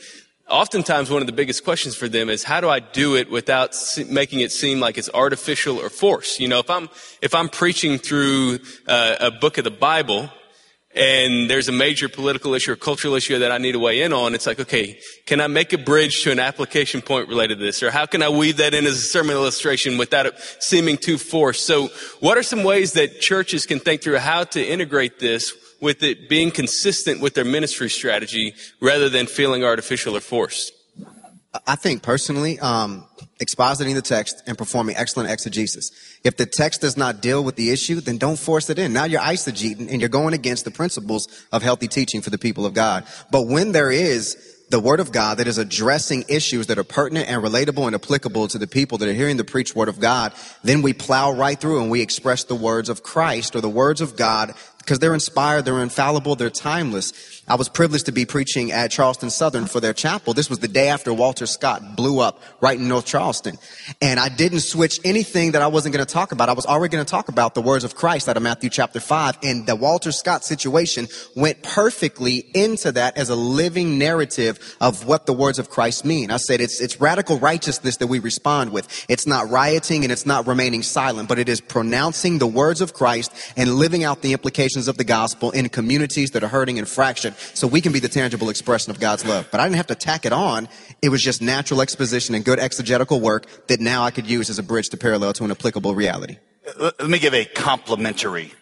oftentimes 0.48 1.10
one 1.10 1.22
of 1.22 1.26
the 1.26 1.32
biggest 1.32 1.64
questions 1.64 1.96
for 1.96 2.08
them 2.08 2.28
is 2.28 2.44
how 2.44 2.60
do 2.60 2.68
I 2.68 2.78
do 2.78 3.16
it 3.16 3.30
without 3.30 3.76
making 4.08 4.40
it 4.40 4.52
seem 4.52 4.78
like 4.78 4.96
it's 4.96 5.10
artificial 5.12 5.78
or 5.78 5.90
forced? 5.90 6.38
You 6.38 6.46
know, 6.46 6.60
if 6.60 6.70
I'm 6.70 6.88
if 7.20 7.34
I'm 7.34 7.48
preaching 7.48 7.98
through 7.98 8.60
uh, 8.86 9.16
a 9.18 9.30
book 9.32 9.58
of 9.58 9.64
the 9.64 9.72
Bible 9.72 10.30
and 10.96 11.50
there's 11.50 11.68
a 11.68 11.72
major 11.72 12.08
political 12.08 12.54
issue 12.54 12.72
or 12.72 12.76
cultural 12.76 13.14
issue 13.14 13.38
that 13.38 13.52
I 13.52 13.58
need 13.58 13.72
to 13.72 13.78
weigh 13.78 14.00
in 14.00 14.14
on, 14.14 14.34
it's 14.34 14.46
like, 14.46 14.58
okay, 14.58 14.98
can 15.26 15.42
I 15.42 15.46
make 15.46 15.74
a 15.74 15.78
bridge 15.78 16.22
to 16.22 16.32
an 16.32 16.38
application 16.38 17.02
point 17.02 17.28
related 17.28 17.58
to 17.58 17.64
this? 17.64 17.82
Or 17.82 17.90
how 17.90 18.06
can 18.06 18.22
I 18.22 18.30
weave 18.30 18.56
that 18.56 18.72
in 18.72 18.86
as 18.86 18.94
a 18.94 19.02
sermon 19.02 19.36
illustration 19.36 19.98
without 19.98 20.24
it 20.24 20.34
seeming 20.58 20.96
too 20.96 21.18
forced? 21.18 21.66
So 21.66 21.88
what 22.20 22.38
are 22.38 22.42
some 22.42 22.64
ways 22.64 22.94
that 22.94 23.20
churches 23.20 23.66
can 23.66 23.78
think 23.78 24.02
through 24.02 24.18
how 24.18 24.44
to 24.44 24.64
integrate 24.64 25.18
this 25.18 25.52
with 25.82 26.02
it 26.02 26.30
being 26.30 26.50
consistent 26.50 27.20
with 27.20 27.34
their 27.34 27.44
ministry 27.44 27.90
strategy 27.90 28.54
rather 28.80 29.10
than 29.10 29.26
feeling 29.26 29.64
artificial 29.64 30.16
or 30.16 30.20
forced? 30.20 30.72
I 31.66 31.76
think 31.76 32.02
personally, 32.02 32.58
um, 32.58 33.04
expositing 33.40 33.94
the 33.94 34.02
text 34.02 34.42
and 34.46 34.56
performing 34.56 34.96
excellent 34.96 35.30
exegesis. 35.30 35.90
If 36.24 36.36
the 36.36 36.46
text 36.46 36.80
does 36.80 36.96
not 36.96 37.20
deal 37.20 37.44
with 37.44 37.56
the 37.56 37.70
issue, 37.70 38.00
then 38.00 38.18
don't 38.18 38.38
force 38.38 38.70
it 38.70 38.78
in. 38.78 38.92
Now 38.92 39.04
you're 39.04 39.20
eisegeting 39.20 39.90
and 39.90 40.00
you're 40.00 40.08
going 40.08 40.34
against 40.34 40.64
the 40.64 40.70
principles 40.70 41.28
of 41.52 41.62
healthy 41.62 41.88
teaching 41.88 42.22
for 42.22 42.30
the 42.30 42.38
people 42.38 42.64
of 42.66 42.74
God. 42.74 43.06
But 43.30 43.46
when 43.46 43.72
there 43.72 43.90
is 43.90 44.54
the 44.68 44.80
word 44.80 44.98
of 44.98 45.12
God 45.12 45.38
that 45.38 45.46
is 45.46 45.58
addressing 45.58 46.24
issues 46.28 46.66
that 46.66 46.78
are 46.78 46.84
pertinent 46.84 47.28
and 47.28 47.42
relatable 47.42 47.86
and 47.86 47.94
applicable 47.94 48.48
to 48.48 48.58
the 48.58 48.66
people 48.66 48.98
that 48.98 49.08
are 49.08 49.12
hearing 49.12 49.36
the 49.36 49.44
preached 49.44 49.76
word 49.76 49.88
of 49.88 50.00
God, 50.00 50.32
then 50.64 50.82
we 50.82 50.92
plow 50.92 51.32
right 51.32 51.60
through 51.60 51.80
and 51.80 51.90
we 51.90 52.00
express 52.00 52.44
the 52.44 52.56
words 52.56 52.88
of 52.88 53.02
Christ 53.02 53.54
or 53.54 53.60
the 53.60 53.68
words 53.68 54.00
of 54.00 54.16
God 54.16 54.54
because 54.86 55.00
they're 55.00 55.14
inspired, 55.14 55.64
they're 55.64 55.82
infallible, 55.82 56.36
they're 56.36 56.48
timeless. 56.48 57.42
I 57.48 57.56
was 57.56 57.68
privileged 57.68 58.06
to 58.06 58.12
be 58.12 58.24
preaching 58.24 58.70
at 58.70 58.92
Charleston 58.92 59.30
Southern 59.30 59.66
for 59.66 59.80
their 59.80 59.92
chapel. 59.92 60.32
This 60.32 60.48
was 60.48 60.60
the 60.60 60.68
day 60.68 60.88
after 60.88 61.12
Walter 61.12 61.46
Scott 61.46 61.96
blew 61.96 62.20
up 62.20 62.40
right 62.60 62.78
in 62.78 62.86
North 62.86 63.04
Charleston. 63.04 63.56
And 64.00 64.20
I 64.20 64.28
didn't 64.28 64.60
switch 64.60 65.00
anything 65.04 65.52
that 65.52 65.62
I 65.62 65.66
wasn't 65.66 65.94
going 65.94 66.06
to 66.06 66.12
talk 66.12 66.30
about. 66.30 66.48
I 66.48 66.52
was 66.52 66.66
already 66.66 66.92
going 66.92 67.04
to 67.04 67.10
talk 67.10 67.28
about 67.28 67.54
the 67.54 67.62
words 67.62 67.82
of 67.82 67.96
Christ 67.96 68.28
out 68.28 68.36
of 68.36 68.44
Matthew 68.44 68.70
chapter 68.70 69.00
5. 69.00 69.38
And 69.42 69.66
the 69.66 69.74
Walter 69.74 70.12
Scott 70.12 70.44
situation 70.44 71.08
went 71.34 71.64
perfectly 71.64 72.46
into 72.54 72.92
that 72.92 73.16
as 73.16 73.28
a 73.28 73.36
living 73.36 73.98
narrative 73.98 74.76
of 74.80 75.04
what 75.04 75.26
the 75.26 75.32
words 75.32 75.58
of 75.58 75.68
Christ 75.68 76.04
mean. 76.04 76.30
I 76.30 76.36
said 76.36 76.60
it's, 76.60 76.80
it's 76.80 77.00
radical 77.00 77.40
righteousness 77.40 77.96
that 77.96 78.06
we 78.06 78.20
respond 78.20 78.72
with. 78.72 78.88
It's 79.08 79.26
not 79.26 79.50
rioting 79.50 80.04
and 80.04 80.12
it's 80.12 80.26
not 80.26 80.46
remaining 80.46 80.82
silent, 80.82 81.28
but 81.28 81.40
it 81.40 81.48
is 81.48 81.60
pronouncing 81.60 82.38
the 82.38 82.46
words 82.46 82.80
of 82.80 82.92
Christ 82.92 83.32
and 83.56 83.74
living 83.74 84.04
out 84.04 84.22
the 84.22 84.32
implications 84.32 84.75
of 84.76 84.96
the 84.98 85.04
gospel 85.04 85.50
in 85.50 85.68
communities 85.68 86.32
that 86.32 86.44
are 86.44 86.48
hurting 86.48 86.78
and 86.78 86.86
fractured 86.86 87.34
so 87.54 87.66
we 87.66 87.80
can 87.80 87.92
be 87.92 88.00
the 88.00 88.08
tangible 88.08 88.50
expression 88.50 88.90
of 88.90 89.00
God's 89.00 89.24
love. 89.24 89.48
But 89.50 89.60
I 89.60 89.64
didn't 89.64 89.76
have 89.76 89.86
to 89.88 89.94
tack 89.94 90.26
it 90.26 90.32
on. 90.32 90.68
It 91.00 91.08
was 91.08 91.22
just 91.22 91.40
natural 91.40 91.80
exposition 91.80 92.34
and 92.34 92.44
good 92.44 92.58
exegetical 92.58 93.20
work 93.20 93.46
that 93.68 93.80
now 93.80 94.04
I 94.04 94.10
could 94.10 94.26
use 94.26 94.50
as 94.50 94.58
a 94.58 94.62
bridge 94.62 94.90
to 94.90 94.96
parallel 94.96 95.32
to 95.34 95.44
an 95.44 95.50
applicable 95.50 95.94
reality. 95.94 96.36
Let 96.78 97.08
me 97.08 97.18
give 97.18 97.32
a 97.32 97.44
complementary 97.44 98.52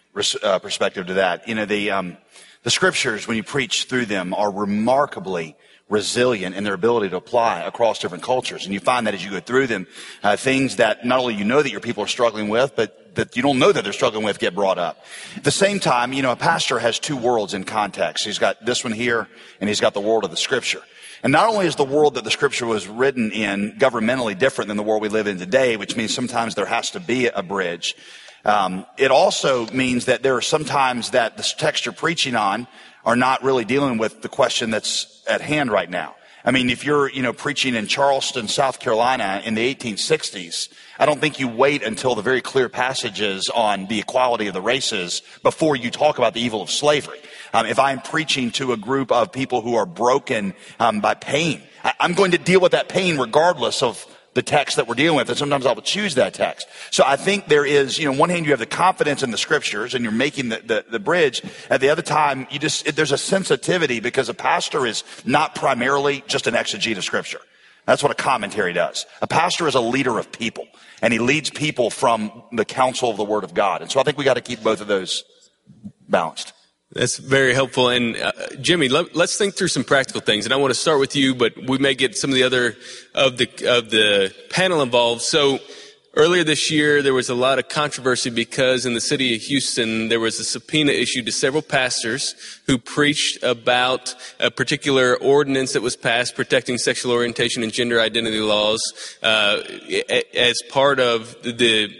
uh, 0.41 0.59
perspective 0.59 1.07
to 1.07 1.15
that. 1.15 1.47
You 1.47 1.55
know, 1.55 1.65
the, 1.65 1.91
um, 1.91 2.17
the 2.63 2.71
scriptures, 2.71 3.27
when 3.27 3.35
you 3.35 3.43
preach 3.43 3.85
through 3.85 4.05
them, 4.05 4.33
are 4.33 4.51
remarkably 4.51 5.55
resilient 5.89 6.55
in 6.55 6.63
their 6.63 6.73
ability 6.73 7.09
to 7.09 7.15
apply 7.15 7.61
across 7.61 7.99
different 7.99 8.23
cultures. 8.23 8.65
And 8.65 8.73
you 8.73 8.79
find 8.79 9.05
that 9.05 9.13
as 9.13 9.23
you 9.23 9.31
go 9.31 9.39
through 9.39 9.67
them, 9.67 9.87
uh, 10.23 10.35
things 10.35 10.77
that 10.77 11.05
not 11.05 11.19
only 11.19 11.35
you 11.35 11.45
know 11.45 11.61
that 11.61 11.71
your 11.71 11.79
people 11.79 12.03
are 12.03 12.07
struggling 12.07 12.49
with, 12.49 12.75
but 12.75 13.15
that 13.15 13.35
you 13.35 13.43
don't 13.43 13.59
know 13.59 13.71
that 13.71 13.83
they're 13.83 13.93
struggling 13.93 14.25
with 14.25 14.39
get 14.39 14.55
brought 14.55 14.77
up. 14.77 15.05
At 15.35 15.43
the 15.43 15.51
same 15.51 15.79
time, 15.79 16.11
you 16.11 16.21
know, 16.21 16.31
a 16.31 16.35
pastor 16.35 16.79
has 16.79 16.99
two 16.99 17.15
worlds 17.15 17.53
in 17.53 17.63
context. 17.63 18.25
He's 18.25 18.39
got 18.39 18.65
this 18.65 18.83
one 18.83 18.93
here, 18.93 19.27
and 19.61 19.69
he's 19.69 19.79
got 19.79 19.93
the 19.93 20.01
world 20.01 20.23
of 20.23 20.31
the 20.31 20.37
scripture. 20.37 20.81
And 21.23 21.31
not 21.31 21.49
only 21.49 21.65
is 21.65 21.75
the 21.75 21.85
world 21.85 22.15
that 22.15 22.23
the 22.23 22.31
scripture 22.31 22.65
was 22.65 22.87
written 22.87 23.31
in 23.31 23.77
governmentally 23.79 24.37
different 24.37 24.67
than 24.67 24.77
the 24.77 24.83
world 24.83 25.01
we 25.01 25.09
live 25.09 25.27
in 25.27 25.39
today, 25.39 25.77
which 25.77 25.95
means 25.95 26.13
sometimes 26.13 26.55
there 26.55 26.65
has 26.65 26.91
to 26.91 26.99
be 26.99 27.27
a 27.27 27.41
bridge. 27.41 27.95
Um, 28.45 28.85
it 28.97 29.11
also 29.11 29.67
means 29.67 30.05
that 30.05 30.21
there 30.21 30.35
are 30.35 30.41
sometimes 30.41 31.11
that 31.11 31.35
the 31.35 31.43
text 31.57 31.85
you're 31.85 31.93
preaching 31.93 32.35
on 32.35 32.67
are 33.03 33.15
not 33.15 33.43
really 33.43 33.65
dealing 33.65 33.97
with 33.97 34.21
the 34.21 34.29
question 34.29 34.69
that's 34.69 35.23
at 35.27 35.41
hand 35.41 35.71
right 35.71 35.89
now. 35.89 36.15
I 36.47 36.51
mean, 36.51 36.69
if 36.69 36.85
you're, 36.85 37.09
you 37.09 37.23
know, 37.23 37.33
preaching 37.33 37.73
in 37.73 37.87
Charleston, 37.87 38.47
South 38.47 38.79
Carolina 38.79 39.41
in 39.43 39.55
the 39.55 39.73
1860s, 39.73 40.69
I 40.99 41.07
don't 41.07 41.19
think 41.19 41.39
you 41.39 41.47
wait 41.47 41.81
until 41.81 42.13
the 42.13 42.21
very 42.21 42.41
clear 42.41 42.69
passages 42.69 43.49
on 43.53 43.87
the 43.87 43.99
equality 43.99 44.45
of 44.45 44.53
the 44.53 44.61
races 44.61 45.23
before 45.41 45.75
you 45.75 45.89
talk 45.89 46.19
about 46.19 46.35
the 46.35 46.41
evil 46.41 46.61
of 46.61 46.69
slavery. 46.69 47.17
Um, 47.51 47.65
if 47.65 47.79
I'm 47.79 47.99
preaching 47.99 48.51
to 48.51 48.73
a 48.73 48.77
group 48.77 49.11
of 49.11 49.31
people 49.31 49.61
who 49.61 49.75
are 49.75 49.87
broken 49.87 50.53
um, 50.79 51.01
by 51.01 51.15
pain, 51.15 51.63
I, 51.83 51.93
I'm 51.99 52.13
going 52.13 52.31
to 52.31 52.37
deal 52.37 52.59
with 52.59 52.73
that 52.73 52.89
pain 52.89 53.17
regardless 53.17 53.81
of 53.81 54.05
the 54.35 54.43
text 54.43 54.75
that 54.75 54.87
we're 54.87 54.95
dealing 54.95 55.17
with, 55.17 55.29
and 55.29 55.37
sometimes 55.37 55.65
I'll 55.65 55.75
choose 55.77 56.15
that 56.15 56.33
text. 56.33 56.67
So 56.91 57.03
I 57.07 57.15
think 57.15 57.47
there 57.47 57.65
is, 57.65 57.97
you 57.97 58.05
know, 58.05 58.17
one 58.17 58.29
hand 58.29 58.45
you 58.45 58.51
have 58.51 58.59
the 58.59 58.65
confidence 58.65 59.23
in 59.23 59.31
the 59.31 59.37
scriptures 59.37 59.95
and 59.95 60.03
you're 60.03 60.11
making 60.11 60.49
the, 60.49 60.57
the, 60.57 60.85
the 60.91 60.99
bridge. 60.99 61.41
At 61.69 61.79
the 61.79 61.89
other 61.89 62.01
time, 62.01 62.45
you 62.51 62.59
just, 62.59 62.85
it, 62.85 62.97
there's 62.97 63.13
a 63.13 63.17
sensitivity 63.17 64.01
because 64.01 64.27
a 64.27 64.33
pastor 64.33 64.85
is 64.85 65.05
not 65.25 65.55
primarily 65.55 66.21
just 66.27 66.47
an 66.47 66.53
exegete 66.53 66.97
of 66.97 67.05
scripture. 67.05 67.39
That's 67.85 68.03
what 68.03 68.11
a 68.11 68.15
commentary 68.15 68.73
does. 68.73 69.05
A 69.21 69.27
pastor 69.27 69.67
is 69.67 69.75
a 69.75 69.81
leader 69.81 70.19
of 70.19 70.31
people 70.31 70.67
and 71.01 71.13
he 71.13 71.19
leads 71.19 71.49
people 71.49 71.89
from 71.89 72.43
the 72.51 72.65
counsel 72.65 73.09
of 73.09 73.15
the 73.15 73.23
word 73.23 73.45
of 73.45 73.53
God. 73.53 73.81
And 73.81 73.89
so 73.89 74.01
I 74.01 74.03
think 74.03 74.17
we 74.17 74.25
got 74.25 74.33
to 74.33 74.41
keep 74.41 74.61
both 74.61 74.81
of 74.81 74.87
those 74.87 75.23
balanced. 76.09 76.51
That's 76.91 77.17
very 77.17 77.53
helpful. 77.53 77.89
And 77.89 78.15
uh, 78.15 78.31
Jimmy, 78.61 78.89
let, 78.89 79.15
us 79.15 79.37
think 79.37 79.55
through 79.55 79.69
some 79.69 79.83
practical 79.83 80.21
things. 80.21 80.45
And 80.45 80.53
I 80.53 80.57
want 80.57 80.71
to 80.71 80.79
start 80.79 80.99
with 80.99 81.15
you, 81.15 81.33
but 81.35 81.53
we 81.67 81.77
may 81.77 81.95
get 81.95 82.15
some 82.15 82.29
of 82.29 82.35
the 82.35 82.43
other 82.43 82.75
of 83.13 83.37
the 83.37 83.47
of 83.67 83.89
the 83.89 84.33
panel 84.49 84.81
involved. 84.81 85.21
So 85.21 85.59
earlier 86.15 86.43
this 86.43 86.69
year, 86.69 87.01
there 87.01 87.13
was 87.13 87.27
a 87.27 87.35
lot 87.35 87.59
of 87.59 87.67
controversy 87.67 88.29
because 88.29 88.85
in 88.85 88.93
the 88.93 89.01
city 89.01 89.35
of 89.35 89.41
Houston, 89.41 90.09
there 90.09 90.19
was 90.19 90.39
a 90.39 90.43
subpoena 90.43 90.91
issued 90.91 91.25
to 91.25 91.31
several 91.31 91.63
pastors 91.63 92.35
who 92.67 92.77
preached 92.77 93.43
about 93.43 94.15
a 94.39 94.51
particular 94.51 95.17
ordinance 95.17 95.73
that 95.73 95.81
was 95.81 95.95
passed 95.95 96.35
protecting 96.35 96.77
sexual 96.77 97.11
orientation 97.11 97.63
and 97.63 97.73
gender 97.73 97.99
identity 97.99 98.39
laws 98.39 98.79
uh, 99.23 99.61
as 100.33 100.61
part 100.69 100.99
of 100.99 101.35
the 101.41 101.91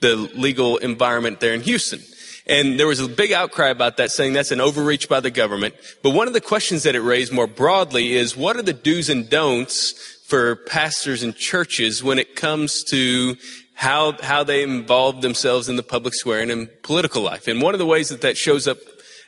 the 0.00 0.16
legal 0.34 0.78
environment 0.78 1.38
there 1.38 1.54
in 1.54 1.60
Houston. 1.60 2.00
And 2.46 2.78
there 2.78 2.86
was 2.86 3.00
a 3.00 3.08
big 3.08 3.32
outcry 3.32 3.68
about 3.68 3.96
that 3.98 4.10
saying 4.10 4.32
that's 4.32 4.50
an 4.50 4.60
overreach 4.60 5.08
by 5.08 5.20
the 5.20 5.30
government. 5.30 5.74
But 6.02 6.10
one 6.10 6.26
of 6.26 6.34
the 6.34 6.40
questions 6.40 6.82
that 6.82 6.94
it 6.94 7.00
raised 7.00 7.32
more 7.32 7.46
broadly 7.46 8.14
is 8.14 8.36
what 8.36 8.56
are 8.56 8.62
the 8.62 8.72
do's 8.72 9.08
and 9.08 9.28
don'ts 9.28 9.92
for 10.24 10.56
pastors 10.56 11.22
and 11.22 11.36
churches 11.36 12.02
when 12.02 12.18
it 12.18 12.34
comes 12.34 12.82
to 12.84 13.36
how, 13.74 14.16
how 14.22 14.44
they 14.44 14.62
involve 14.62 15.22
themselves 15.22 15.68
in 15.68 15.76
the 15.76 15.82
public 15.82 16.14
square 16.14 16.40
and 16.40 16.50
in 16.50 16.68
political 16.82 17.22
life. 17.22 17.48
And 17.48 17.60
one 17.62 17.74
of 17.74 17.78
the 17.78 17.86
ways 17.86 18.08
that 18.08 18.22
that 18.22 18.36
shows 18.36 18.66
up 18.66 18.78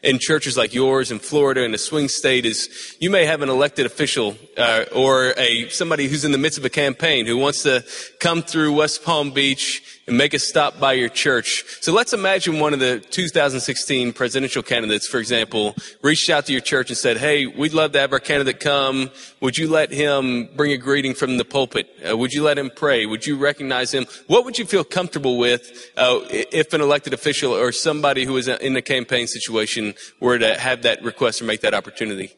in 0.05 0.18
churches 0.20 0.57
like 0.57 0.74
yours 0.74 1.11
in 1.11 1.18
Florida 1.18 1.64
in 1.64 1.74
a 1.74 1.79
swing 1.79 2.09
state 2.09 2.44
is 2.44 2.96
you 3.00 3.11
may 3.11 3.24
have 3.24 3.40
an 3.42 3.48
elected 3.48 3.87
official 3.87 4.37
uh, 4.57 4.85
or 4.94 5.35
a 5.38 5.68
somebody 5.70 6.09
who's 6.09 6.24
in 6.24 6.33
the 6.33 6.38
midst 6.38 6.59
of 6.59 6.64
a 6.64 6.70
campaign 6.70 7.27
who 7.27 7.38
wants 7.38 7.62
to 7.62 7.83
come 8.20 8.42
through 8.42 8.74
West 8.74 9.03
Palm 9.03 9.31
Beach 9.31 9.93
and 10.07 10.19
make 10.19 10.35
a 10.35 10.38
stop 10.38 10.79
by 10.79 10.93
your 10.93 11.09
church. 11.09 11.64
So 11.81 11.93
let's 11.93 12.12
imagine 12.12 12.61
one 12.61 12.75
of 12.75 12.81
the 12.81 13.01
2016 13.01 14.12
presidential 14.12 14.62
candidates, 14.62 15.07
for 15.07 15.19
example, 15.19 15.75
reached 16.03 16.29
out 16.31 16.47
to 16.47 16.53
your 16.53 16.61
church 16.61 16.90
and 16.90 16.97
said, 16.97 17.17
Hey, 17.17 17.47
we'd 17.47 17.73
love 17.73 17.93
to 17.93 18.01
have 18.01 18.12
our 18.12 18.21
candidate 18.21 18.61
come. 18.61 19.11
Would 19.40 19.59
you 19.59 19.69
let 19.69 19.90
him 19.90 20.49
bring 20.57 20.73
a 20.73 20.77
greeting 20.77 21.14
from 21.14 21.38
the 21.38 21.45
pulpit? 21.45 21.88
Uh, 22.09 22.17
would 22.17 22.33
you 22.33 22.43
let 22.43 22.59
him 22.59 22.71
pray? 22.75 23.07
Would 23.07 23.27
you 23.27 23.37
recognize 23.37 23.93
him? 23.93 24.07
What 24.27 24.45
would 24.45 24.59
you 24.59 24.67
feel 24.67 24.85
comfortable 24.85 25.38
with 25.38 25.90
uh, 25.97 26.21
if 26.31 26.73
an 26.73 26.81
elected 26.81 27.14
official 27.14 27.53
or 27.53 27.73
somebody 27.73 28.25
who 28.25 28.37
is 28.37 28.49
in 28.49 28.77
a 28.77 28.83
campaign 28.83 29.27
situation 29.27 29.95
were 30.21 30.38
to 30.38 30.59
have 30.59 30.83
that 30.83 31.03
request 31.03 31.40
or 31.40 31.45
make 31.45 31.62
that 31.62 31.75
opportunity? 31.75 32.33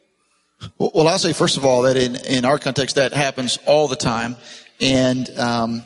Well, 0.79 1.07
I'll 1.07 1.19
say 1.19 1.33
first 1.33 1.57
of 1.57 1.65
all 1.65 1.83
that 1.83 1.97
in, 1.97 2.15
in 2.25 2.45
our 2.45 2.57
context 2.57 2.95
that 2.95 3.13
happens 3.13 3.59
all 3.65 3.87
the 3.87 3.95
time. 3.95 4.35
And 4.79 5.29
um, 5.37 5.83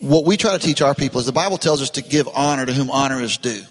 what 0.00 0.24
we 0.24 0.36
try 0.36 0.56
to 0.56 0.58
teach 0.58 0.82
our 0.82 0.94
people 0.94 1.20
is 1.20 1.26
the 1.26 1.32
Bible 1.32 1.58
tells 1.58 1.82
us 1.82 1.90
to 1.90 2.02
give 2.02 2.26
honor 2.34 2.66
to 2.66 2.72
whom 2.72 2.90
honor 2.90 3.20
is 3.20 3.36
due. 3.36 3.62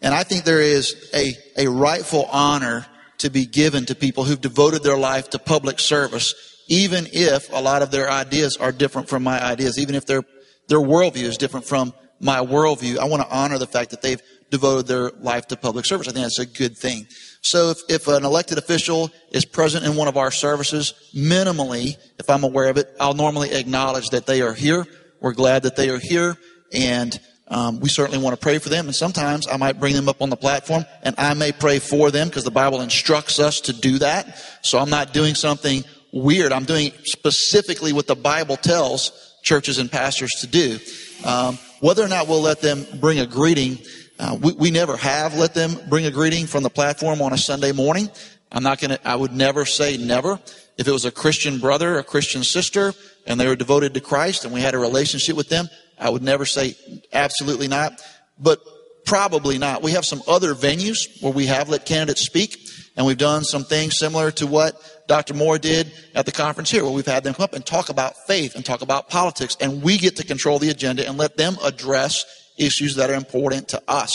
And 0.00 0.14
I 0.14 0.22
think 0.22 0.44
there 0.44 0.60
is 0.60 1.10
a, 1.14 1.34
a 1.56 1.70
rightful 1.70 2.24
honor 2.30 2.86
to 3.18 3.30
be 3.30 3.46
given 3.46 3.86
to 3.86 3.94
people 3.94 4.24
who've 4.24 4.40
devoted 4.40 4.82
their 4.82 4.96
life 4.96 5.30
to 5.30 5.38
public 5.38 5.78
service, 5.78 6.34
even 6.68 7.06
if 7.12 7.52
a 7.52 7.60
lot 7.60 7.82
of 7.82 7.90
their 7.90 8.10
ideas 8.10 8.56
are 8.56 8.72
different 8.72 9.08
from 9.08 9.22
my 9.22 9.42
ideas, 9.42 9.78
even 9.78 9.94
if 9.94 10.06
their, 10.06 10.22
their 10.68 10.80
worldview 10.80 11.24
is 11.24 11.36
different 11.36 11.66
from 11.66 11.92
my 12.20 12.38
worldview. 12.38 12.98
I 12.98 13.04
want 13.04 13.22
to 13.22 13.34
honor 13.34 13.58
the 13.58 13.66
fact 13.66 13.90
that 13.90 14.02
they've 14.02 14.20
devoted 14.50 14.86
their 14.86 15.10
life 15.20 15.46
to 15.48 15.56
public 15.56 15.84
service. 15.84 16.08
I 16.08 16.12
think 16.12 16.24
that's 16.24 16.38
a 16.38 16.46
good 16.46 16.76
thing. 16.76 17.06
So 17.42 17.70
if, 17.70 17.78
if 17.88 18.08
an 18.08 18.24
elected 18.24 18.58
official 18.58 19.10
is 19.30 19.44
present 19.44 19.84
in 19.84 19.96
one 19.96 20.08
of 20.08 20.16
our 20.16 20.30
services, 20.30 20.94
minimally, 21.14 21.96
if 22.18 22.30
I'm 22.30 22.44
aware 22.44 22.68
of 22.68 22.78
it, 22.78 22.94
I'll 22.98 23.14
normally 23.14 23.52
acknowledge 23.52 24.08
that 24.10 24.26
they 24.26 24.40
are 24.40 24.54
here 24.54 24.86
we're 25.20 25.34
glad 25.34 25.62
that 25.64 25.76
they 25.76 25.88
are 25.90 25.98
here, 25.98 26.36
and 26.72 27.18
um, 27.48 27.80
we 27.80 27.88
certainly 27.88 28.18
want 28.18 28.34
to 28.34 28.42
pray 28.42 28.58
for 28.58 28.68
them. 28.68 28.86
And 28.86 28.94
sometimes 28.94 29.46
I 29.46 29.56
might 29.56 29.78
bring 29.78 29.94
them 29.94 30.08
up 30.08 30.20
on 30.20 30.30
the 30.30 30.36
platform, 30.36 30.84
and 31.02 31.14
I 31.18 31.34
may 31.34 31.52
pray 31.52 31.78
for 31.78 32.10
them 32.10 32.28
because 32.28 32.44
the 32.44 32.50
Bible 32.50 32.80
instructs 32.80 33.38
us 33.38 33.60
to 33.62 33.72
do 33.72 33.98
that. 33.98 34.42
So 34.62 34.78
I'm 34.78 34.90
not 34.90 35.12
doing 35.12 35.34
something 35.34 35.84
weird. 36.12 36.52
I'm 36.52 36.64
doing 36.64 36.92
specifically 37.04 37.92
what 37.92 38.06
the 38.06 38.16
Bible 38.16 38.56
tells 38.56 39.34
churches 39.42 39.78
and 39.78 39.90
pastors 39.90 40.32
to 40.40 40.46
do. 40.46 40.78
Um, 41.24 41.58
whether 41.80 42.02
or 42.02 42.08
not 42.08 42.26
we'll 42.26 42.42
let 42.42 42.60
them 42.60 42.84
bring 43.00 43.20
a 43.20 43.26
greeting, 43.26 43.78
uh, 44.18 44.36
we, 44.40 44.52
we 44.52 44.70
never 44.70 44.96
have 44.96 45.36
let 45.36 45.54
them 45.54 45.76
bring 45.88 46.06
a 46.06 46.10
greeting 46.10 46.46
from 46.46 46.62
the 46.62 46.70
platform 46.70 47.22
on 47.22 47.32
a 47.32 47.38
Sunday 47.38 47.72
morning. 47.72 48.10
I'm 48.50 48.62
not 48.62 48.80
going 48.80 48.90
to, 48.90 49.08
I 49.08 49.14
would 49.14 49.32
never 49.32 49.64
say 49.64 49.96
never. 49.96 50.40
If 50.78 50.88
it 50.88 50.92
was 50.92 51.04
a 51.04 51.10
Christian 51.10 51.58
brother, 51.58 51.98
a 51.98 52.04
Christian 52.04 52.42
sister, 52.42 52.92
and 53.26 53.38
they 53.38 53.46
were 53.46 53.56
devoted 53.56 53.94
to 53.94 54.00
Christ 54.00 54.44
and 54.44 54.52
we 54.52 54.60
had 54.60 54.74
a 54.74 54.78
relationship 54.78 55.36
with 55.36 55.48
them, 55.48 55.68
I 55.98 56.10
would 56.10 56.22
never 56.22 56.44
say 56.44 56.76
absolutely 57.12 57.68
not. 57.68 58.00
But 58.38 58.60
Probably 59.06 59.56
not. 59.56 59.84
We 59.84 59.92
have 59.92 60.04
some 60.04 60.20
other 60.26 60.52
venues 60.52 61.22
where 61.22 61.32
we 61.32 61.46
have 61.46 61.68
let 61.68 61.86
candidates 61.86 62.22
speak, 62.22 62.58
and 62.96 63.06
we've 63.06 63.16
done 63.16 63.44
some 63.44 63.62
things 63.62 63.98
similar 63.98 64.32
to 64.32 64.48
what 64.48 64.74
Dr. 65.06 65.32
Moore 65.32 65.58
did 65.58 65.92
at 66.16 66.26
the 66.26 66.32
conference 66.32 66.72
here, 66.72 66.82
where 66.82 66.92
we've 66.92 67.06
had 67.06 67.22
them 67.22 67.32
come 67.32 67.44
up 67.44 67.54
and 67.54 67.64
talk 67.64 67.88
about 67.88 68.26
faith 68.26 68.56
and 68.56 68.64
talk 68.64 68.82
about 68.82 69.08
politics, 69.08 69.56
and 69.60 69.80
we 69.80 69.96
get 69.96 70.16
to 70.16 70.24
control 70.24 70.58
the 70.58 70.70
agenda 70.70 71.06
and 71.06 71.16
let 71.16 71.36
them 71.36 71.56
address 71.62 72.24
issues 72.58 72.96
that 72.96 73.08
are 73.08 73.14
important 73.14 73.68
to 73.68 73.82
us. 73.86 74.12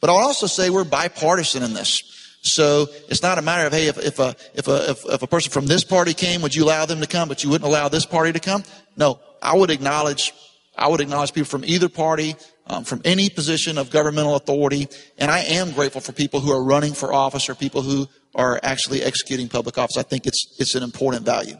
But 0.00 0.10
I'll 0.10 0.16
also 0.16 0.48
say 0.48 0.68
we're 0.68 0.82
bipartisan 0.82 1.62
in 1.62 1.72
this. 1.72 2.02
So 2.44 2.88
it's 3.08 3.22
not 3.22 3.38
a 3.38 3.42
matter 3.42 3.66
of, 3.66 3.72
hey, 3.72 3.88
if, 3.88 3.96
if, 3.98 4.18
a, 4.18 4.36
if, 4.54 4.68
a, 4.68 4.90
if, 4.90 5.04
if 5.06 5.22
a 5.22 5.26
person 5.26 5.50
from 5.50 5.66
this 5.66 5.82
party 5.82 6.12
came, 6.12 6.42
would 6.42 6.54
you 6.54 6.64
allow 6.64 6.84
them 6.84 7.00
to 7.00 7.06
come, 7.06 7.26
but 7.26 7.42
you 7.42 7.48
wouldn't 7.48 7.66
allow 7.66 7.88
this 7.88 8.04
party 8.04 8.32
to 8.32 8.38
come? 8.38 8.64
No, 8.98 9.18
I 9.42 9.56
would 9.56 9.70
acknowledge, 9.70 10.32
I 10.76 10.88
would 10.88 11.00
acknowledge 11.00 11.32
people 11.32 11.48
from 11.48 11.64
either 11.64 11.88
party, 11.88 12.36
um, 12.66 12.84
from 12.84 13.00
any 13.04 13.30
position 13.30 13.78
of 13.78 13.90
governmental 13.90 14.36
authority. 14.36 14.88
And 15.16 15.30
I 15.30 15.40
am 15.40 15.72
grateful 15.72 16.02
for 16.02 16.12
people 16.12 16.40
who 16.40 16.52
are 16.52 16.62
running 16.62 16.92
for 16.92 17.14
office 17.14 17.48
or 17.48 17.54
people 17.54 17.80
who 17.80 18.08
are 18.34 18.60
actually 18.62 19.02
executing 19.02 19.48
public 19.48 19.78
office. 19.78 19.96
I 19.96 20.02
think 20.02 20.26
it's, 20.26 20.54
it's 20.58 20.74
an 20.74 20.82
important 20.82 21.24
value. 21.24 21.56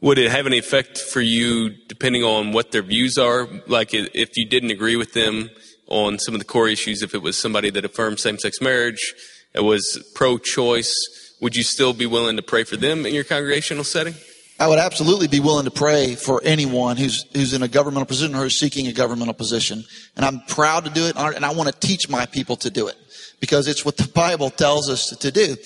Would 0.00 0.18
it 0.18 0.30
have 0.30 0.46
any 0.46 0.58
effect 0.58 0.98
for 0.98 1.20
you 1.20 1.70
depending 1.88 2.22
on 2.22 2.52
what 2.52 2.70
their 2.70 2.82
views 2.82 3.18
are? 3.18 3.48
Like 3.66 3.92
if 3.92 4.30
you 4.36 4.46
didn't 4.46 4.70
agree 4.70 4.94
with 4.94 5.14
them 5.14 5.50
on 5.88 6.20
some 6.20 6.34
of 6.34 6.40
the 6.40 6.44
core 6.44 6.68
issues, 6.68 7.02
if 7.02 7.12
it 7.12 7.22
was 7.22 7.36
somebody 7.36 7.70
that 7.70 7.84
affirmed 7.84 8.20
same-sex 8.20 8.60
marriage, 8.60 9.14
it 9.54 9.60
was 9.60 10.10
pro-choice, 10.14 10.92
would 11.40 11.56
you 11.56 11.62
still 11.62 11.92
be 11.92 12.06
willing 12.06 12.36
to 12.36 12.42
pray 12.42 12.64
for 12.64 12.76
them 12.76 13.06
in 13.06 13.14
your 13.14 13.24
congregational 13.24 13.84
setting? 13.84 14.14
I 14.60 14.66
would 14.66 14.78
absolutely 14.78 15.28
be 15.28 15.38
willing 15.38 15.66
to 15.66 15.70
pray 15.70 16.16
for 16.16 16.40
anyone 16.42 16.96
who's 16.96 17.24
who's 17.32 17.54
in 17.54 17.62
a 17.62 17.68
governmental 17.68 18.06
position 18.06 18.34
or 18.34 18.38
who's 18.38 18.58
seeking 18.58 18.88
a 18.88 18.92
governmental 18.92 19.34
position, 19.34 19.84
and 20.16 20.24
I'm 20.24 20.40
proud 20.48 20.84
to 20.84 20.90
do 20.90 21.06
it, 21.06 21.16
and 21.16 21.44
I 21.44 21.52
want 21.52 21.72
to 21.72 21.86
teach 21.86 22.08
my 22.08 22.26
people 22.26 22.56
to 22.56 22.70
do 22.70 22.88
it 22.88 22.96
because 23.40 23.68
it's 23.68 23.84
what 23.84 23.96
the 23.96 24.08
Bible 24.14 24.50
tells 24.50 24.90
us 24.90 25.10
to 25.16 25.30
do. 25.30 25.56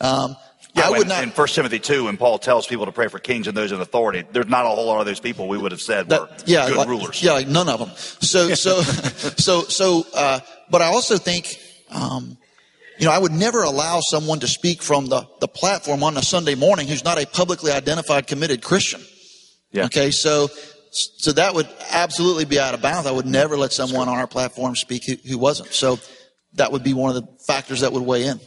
Um, 0.00 0.34
yeah, 0.74 0.86
I 0.86 0.90
would 0.90 1.08
not. 1.08 1.22
In 1.22 1.30
1 1.30 1.48
Timothy 1.48 1.78
2, 1.78 2.04
when 2.04 2.16
Paul 2.16 2.38
tells 2.38 2.66
people 2.66 2.86
to 2.86 2.92
pray 2.92 3.08
for 3.08 3.18
kings 3.18 3.48
and 3.48 3.56
those 3.56 3.72
in 3.72 3.80
authority, 3.80 4.24
there's 4.32 4.48
not 4.48 4.64
a 4.64 4.68
whole 4.68 4.86
lot 4.86 5.00
of 5.00 5.06
those 5.06 5.20
people 5.20 5.48
we 5.48 5.58
would 5.58 5.72
have 5.72 5.80
said 5.80 6.08
that, 6.10 6.20
were 6.20 6.28
yeah, 6.46 6.68
good 6.68 6.76
like, 6.76 6.88
rulers. 6.88 7.22
Yeah, 7.22 7.32
like 7.32 7.48
none 7.48 7.68
of 7.68 7.80
them. 7.80 7.90
So, 7.96 8.54
so, 8.54 8.80
so, 8.82 9.62
so, 9.62 10.06
uh, 10.14 10.40
but 10.70 10.82
I 10.82 10.86
also 10.86 11.16
think, 11.16 11.58
um, 11.90 12.36
you 12.98 13.06
know, 13.06 13.12
I 13.12 13.18
would 13.18 13.32
never 13.32 13.62
allow 13.62 14.00
someone 14.00 14.40
to 14.40 14.48
speak 14.48 14.82
from 14.82 15.06
the, 15.06 15.26
the 15.40 15.48
platform 15.48 16.02
on 16.02 16.16
a 16.16 16.22
Sunday 16.22 16.54
morning 16.54 16.88
who's 16.88 17.04
not 17.04 17.20
a 17.22 17.26
publicly 17.26 17.70
identified 17.70 18.26
committed 18.26 18.62
Christian. 18.62 19.00
Yeah. 19.70 19.84
Okay, 19.84 20.10
so 20.10 20.48
so 20.90 21.32
that 21.32 21.54
would 21.54 21.68
absolutely 21.90 22.44
be 22.44 22.58
out 22.58 22.74
of 22.74 22.80
bounds. 22.80 23.06
I 23.06 23.12
would 23.12 23.26
never 23.26 23.56
let 23.56 23.72
someone 23.72 24.08
on 24.08 24.18
our 24.18 24.26
platform 24.26 24.74
speak 24.74 25.04
who, 25.06 25.16
who 25.28 25.38
wasn't. 25.38 25.72
So 25.72 25.98
that 26.54 26.72
would 26.72 26.82
be 26.82 26.94
one 26.94 27.14
of 27.14 27.22
the 27.22 27.28
factors 27.46 27.80
that 27.80 27.92
would 27.92 28.02
weigh 28.02 28.24
in. 28.24 28.40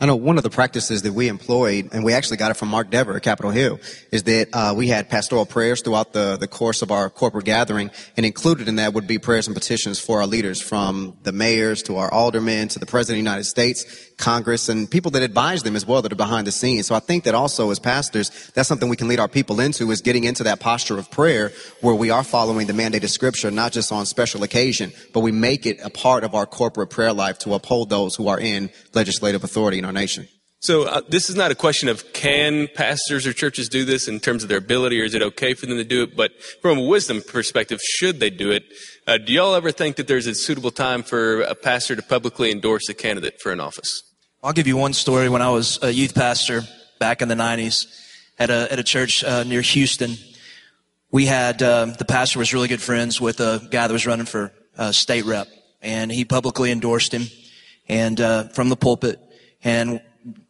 I 0.00 0.06
know 0.06 0.16
one 0.16 0.38
of 0.38 0.42
the 0.42 0.50
practices 0.50 1.02
that 1.02 1.12
we 1.12 1.28
employed, 1.28 1.90
and 1.92 2.04
we 2.04 2.14
actually 2.14 2.38
got 2.38 2.50
it 2.50 2.54
from 2.54 2.68
Mark 2.68 2.90
Dever 2.90 3.16
at 3.16 3.22
Capitol 3.22 3.50
Hill, 3.50 3.80
is 4.10 4.22
that 4.22 4.48
uh, 4.54 4.72
we 4.74 4.88
had 4.88 5.10
pastoral 5.10 5.44
prayers 5.44 5.82
throughout 5.82 6.14
the, 6.14 6.38
the 6.38 6.48
course 6.48 6.80
of 6.80 6.90
our 6.90 7.10
corporate 7.10 7.44
gathering, 7.44 7.90
and 8.16 8.24
included 8.24 8.66
in 8.66 8.76
that 8.76 8.94
would 8.94 9.06
be 9.06 9.18
prayers 9.18 9.46
and 9.46 9.54
petitions 9.54 10.00
for 10.00 10.20
our 10.20 10.26
leaders, 10.26 10.60
from 10.62 11.18
the 11.22 11.32
mayors 11.32 11.82
to 11.82 11.96
our 11.96 12.10
aldermen 12.10 12.68
to 12.68 12.78
the 12.78 12.86
President 12.86 13.18
of 13.18 13.24
the 13.24 13.30
United 13.30 13.44
States, 13.44 13.84
Congress, 14.16 14.68
and 14.68 14.90
people 14.90 15.10
that 15.12 15.22
advise 15.22 15.62
them 15.62 15.76
as 15.76 15.86
well 15.86 16.02
that 16.02 16.12
are 16.12 16.16
behind 16.16 16.46
the 16.46 16.52
scenes. 16.52 16.86
So 16.86 16.94
I 16.94 17.00
think 17.00 17.24
that 17.24 17.34
also 17.34 17.70
as 17.70 17.78
pastors, 17.78 18.50
that's 18.54 18.68
something 18.68 18.88
we 18.88 18.96
can 18.96 19.08
lead 19.08 19.20
our 19.20 19.28
people 19.28 19.60
into 19.60 19.90
is 19.90 20.00
getting 20.00 20.24
into 20.24 20.44
that 20.44 20.60
posture 20.60 20.98
of 20.98 21.10
prayer 21.10 21.52
where 21.80 21.94
we 21.94 22.10
are 22.10 22.24
following 22.24 22.66
the 22.66 22.72
mandate 22.72 23.04
of 23.04 23.10
Scripture, 23.10 23.50
not 23.50 23.72
just 23.72 23.92
on 23.92 24.06
special 24.06 24.42
occasion, 24.42 24.92
but 25.12 25.20
we 25.20 25.32
make 25.32 25.66
it 25.66 25.78
a 25.82 25.90
part 25.90 26.24
of 26.24 26.34
our 26.34 26.46
corporate 26.46 26.90
prayer 26.90 27.12
life 27.12 27.38
to 27.40 27.54
uphold 27.54 27.90
those 27.90 28.14
who 28.14 28.28
are 28.28 28.38
in 28.38 28.70
legislative 28.94 29.44
authority 29.44 29.78
in 29.78 29.84
our 29.84 29.92
nation. 29.92 30.28
So 30.64 30.84
uh, 30.84 31.02
this 31.06 31.28
is 31.28 31.36
not 31.36 31.50
a 31.50 31.54
question 31.54 31.90
of 31.90 32.14
can 32.14 32.68
pastors 32.74 33.26
or 33.26 33.34
churches 33.34 33.68
do 33.68 33.84
this 33.84 34.08
in 34.08 34.18
terms 34.18 34.42
of 34.42 34.48
their 34.48 34.56
ability, 34.56 34.98
or 34.98 35.04
is 35.04 35.14
it 35.14 35.20
okay 35.20 35.52
for 35.52 35.66
them 35.66 35.76
to 35.76 35.84
do 35.84 36.04
it? 36.04 36.16
But 36.16 36.42
from 36.62 36.78
a 36.78 36.86
wisdom 36.86 37.20
perspective, 37.20 37.82
should 37.82 38.18
they 38.18 38.30
do 38.30 38.50
it? 38.50 38.64
Uh, 39.06 39.18
do 39.18 39.34
y'all 39.34 39.54
ever 39.54 39.70
think 39.70 39.96
that 39.96 40.08
there's 40.08 40.26
a 40.26 40.34
suitable 40.34 40.70
time 40.70 41.02
for 41.02 41.42
a 41.42 41.54
pastor 41.54 41.94
to 41.94 42.00
publicly 42.00 42.50
endorse 42.50 42.88
a 42.88 42.94
candidate 42.94 43.42
for 43.42 43.52
an 43.52 43.60
office? 43.60 44.04
I'll 44.42 44.54
give 44.54 44.66
you 44.66 44.78
one 44.78 44.94
story. 44.94 45.28
When 45.28 45.42
I 45.42 45.50
was 45.50 45.78
a 45.82 45.90
youth 45.90 46.14
pastor 46.14 46.62
back 46.98 47.20
in 47.20 47.28
the 47.28 47.34
'90s 47.34 47.84
at 48.38 48.48
a 48.48 48.72
at 48.72 48.78
a 48.78 48.84
church 48.84 49.22
uh, 49.22 49.44
near 49.44 49.60
Houston, 49.60 50.16
we 51.10 51.26
had 51.26 51.62
um, 51.62 51.92
the 51.98 52.06
pastor 52.06 52.38
was 52.38 52.54
really 52.54 52.68
good 52.68 52.80
friends 52.80 53.20
with 53.20 53.38
a 53.40 53.60
guy 53.70 53.86
that 53.86 53.92
was 53.92 54.06
running 54.06 54.24
for 54.24 54.50
uh, 54.78 54.92
state 54.92 55.26
rep, 55.26 55.46
and 55.82 56.10
he 56.10 56.24
publicly 56.24 56.72
endorsed 56.72 57.12
him, 57.12 57.24
and 57.86 58.18
uh, 58.18 58.44
from 58.44 58.70
the 58.70 58.76
pulpit, 58.76 59.20
and 59.62 60.00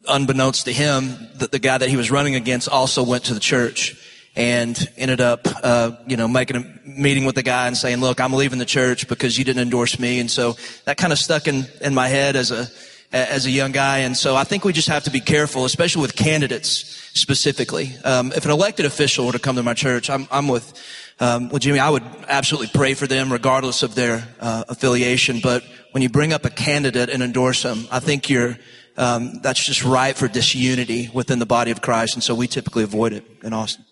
unbeknownst 0.07 0.67
to 0.67 0.73
him, 0.73 1.17
that 1.37 1.51
the 1.51 1.59
guy 1.59 1.79
that 1.79 1.89
he 1.89 1.97
was 1.97 2.11
running 2.11 2.35
against 2.35 2.69
also 2.69 3.03
went 3.03 3.25
to 3.25 3.35
the 3.35 3.41
church 3.41 3.97
and 4.37 4.89
ended 4.97 5.21
up, 5.21 5.47
uh, 5.63 5.93
you 6.07 6.17
know, 6.17 6.27
making 6.27 6.57
a 6.57 6.89
meeting 6.89 7.25
with 7.25 7.35
the 7.35 7.43
guy 7.43 7.67
and 7.67 7.77
saying, 7.77 8.01
look, 8.01 8.21
I'm 8.21 8.33
leaving 8.33 8.59
the 8.59 8.65
church 8.65 9.07
because 9.09 9.39
you 9.39 9.45
didn't 9.45 9.63
endorse 9.63 9.99
me. 9.99 10.19
And 10.21 10.31
so 10.31 10.57
that 10.87 10.97
kind 10.97 11.13
of 11.13 11.19
stuck 11.19 11.47
in, 11.47 11.67
in 11.81 11.95
my 11.95 12.09
head 12.09 12.35
as 12.35 12.51
a, 12.51 12.67
as 13.13 13.47
a 13.47 13.51
young 13.51 13.71
guy. 13.71 13.99
And 13.99 14.17
so 14.17 14.35
I 14.35 14.43
think 14.45 14.65
we 14.65 14.73
just 14.73 14.89
have 14.89 15.05
to 15.05 15.11
be 15.11 15.21
careful, 15.21 15.65
especially 15.65 16.03
with 16.03 16.17
candidates 16.17 16.69
specifically. 17.15 17.93
Um, 18.05 18.33
if 18.33 18.45
an 18.45 18.51
elected 18.51 18.87
official 18.87 19.27
were 19.27 19.33
to 19.33 19.39
come 19.39 19.55
to 19.55 19.63
my 19.63 19.75
church, 19.75 20.11
I'm, 20.11 20.27
I'm 20.33 20.49
with, 20.49 20.73
um, 21.21 21.49
well, 21.49 21.61
Jimmy, 21.61 21.79
I 21.79 21.91
would 21.91 22.03
absolutely 22.27 22.71
pray 22.75 22.95
for 22.95 23.07
them 23.07 23.33
regardless 23.33 23.85
of 23.85 23.95
their 23.95 24.27
uh, 24.41 24.65
affiliation. 24.69 25.39
But 25.41 25.63
when 25.93 26.03
you 26.03 26.09
bring 26.09 26.33
up 26.33 26.45
a 26.45 26.51
candidate 26.51 27.09
and 27.09 27.23
endorse 27.23 27.63
them, 27.63 27.87
I 27.93 28.01
think 28.01 28.29
you're, 28.29 28.59
um, 28.97 29.41
that's 29.43 29.65
just 29.65 29.85
ripe 29.85 30.17
for 30.17 30.29
disunity 30.29 31.11
within 31.13 31.39
the 31.39 31.47
body 31.47 31.71
of 31.71 31.81
Christ, 31.81 32.15
and 32.15 32.23
so 32.23 32.35
we 32.35 32.47
typically 32.47 32.85
avoid 32.85 33.13
it 33.13 33.25
in 33.43 33.53
Austin. 33.53 33.85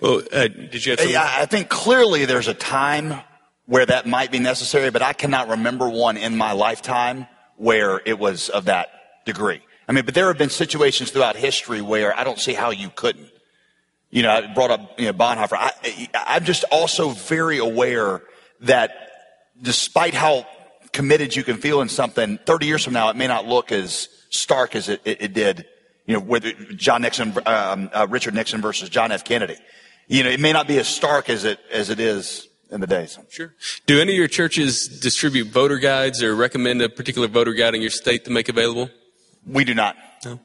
Well, 0.00 0.22
uh, 0.32 0.48
did 0.48 0.84
you 0.84 0.96
have 0.96 1.10
Yeah, 1.10 1.26
I 1.26 1.46
think 1.46 1.68
clearly 1.68 2.24
there's 2.24 2.48
a 2.48 2.54
time 2.54 3.20
where 3.66 3.86
that 3.86 4.06
might 4.06 4.30
be 4.30 4.38
necessary, 4.38 4.90
but 4.90 5.02
I 5.02 5.12
cannot 5.12 5.48
remember 5.48 5.88
one 5.88 6.16
in 6.16 6.36
my 6.36 6.52
lifetime 6.52 7.26
where 7.56 8.00
it 8.04 8.18
was 8.18 8.48
of 8.50 8.66
that 8.66 8.88
degree. 9.24 9.62
I 9.88 9.92
mean, 9.92 10.04
but 10.04 10.14
there 10.14 10.28
have 10.28 10.38
been 10.38 10.50
situations 10.50 11.10
throughout 11.10 11.36
history 11.36 11.80
where 11.80 12.18
I 12.18 12.24
don't 12.24 12.38
see 12.38 12.54
how 12.54 12.70
you 12.70 12.90
couldn't. 12.90 13.30
You 14.10 14.22
know, 14.22 14.30
I 14.30 14.52
brought 14.52 14.70
up 14.70 14.98
you 14.98 15.06
know, 15.06 15.12
Bonhoeffer. 15.12 15.56
I, 15.58 16.08
I'm 16.14 16.44
just 16.44 16.64
also 16.70 17.10
very 17.10 17.58
aware 17.58 18.22
that 18.60 18.92
despite 19.60 20.14
how 20.14 20.46
committed 20.94 21.36
you 21.36 21.44
can 21.44 21.58
feel 21.58 21.82
in 21.82 21.90
something, 21.90 22.38
30 22.46 22.66
years 22.66 22.84
from 22.84 22.94
now, 22.94 23.10
it 23.10 23.16
may 23.16 23.26
not 23.26 23.46
look 23.46 23.70
as 23.70 24.08
stark 24.30 24.74
as 24.74 24.88
it, 24.88 25.02
it, 25.04 25.20
it 25.20 25.34
did, 25.34 25.66
you 26.06 26.14
know, 26.14 26.20
with 26.20 26.44
John 26.78 27.02
Nixon, 27.02 27.34
um, 27.44 27.90
uh, 27.92 28.06
Richard 28.08 28.34
Nixon 28.34 28.62
versus 28.62 28.88
John 28.88 29.12
F. 29.12 29.24
Kennedy. 29.24 29.56
You 30.06 30.22
know, 30.22 30.30
it 30.30 30.40
may 30.40 30.52
not 30.52 30.66
be 30.66 30.78
as 30.78 30.88
stark 30.88 31.28
as 31.28 31.44
it, 31.44 31.58
as 31.70 31.90
it 31.90 32.00
is 32.00 32.48
in 32.70 32.80
the 32.80 32.86
days. 32.86 33.18
Sure. 33.28 33.54
Do 33.86 34.00
any 34.00 34.12
of 34.12 34.18
your 34.18 34.28
churches 34.28 35.00
distribute 35.00 35.48
voter 35.48 35.78
guides 35.78 36.22
or 36.22 36.34
recommend 36.34 36.80
a 36.80 36.88
particular 36.88 37.28
voter 37.28 37.52
guide 37.52 37.74
in 37.74 37.80
your 37.80 37.90
state 37.90 38.24
to 38.24 38.30
make 38.30 38.48
available? 38.48 38.88
We 39.46 39.64
do 39.64 39.74
not. 39.74 39.96
No. 40.24 40.40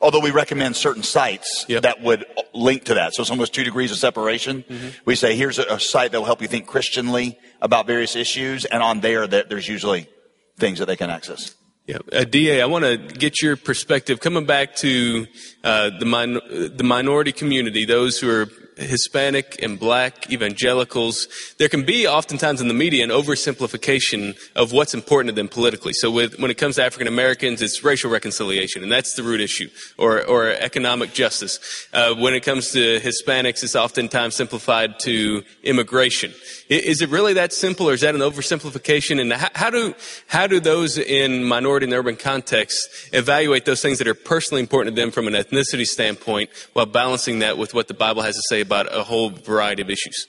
Although 0.00 0.20
we 0.20 0.30
recommend 0.30 0.76
certain 0.76 1.02
sites 1.02 1.66
yep. 1.68 1.82
that 1.82 2.02
would 2.02 2.24
link 2.54 2.84
to 2.84 2.94
that. 2.94 3.14
So 3.14 3.22
it's 3.22 3.30
almost 3.30 3.52
two 3.52 3.64
degrees 3.64 3.90
of 3.90 3.98
separation. 3.98 4.62
Mm-hmm. 4.62 4.88
We 5.04 5.16
say, 5.16 5.34
here's 5.36 5.58
a, 5.58 5.64
a, 5.64 5.80
site 5.80 6.12
that 6.12 6.20
will 6.20 6.26
help 6.26 6.40
you 6.40 6.46
think 6.46 6.66
Christianly 6.66 7.36
about 7.60 7.86
various 7.86 8.14
issues. 8.14 8.64
And 8.64 8.80
on 8.80 9.00
there, 9.00 9.26
that 9.26 9.48
there's 9.48 9.66
usually 9.66 10.08
things 10.56 10.78
that 10.78 10.86
they 10.86 10.96
can 10.96 11.10
access. 11.10 11.54
Yeah, 11.88 11.98
uh, 12.12 12.24
DA, 12.24 12.60
I 12.60 12.66
want 12.66 12.84
to 12.84 12.98
get 12.98 13.40
your 13.40 13.56
perspective 13.56 14.20
coming 14.20 14.44
back 14.44 14.76
to 14.76 15.26
uh, 15.64 15.90
the 15.98 16.04
min- 16.04 16.76
the 16.76 16.84
minority 16.84 17.32
community, 17.32 17.86
those 17.86 18.20
who 18.20 18.28
are 18.28 18.46
Hispanic 18.78 19.60
and 19.62 19.78
black 19.78 20.30
evangelicals, 20.30 21.28
there 21.58 21.68
can 21.68 21.84
be 21.84 22.06
oftentimes 22.06 22.60
in 22.60 22.68
the 22.68 22.74
media 22.74 23.04
an 23.04 23.10
oversimplification 23.10 24.38
of 24.54 24.72
what's 24.72 24.94
important 24.94 25.28
to 25.28 25.34
them 25.34 25.48
politically. 25.48 25.92
So 25.92 26.10
with, 26.10 26.38
when 26.38 26.50
it 26.50 26.58
comes 26.58 26.76
to 26.76 26.84
African 26.84 27.08
Americans, 27.08 27.60
it's 27.60 27.82
racial 27.82 28.10
reconciliation, 28.10 28.82
and 28.82 28.90
that's 28.90 29.14
the 29.14 29.22
root 29.22 29.40
issue, 29.40 29.68
or, 29.96 30.24
or 30.24 30.50
economic 30.50 31.12
justice. 31.12 31.88
Uh, 31.92 32.14
when 32.14 32.34
it 32.34 32.42
comes 32.42 32.70
to 32.72 33.00
Hispanics, 33.00 33.62
it's 33.62 33.74
oftentimes 33.76 34.36
simplified 34.36 34.98
to 35.00 35.42
immigration. 35.62 36.32
Is 36.68 37.02
it 37.02 37.08
really 37.08 37.34
that 37.34 37.52
simple, 37.52 37.88
or 37.88 37.94
is 37.94 38.02
that 38.02 38.14
an 38.14 38.20
oversimplification? 38.20 39.20
And 39.20 39.32
how, 39.32 39.48
how 39.54 39.70
do 39.70 39.94
how 40.28 40.46
do 40.46 40.60
those 40.60 40.98
in 40.98 41.44
minority 41.44 41.84
and 41.84 41.94
urban 41.94 42.16
contexts 42.16 43.08
evaluate 43.12 43.64
those 43.64 43.82
things 43.82 43.98
that 43.98 44.06
are 44.06 44.14
personally 44.14 44.60
important 44.60 44.94
to 44.94 45.00
them 45.00 45.10
from 45.10 45.26
an 45.26 45.34
ethnicity 45.34 45.86
standpoint, 45.86 46.50
while 46.74 46.86
balancing 46.86 47.40
that 47.40 47.58
with 47.58 47.74
what 47.74 47.88
the 47.88 47.94
Bible 47.94 48.22
has 48.22 48.36
to 48.36 48.42
say 48.48 48.62
about 48.68 48.94
a 48.94 49.02
whole 49.02 49.30
variety 49.30 49.82
of 49.82 49.88
issues? 49.88 50.26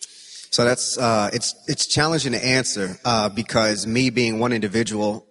So 0.51 0.65
that's 0.65 0.97
uh, 0.97 1.29
it's 1.31 1.53
it's 1.67 1.85
challenging 1.85 2.31
to 2.31 2.43
answer 2.43 2.97
uh, 3.05 3.29
because 3.29 3.85
me 3.85 4.09
being 4.09 4.39
one 4.39 4.53
individual 4.53 5.25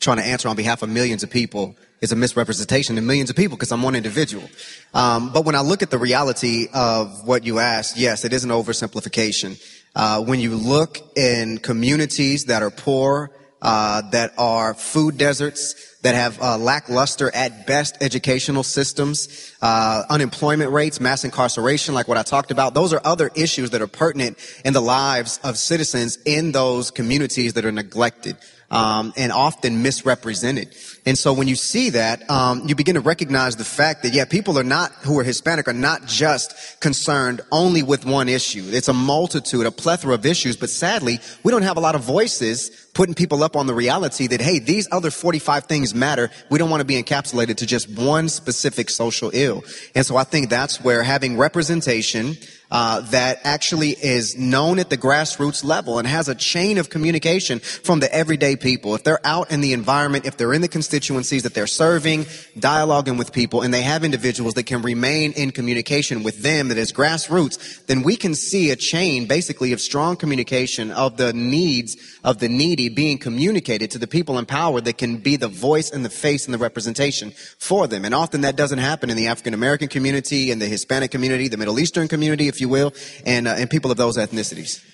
trying 0.00 0.16
to 0.16 0.24
answer 0.24 0.48
on 0.48 0.56
behalf 0.56 0.82
of 0.82 0.88
millions 0.88 1.22
of 1.22 1.30
people 1.30 1.76
is 2.00 2.10
a 2.10 2.16
misrepresentation 2.16 2.96
of 2.96 3.04
millions 3.04 3.28
of 3.28 3.36
people 3.36 3.56
because 3.56 3.70
I'm 3.70 3.82
one 3.82 3.94
individual. 3.94 4.48
Um, 4.94 5.30
but 5.32 5.44
when 5.44 5.54
I 5.54 5.60
look 5.60 5.82
at 5.82 5.90
the 5.90 5.98
reality 5.98 6.68
of 6.72 7.26
what 7.26 7.44
you 7.44 7.58
asked, 7.58 7.98
yes, 7.98 8.24
it 8.24 8.32
is 8.32 8.44
an 8.44 8.50
oversimplification. 8.50 9.60
Uh, 9.94 10.22
when 10.22 10.40
you 10.40 10.54
look 10.54 10.98
in 11.16 11.58
communities 11.58 12.46
that 12.46 12.62
are 12.62 12.70
poor, 12.70 13.30
uh, 13.60 14.00
that 14.12 14.32
are 14.38 14.72
food 14.72 15.18
deserts, 15.18 15.74
that 16.02 16.14
have 16.14 16.40
uh, 16.40 16.56
lackluster 16.56 17.30
at 17.34 17.66
best 17.66 17.96
educational 18.00 18.62
systems, 18.62 19.54
uh, 19.60 20.02
unemployment 20.08 20.72
rates, 20.72 21.00
mass 21.00 21.24
incarceration, 21.24 21.94
like 21.94 22.08
what 22.08 22.16
I 22.16 22.22
talked 22.22 22.50
about. 22.50 22.74
Those 22.74 22.92
are 22.92 23.00
other 23.04 23.30
issues 23.34 23.70
that 23.70 23.82
are 23.82 23.86
pertinent 23.86 24.38
in 24.64 24.72
the 24.72 24.80
lives 24.80 25.38
of 25.44 25.58
citizens 25.58 26.18
in 26.24 26.52
those 26.52 26.90
communities 26.90 27.54
that 27.54 27.64
are 27.64 27.72
neglected 27.72 28.36
um, 28.70 29.12
and 29.16 29.32
often 29.32 29.82
misrepresented. 29.82 30.74
And 31.04 31.18
so 31.18 31.32
when 31.32 31.48
you 31.48 31.56
see 31.56 31.90
that, 31.90 32.28
um, 32.30 32.62
you 32.66 32.74
begin 32.74 32.94
to 32.94 33.00
recognize 33.00 33.56
the 33.56 33.64
fact 33.64 34.02
that 34.02 34.12
yeah, 34.12 34.24
people 34.24 34.58
are 34.58 34.64
not 34.64 34.92
who 35.02 35.18
are 35.18 35.24
Hispanic 35.24 35.66
are 35.66 35.72
not 35.72 36.06
just 36.06 36.80
concerned 36.80 37.40
only 37.50 37.82
with 37.82 38.04
one 38.04 38.28
issue. 38.28 38.64
It's 38.66 38.88
a 38.88 38.92
multitude, 38.92 39.66
a 39.66 39.70
plethora 39.70 40.14
of 40.14 40.24
issues. 40.24 40.56
But 40.56 40.70
sadly, 40.70 41.18
we 41.42 41.50
don't 41.50 41.62
have 41.62 41.76
a 41.76 41.80
lot 41.80 41.94
of 41.94 42.02
voices 42.02 42.70
putting 42.94 43.14
people 43.14 43.42
up 43.42 43.56
on 43.56 43.66
the 43.66 43.74
reality 43.74 44.26
that 44.28 44.40
hey, 44.40 44.58
these 44.58 44.88
other 44.92 45.10
45 45.10 45.64
things 45.64 45.94
matter. 45.94 46.30
We 46.50 46.58
don't 46.58 46.70
want 46.70 46.80
to 46.80 46.86
be 46.86 47.00
encapsulated 47.02 47.56
to 47.56 47.66
just 47.66 47.88
one 47.88 48.28
specific 48.28 48.90
social 48.90 49.30
ill. 49.32 49.64
And 49.94 50.04
so 50.04 50.16
I 50.16 50.24
think 50.24 50.50
that's 50.50 50.80
where 50.80 51.02
having 51.02 51.36
representation 51.36 52.36
uh, 52.70 53.00
that 53.10 53.40
actually 53.44 53.90
is 53.90 54.36
known 54.36 54.78
at 54.78 54.90
the 54.90 54.96
grassroots 54.96 55.64
level 55.64 55.98
and 55.98 56.06
has 56.06 56.28
a 56.28 56.34
chain 56.34 56.78
of 56.78 56.90
communication 56.90 57.58
from 57.58 58.00
the 58.00 58.12
everyday 58.14 58.56
people. 58.56 58.94
If 58.94 59.04
they're 59.04 59.24
out 59.24 59.50
in 59.50 59.60
the 59.60 59.72
environment, 59.72 60.26
if 60.26 60.36
they're 60.36 60.52
in 60.52 60.62
the 60.62 60.68
constituencies 60.68 61.42
that 61.42 61.54
they're 61.54 61.66
serving, 61.66 62.24
dialoguing 62.58 63.18
with 63.18 63.32
people, 63.32 63.62
and 63.62 63.72
they 63.72 63.82
have 63.82 64.04
individuals 64.04 64.54
that 64.54 64.64
can 64.64 64.82
remain 64.82 65.32
in 65.32 65.50
communication 65.50 66.22
with 66.22 66.42
them 66.42 66.68
that 66.68 66.78
is 66.78 66.92
grassroots, 66.92 67.86
then 67.86 68.02
we 68.02 68.16
can 68.16 68.34
see 68.34 68.70
a 68.70 68.76
chain 68.76 69.26
basically 69.26 69.72
of 69.72 69.80
strong 69.80 70.16
communication 70.16 70.90
of 70.90 71.16
the 71.16 71.32
needs 71.32 71.96
of 72.22 72.38
the 72.38 72.48
needy 72.48 72.88
being 72.88 73.18
communicated 73.18 73.90
to 73.90 73.98
the 73.98 74.06
people 74.06 74.38
in 74.38 74.46
power 74.46 74.80
that 74.80 74.98
can 74.98 75.16
be 75.16 75.36
the 75.36 75.48
voice 75.48 75.90
and 75.90 76.04
the 76.04 76.10
face 76.10 76.44
and 76.44 76.54
the 76.54 76.58
representation 76.58 77.30
for 77.58 77.86
them. 77.86 78.04
And 78.04 78.14
often 78.14 78.42
that 78.42 78.56
doesn't 78.56 78.78
happen 78.78 79.10
in 79.10 79.16
the 79.16 79.28
African 79.28 79.54
American 79.54 79.88
community, 79.88 80.50
in 80.50 80.58
the 80.58 80.66
Hispanic 80.66 81.10
community, 81.10 81.48
the 81.48 81.56
Middle 81.56 81.78
Eastern 81.78 82.08
community, 82.08 82.48
if 82.48 82.59
you 82.60 82.68
will, 82.68 82.92
and, 83.24 83.48
uh, 83.48 83.54
and 83.58 83.70
people 83.70 83.90
of 83.90 83.96
those 83.96 84.16
ethnicities. 84.16 84.84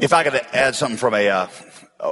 If 0.00 0.12
I 0.12 0.24
could 0.24 0.34
add 0.52 0.74
something 0.74 0.96
from 0.96 1.14
a, 1.14 1.28
uh, 1.28 1.48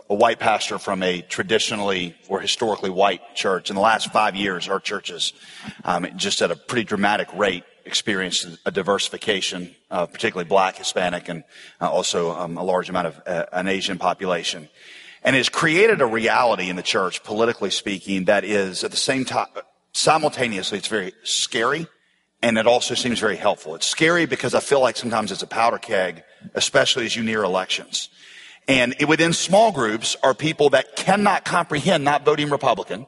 a 0.09 0.15
white 0.15 0.39
pastor 0.39 0.79
from 0.79 1.03
a 1.03 1.23
traditionally 1.23 2.15
or 2.29 2.41
historically 2.41 2.91
white 2.91 3.35
church, 3.35 3.71
in 3.71 3.77
the 3.77 3.83
last 3.83 4.13
five 4.13 4.35
years, 4.35 4.69
our 4.69 4.81
churches, 4.81 5.33
um, 5.85 6.07
just 6.17 6.41
at 6.43 6.51
a 6.51 6.57
pretty 6.57 6.85
dramatic 6.85 7.29
rate, 7.35 7.65
experienced 7.85 8.47
a 8.65 8.71
diversification, 8.71 9.75
uh, 9.91 10.07
particularly 10.07 10.49
black, 10.49 10.77
Hispanic, 10.77 11.29
and 11.29 11.45
uh, 11.81 11.91
also 11.91 12.31
um, 12.33 12.57
a 12.57 12.65
large 12.65 12.89
amount 12.89 13.09
of 13.09 13.21
uh, 13.27 13.45
an 13.53 13.69
Asian 13.69 13.99
population. 13.99 14.69
And 15.23 15.37
has 15.37 15.49
created 15.49 16.01
a 16.01 16.07
reality 16.07 16.69
in 16.69 16.77
the 16.77 16.83
church, 16.83 17.23
politically 17.23 17.71
speaking, 17.71 18.25
that 18.25 18.45
is 18.45 18.85
at 18.85 18.91
the 18.91 18.97
same 18.97 19.25
time, 19.25 19.49
simultaneously, 19.93 20.79
it's 20.79 20.89
very 20.89 21.13
scary 21.23 21.87
and 22.45 22.59
it 22.59 22.67
also 22.67 22.95
seems 22.95 23.21
very 23.21 23.37
helpful. 23.37 23.75
It's 23.75 23.87
scary 23.87 24.27
because 24.27 24.55
I 24.55 24.61
feel 24.61 24.81
like 24.81 24.99
sometimes 24.99 25.33
it's 25.33 25.43
a 25.43 25.47
powder 25.47 25.79
keg, 25.79 26.23
especially 26.55 27.07
as 27.07 27.17
you 27.17 27.23
near 27.23 27.43
elections. 27.43 28.11
And 28.69 28.95
within 29.09 29.33
small 29.33 29.73
groups 29.73 30.15
are 30.23 30.35
people 30.35 30.69
that 30.71 30.95
cannot 30.95 31.47
comprehend 31.47 32.05
not 32.05 32.27
voting 32.27 32.51
Republican 32.51 33.07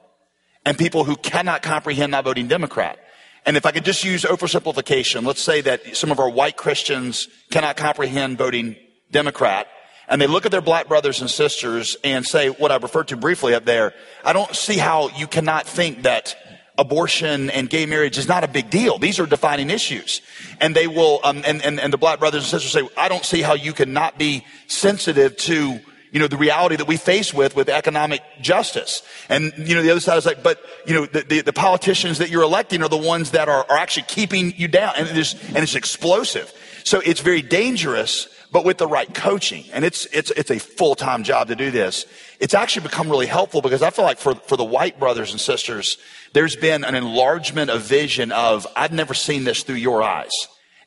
and 0.64 0.78
people 0.78 1.04
who 1.04 1.16
cannot 1.16 1.60
comprehend 1.60 2.12
not 2.12 2.24
voting 2.24 2.48
Democrat. 2.48 2.98
And 3.44 3.58
if 3.58 3.66
I 3.66 3.72
could 3.72 3.84
just 3.84 4.04
use 4.04 4.24
oversimplification, 4.24 5.26
let's 5.26 5.42
say 5.42 5.60
that 5.60 5.94
some 5.94 6.10
of 6.10 6.18
our 6.18 6.30
white 6.30 6.56
Christians 6.56 7.28
cannot 7.50 7.76
comprehend 7.76 8.38
voting 8.38 8.74
Democrat 9.10 9.68
and 10.08 10.20
they 10.20 10.26
look 10.26 10.46
at 10.46 10.52
their 10.52 10.60
black 10.60 10.88
brothers 10.88 11.20
and 11.20 11.28
sisters 11.28 11.96
and 12.04 12.24
say 12.24 12.48
what 12.48 12.70
I 12.70 12.76
referred 12.76 13.08
to 13.08 13.16
briefly 13.16 13.54
up 13.54 13.64
there. 13.64 13.92
I 14.24 14.32
don't 14.32 14.54
see 14.54 14.78
how 14.78 15.08
you 15.10 15.26
cannot 15.26 15.66
think 15.66 16.04
that 16.04 16.36
abortion 16.78 17.50
and 17.50 17.70
gay 17.70 17.86
marriage 17.86 18.18
is 18.18 18.28
not 18.28 18.44
a 18.44 18.48
big 18.48 18.70
deal. 18.70 18.98
These 18.98 19.18
are 19.18 19.26
defining 19.26 19.70
issues. 19.70 20.20
And 20.60 20.74
they 20.74 20.86
will, 20.86 21.20
um, 21.24 21.42
and, 21.46 21.62
and, 21.64 21.80
and 21.80 21.92
the 21.92 21.98
black 21.98 22.18
brothers 22.18 22.42
and 22.42 22.50
sisters 22.50 22.72
say, 22.72 22.88
I 22.96 23.08
don't 23.08 23.24
see 23.24 23.42
how 23.42 23.54
you 23.54 23.72
can 23.72 23.92
not 23.92 24.18
be 24.18 24.44
sensitive 24.66 25.36
to, 25.38 25.80
you 26.12 26.20
know, 26.20 26.28
the 26.28 26.36
reality 26.36 26.76
that 26.76 26.86
we 26.86 26.96
face 26.96 27.34
with, 27.34 27.56
with 27.56 27.68
economic 27.68 28.22
justice. 28.40 29.02
And, 29.28 29.52
you 29.56 29.74
know, 29.74 29.82
the 29.82 29.90
other 29.90 30.00
side 30.00 30.18
is 30.18 30.26
like, 30.26 30.42
but, 30.42 30.60
you 30.86 30.94
know, 30.94 31.06
the, 31.06 31.22
the, 31.22 31.40
the 31.42 31.52
politicians 31.52 32.18
that 32.18 32.30
you're 32.30 32.42
electing 32.42 32.82
are 32.82 32.88
the 32.88 32.96
ones 32.96 33.32
that 33.32 33.48
are, 33.48 33.66
are 33.68 33.76
actually 33.76 34.06
keeping 34.08 34.54
you 34.56 34.68
down. 34.68 34.94
And 34.96 35.16
it's, 35.16 35.34
and 35.48 35.58
it's 35.58 35.74
explosive. 35.74 36.52
So 36.84 37.00
it's 37.00 37.20
very 37.20 37.42
dangerous 37.42 38.28
but 38.56 38.64
with 38.64 38.78
the 38.78 38.88
right 38.88 39.12
coaching. 39.12 39.64
And 39.74 39.84
it's, 39.84 40.06
it's, 40.14 40.30
it's 40.30 40.50
a 40.50 40.58
full-time 40.58 41.24
job 41.24 41.48
to 41.48 41.54
do 41.54 41.70
this. 41.70 42.06
It's 42.40 42.54
actually 42.54 42.84
become 42.84 43.10
really 43.10 43.26
helpful 43.26 43.60
because 43.60 43.82
I 43.82 43.90
feel 43.90 44.06
like 44.06 44.16
for, 44.16 44.34
for 44.34 44.56
the 44.56 44.64
white 44.64 44.98
brothers 44.98 45.30
and 45.30 45.38
sisters, 45.38 45.98
there's 46.32 46.56
been 46.56 46.82
an 46.82 46.94
enlargement 46.94 47.70
of 47.70 47.82
vision 47.82 48.32
of, 48.32 48.66
I've 48.74 48.94
never 48.94 49.12
seen 49.12 49.44
this 49.44 49.62
through 49.62 49.74
your 49.74 50.02
eyes. 50.02 50.30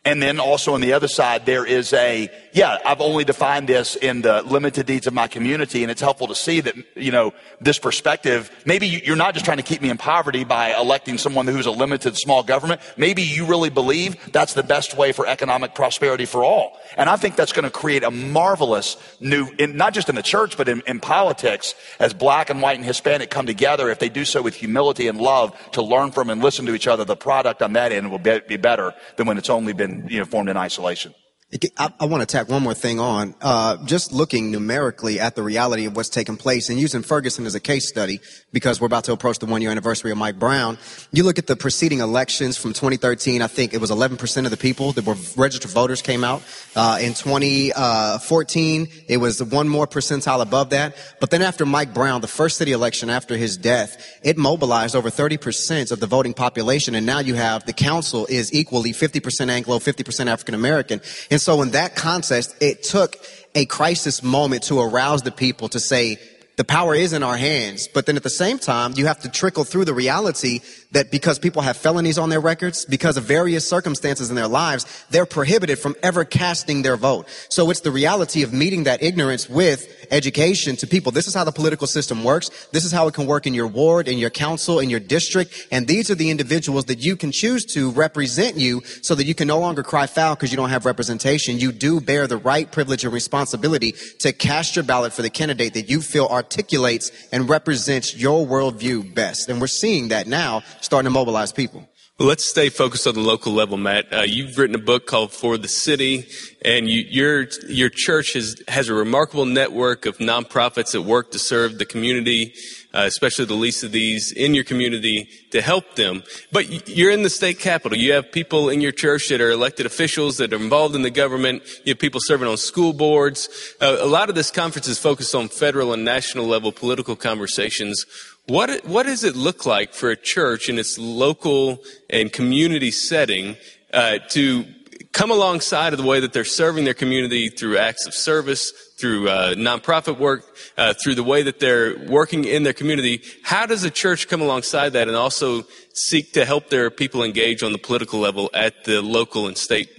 And 0.03 0.19
then 0.19 0.39
also 0.39 0.73
on 0.73 0.81
the 0.81 0.93
other 0.93 1.07
side, 1.07 1.45
there 1.45 1.63
is 1.63 1.93
a, 1.93 2.31
yeah, 2.51 2.77
I've 2.85 3.01
only 3.01 3.23
defined 3.23 3.67
this 3.67 3.95
in 3.95 4.21
the 4.21 4.41
limited 4.41 4.87
needs 4.87 5.07
of 5.07 5.13
my 5.13 5.27
community. 5.27 5.83
And 5.83 5.91
it's 5.91 6.01
helpful 6.01 6.27
to 6.27 6.35
see 6.35 6.61
that, 6.61 6.75
you 6.95 7.11
know, 7.11 7.33
this 7.61 7.79
perspective, 7.79 8.51
maybe 8.65 8.87
you're 8.87 9.15
not 9.15 9.33
just 9.33 9.45
trying 9.45 9.57
to 9.57 9.63
keep 9.63 9.81
me 9.81 9.89
in 9.89 9.97
poverty 9.97 10.43
by 10.43 10.75
electing 10.75 11.17
someone 11.17 11.47
who's 11.47 11.65
a 11.65 11.71
limited 11.71 12.17
small 12.17 12.43
government. 12.43 12.81
Maybe 12.97 13.21
you 13.21 13.45
really 13.45 13.69
believe 13.69 14.31
that's 14.31 14.53
the 14.53 14.63
best 14.63 14.97
way 14.97 15.11
for 15.11 15.27
economic 15.27 15.75
prosperity 15.75 16.25
for 16.25 16.43
all. 16.43 16.77
And 16.97 17.09
I 17.09 17.15
think 17.15 17.35
that's 17.35 17.53
going 17.53 17.65
to 17.65 17.69
create 17.69 18.03
a 18.03 18.11
marvelous 18.11 18.97
new, 19.19 19.49
in, 19.57 19.77
not 19.77 19.93
just 19.93 20.09
in 20.09 20.15
the 20.15 20.23
church, 20.23 20.57
but 20.57 20.67
in, 20.67 20.81
in 20.87 20.99
politics 20.99 21.75
as 21.99 22.13
black 22.13 22.49
and 22.49 22.61
white 22.61 22.77
and 22.77 22.85
Hispanic 22.85 23.29
come 23.29 23.45
together. 23.45 23.89
If 23.89 23.99
they 23.99 24.09
do 24.09 24.25
so 24.25 24.41
with 24.41 24.55
humility 24.55 25.07
and 25.07 25.19
love 25.19 25.55
to 25.71 25.81
learn 25.81 26.11
from 26.11 26.29
and 26.29 26.41
listen 26.41 26.65
to 26.65 26.73
each 26.73 26.87
other, 26.87 27.05
the 27.05 27.15
product 27.15 27.61
on 27.61 27.73
that 27.73 27.91
end 27.91 28.11
will 28.11 28.19
be, 28.19 28.39
be 28.47 28.57
better 28.57 28.93
than 29.17 29.27
when 29.27 29.37
it's 29.37 29.49
only 29.49 29.73
been, 29.73 30.07
you 30.09 30.19
know, 30.19 30.25
formed 30.25 30.49
in 30.49 30.57
isolation. 30.57 31.13
I, 31.51 31.91
I, 31.99 32.05
want 32.05 32.21
to 32.21 32.27
tack 32.27 32.47
one 32.47 32.61
more 32.61 32.75
thing 32.75 32.99
on. 32.99 33.33
Uh, 33.41 33.83
just 33.85 34.11
looking 34.11 34.51
numerically 34.51 35.19
at 35.19 35.35
the 35.35 35.41
reality 35.41 35.85
of 35.85 35.95
what's 35.95 36.09
taken 36.09 36.37
place 36.37 36.69
and 36.69 36.79
using 36.79 37.01
Ferguson 37.01 37.47
as 37.47 37.55
a 37.55 37.59
case 37.59 37.89
study 37.89 38.19
because 38.53 38.79
we're 38.79 38.85
about 38.85 39.05
to 39.05 39.13
approach 39.13 39.39
the 39.39 39.47
one 39.47 39.59
year 39.59 39.71
anniversary 39.71 40.11
of 40.11 40.17
Mike 40.19 40.37
Brown. 40.37 40.77
You 41.11 41.23
look 41.23 41.39
at 41.39 41.47
the 41.47 41.55
preceding 41.55 42.01
elections 42.01 42.55
from 42.55 42.73
2013. 42.73 43.41
I 43.41 43.47
think 43.47 43.73
it 43.73 43.81
was 43.81 43.89
11% 43.89 44.45
of 44.45 44.51
the 44.51 44.57
people 44.57 44.91
that 44.91 45.05
were 45.05 45.15
registered 45.35 45.71
voters 45.71 46.03
came 46.03 46.23
out. 46.23 46.43
Uh, 46.75 46.99
in 47.01 47.15
2014, 47.15 48.87
it 49.07 49.17
was 49.17 49.43
one 49.43 49.67
more 49.67 49.87
percentile 49.87 50.43
above 50.43 50.69
that. 50.69 50.95
But 51.19 51.31
then 51.31 51.41
after 51.41 51.65
Mike 51.65 51.95
Brown, 51.95 52.21
the 52.21 52.27
first 52.27 52.57
city 52.57 52.73
election 52.73 53.09
after 53.09 53.35
his 53.35 53.57
death, 53.57 54.19
it 54.21 54.37
mobilized 54.37 54.95
over 54.95 55.09
30% 55.09 55.91
of 55.91 55.99
the 55.99 56.05
voting 56.05 56.35
population. 56.35 56.93
And 56.93 57.07
now 57.07 57.21
you 57.21 57.33
have 57.33 57.65
the 57.65 57.73
council 57.73 58.27
is 58.27 58.53
equally 58.53 58.91
50% 58.91 59.49
Anglo, 59.49 59.79
50% 59.79 60.27
African 60.27 60.53
American. 60.53 61.01
So 61.39 61.61
in 61.61 61.71
that 61.71 61.95
context, 61.95 62.55
it 62.61 62.83
took 62.83 63.17
a 63.55 63.65
crisis 63.65 64.23
moment 64.23 64.63
to 64.63 64.79
arouse 64.79 65.21
the 65.21 65.31
people 65.31 65.69
to 65.69 65.79
say, 65.79 66.17
the 66.57 66.63
power 66.65 66.93
is 66.93 67.13
in 67.13 67.23
our 67.23 67.37
hands. 67.37 67.87
But 67.87 68.05
then 68.05 68.17
at 68.17 68.23
the 68.23 68.29
same 68.29 68.59
time, 68.59 68.93
you 68.97 69.05
have 69.05 69.19
to 69.21 69.29
trickle 69.29 69.63
through 69.63 69.85
the 69.85 69.93
reality 69.93 70.59
that 70.91 71.11
because 71.11 71.37
people 71.37 71.61
have 71.61 71.77
felonies 71.77 72.17
on 72.17 72.29
their 72.29 72.39
records, 72.39 72.83
because 72.85 73.15
of 73.15 73.23
various 73.23 73.67
circumstances 73.67 74.31
in 74.31 74.35
their 74.35 74.47
lives, 74.47 75.05
they're 75.11 75.25
prohibited 75.25 75.77
from 75.77 75.95
ever 76.01 76.25
casting 76.25 76.81
their 76.81 76.97
vote. 76.97 77.27
So 77.49 77.69
it's 77.69 77.81
the 77.81 77.91
reality 77.91 78.41
of 78.41 78.53
meeting 78.53 78.85
that 78.85 79.03
ignorance 79.03 79.47
with 79.47 80.07
education 80.09 80.75
to 80.77 80.87
people. 80.87 81.11
This 81.11 81.27
is 81.27 81.35
how 81.35 81.43
the 81.43 81.51
political 81.51 81.85
system 81.85 82.23
works. 82.23 82.49
This 82.71 82.85
is 82.85 82.91
how 82.91 83.07
it 83.07 83.13
can 83.13 83.27
work 83.27 83.45
in 83.45 83.53
your 83.53 83.67
ward, 83.67 84.07
in 84.07 84.17
your 84.17 84.31
council, 84.31 84.79
in 84.79 84.89
your 84.89 84.99
district. 84.99 85.67
And 85.71 85.87
these 85.87 86.09
are 86.09 86.15
the 86.15 86.31
individuals 86.31 86.85
that 86.85 86.97
you 86.97 87.15
can 87.15 87.31
choose 87.31 87.65
to 87.67 87.91
represent 87.91 88.57
you 88.57 88.81
so 89.03 89.13
that 89.13 89.25
you 89.25 89.35
can 89.35 89.47
no 89.47 89.59
longer 89.59 89.83
cry 89.83 90.07
foul 90.07 90.33
because 90.33 90.51
you 90.51 90.57
don't 90.57 90.69
have 90.69 90.87
representation. 90.87 91.59
You 91.59 91.71
do 91.71 92.01
bear 92.01 92.25
the 92.25 92.37
right 92.37 92.69
privilege 92.71 93.03
and 93.03 93.13
responsibility 93.13 93.91
to 94.19 94.33
cast 94.33 94.75
your 94.75 94.83
ballot 94.83 95.13
for 95.13 95.21
the 95.21 95.29
candidate 95.29 95.75
that 95.75 95.87
you 95.87 96.01
feel 96.01 96.25
articulates 96.25 97.11
and 97.31 97.47
represents 97.47 98.15
your 98.15 98.43
worldview 98.45 99.13
best. 99.13 99.49
And 99.49 99.61
we're 99.61 99.67
seeing 99.67 100.07
that 100.07 100.25
now 100.25 100.63
starting 100.81 101.05
to 101.05 101.11
mobilize 101.11 101.51
people. 101.51 101.87
Let's 102.21 102.43
stay 102.43 102.67
focused 102.67 103.07
on 103.07 103.13
the 103.13 103.21
local 103.21 103.53
level, 103.53 103.77
Matt. 103.77 104.13
Uh, 104.13 104.23
you've 104.23 104.57
written 104.57 104.75
a 104.75 104.79
book 104.79 105.07
called 105.07 105.31
For 105.31 105.57
the 105.57 105.69
City, 105.69 106.27
and 106.65 106.89
you, 106.89 107.05
your 107.09 107.47
your 107.69 107.89
church 107.89 108.33
has 108.33 108.61
has 108.67 108.89
a 108.89 108.93
remarkable 108.93 109.45
network 109.45 110.05
of 110.05 110.17
nonprofits 110.17 110.91
that 110.91 111.03
work 111.03 111.31
to 111.31 111.39
serve 111.39 111.77
the 111.77 111.85
community, 111.85 112.53
uh, 112.93 113.03
especially 113.07 113.45
the 113.45 113.53
least 113.53 113.85
of 113.85 113.93
these 113.93 114.33
in 114.33 114.53
your 114.53 114.65
community, 114.65 115.29
to 115.51 115.61
help 115.61 115.95
them. 115.95 116.21
But 116.51 116.89
you're 116.89 117.11
in 117.11 117.23
the 117.23 117.29
state 117.29 117.57
capital. 117.57 117.97
You 117.97 118.11
have 118.11 118.33
people 118.33 118.67
in 118.67 118.81
your 118.81 118.91
church 118.91 119.29
that 119.29 119.39
are 119.39 119.51
elected 119.51 119.85
officials 119.85 120.35
that 120.39 120.51
are 120.51 120.57
involved 120.57 120.95
in 120.95 121.03
the 121.03 121.09
government. 121.09 121.63
You 121.85 121.91
have 121.91 121.99
people 121.99 122.19
serving 122.21 122.49
on 122.49 122.57
school 122.57 122.91
boards. 122.91 123.47
Uh, 123.79 123.95
a 124.01 124.07
lot 124.07 124.27
of 124.27 124.35
this 124.35 124.51
conference 124.51 124.89
is 124.89 124.99
focused 124.99 125.33
on 125.33 125.47
federal 125.47 125.93
and 125.93 126.03
national 126.03 126.47
level 126.47 126.73
political 126.73 127.15
conversations. 127.15 128.05
What, 128.49 128.83
what 128.83 129.05
does 129.05 129.23
it 129.23 129.35
look 129.35 129.67
like 129.67 129.93
for 129.93 130.09
a 130.09 130.15
church 130.15 130.69
in 130.69 130.79
its 130.79 130.97
local 130.97 131.83
and 132.09 132.33
community 132.33 132.89
setting 132.89 133.57
uh, 133.93 134.17
to 134.29 134.65
come 135.11 135.29
alongside 135.29 135.93
of 135.93 135.99
the 135.99 136.05
way 136.05 136.19
that 136.19 136.33
they're 136.33 136.43
serving 136.43 136.83
their 136.83 136.95
community 136.95 137.49
through 137.49 137.77
acts 137.77 138.07
of 138.07 138.13
service, 138.15 138.71
through 138.97 139.29
uh, 139.29 139.53
nonprofit 139.53 140.17
work, 140.17 140.45
uh, 140.79 140.95
through 140.95 141.13
the 141.13 141.23
way 141.23 141.43
that 141.43 141.59
they're 141.59 141.95
working 142.07 142.43
in 142.43 142.63
their 142.63 142.73
community. 142.73 143.21
How 143.43 143.67
does 143.67 143.83
a 143.83 143.91
church 143.91 144.27
come 144.27 144.41
alongside 144.41 144.93
that 144.93 145.07
and 145.07 145.15
also 145.15 145.63
seek 145.93 146.33
to 146.33 146.43
help 146.43 146.71
their 146.71 146.89
people 146.89 147.23
engage 147.23 147.61
on 147.61 147.71
the 147.71 147.77
political 147.77 148.19
level 148.19 148.49
at 148.55 148.83
the 148.83 149.03
local 149.03 149.45
and 149.45 149.59
state 149.59 149.89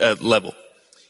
uh, 0.00 0.16
level? 0.22 0.54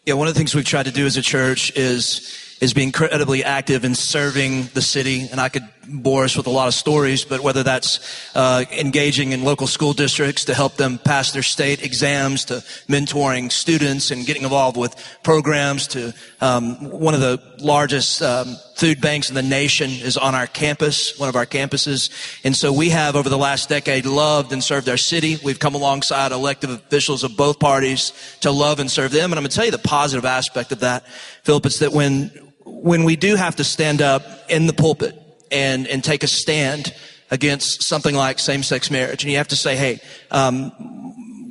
Yeah, 0.04 0.14
one 0.14 0.26
of 0.26 0.34
the 0.34 0.38
things 0.38 0.52
we've 0.52 0.64
tried 0.64 0.86
to 0.86 0.92
do 0.92 1.06
as 1.06 1.16
a 1.16 1.22
church 1.22 1.70
is 1.76 2.47
is 2.60 2.74
being 2.74 2.88
incredibly 2.88 3.44
active 3.44 3.84
in 3.84 3.94
serving 3.94 4.64
the 4.74 4.82
city. 4.82 5.28
And 5.30 5.40
I 5.40 5.48
could 5.48 5.68
bore 5.88 6.24
us 6.24 6.36
with 6.36 6.46
a 6.46 6.50
lot 6.50 6.68
of 6.68 6.74
stories, 6.74 7.24
but 7.24 7.40
whether 7.40 7.62
that's 7.62 8.00
uh, 8.34 8.64
engaging 8.72 9.32
in 9.32 9.42
local 9.42 9.66
school 9.66 9.92
districts 9.92 10.44
to 10.44 10.54
help 10.54 10.76
them 10.76 10.98
pass 10.98 11.32
their 11.32 11.42
state 11.42 11.82
exams, 11.82 12.44
to 12.46 12.54
mentoring 12.88 13.50
students 13.50 14.10
and 14.10 14.26
getting 14.26 14.42
involved 14.42 14.76
with 14.76 14.94
programs, 15.22 15.86
to 15.86 16.12
um, 16.40 16.90
one 16.90 17.14
of 17.14 17.20
the 17.20 17.40
largest 17.60 18.20
um, 18.22 18.56
food 18.74 19.00
banks 19.00 19.28
in 19.28 19.34
the 19.34 19.42
nation 19.42 19.90
is 19.90 20.16
on 20.16 20.34
our 20.34 20.46
campus, 20.46 21.18
one 21.18 21.28
of 21.28 21.36
our 21.36 21.46
campuses. 21.46 22.10
And 22.44 22.54
so 22.54 22.72
we 22.72 22.90
have 22.90 23.16
over 23.16 23.28
the 23.28 23.38
last 23.38 23.68
decade 23.68 24.04
loved 24.04 24.52
and 24.52 24.62
served 24.62 24.88
our 24.88 24.96
city. 24.96 25.38
We've 25.42 25.58
come 25.58 25.74
alongside 25.74 26.32
elected 26.32 26.70
officials 26.70 27.24
of 27.24 27.36
both 27.36 27.58
parties 27.58 28.12
to 28.40 28.50
love 28.50 28.78
and 28.78 28.90
serve 28.90 29.12
them. 29.12 29.32
And 29.32 29.38
I'm 29.38 29.42
going 29.42 29.50
to 29.50 29.56
tell 29.56 29.64
you 29.64 29.70
the 29.70 29.78
positive 29.78 30.24
aspect 30.24 30.70
of 30.72 30.80
that, 30.80 31.06
Phillip, 31.44 31.66
It's 31.66 31.78
that 31.78 31.92
when 31.92 32.47
when 32.68 33.04
we 33.04 33.16
do 33.16 33.36
have 33.36 33.56
to 33.56 33.64
stand 33.64 34.02
up 34.02 34.22
in 34.48 34.66
the 34.66 34.72
pulpit 34.72 35.20
and, 35.50 35.86
and 35.86 36.04
take 36.04 36.22
a 36.22 36.26
stand 36.26 36.94
against 37.30 37.82
something 37.82 38.14
like 38.14 38.38
same-sex 38.38 38.90
marriage, 38.90 39.22
and 39.22 39.30
you 39.30 39.38
have 39.38 39.48
to 39.48 39.56
say, 39.56 39.76
hey, 39.76 40.00
um, 40.30 40.72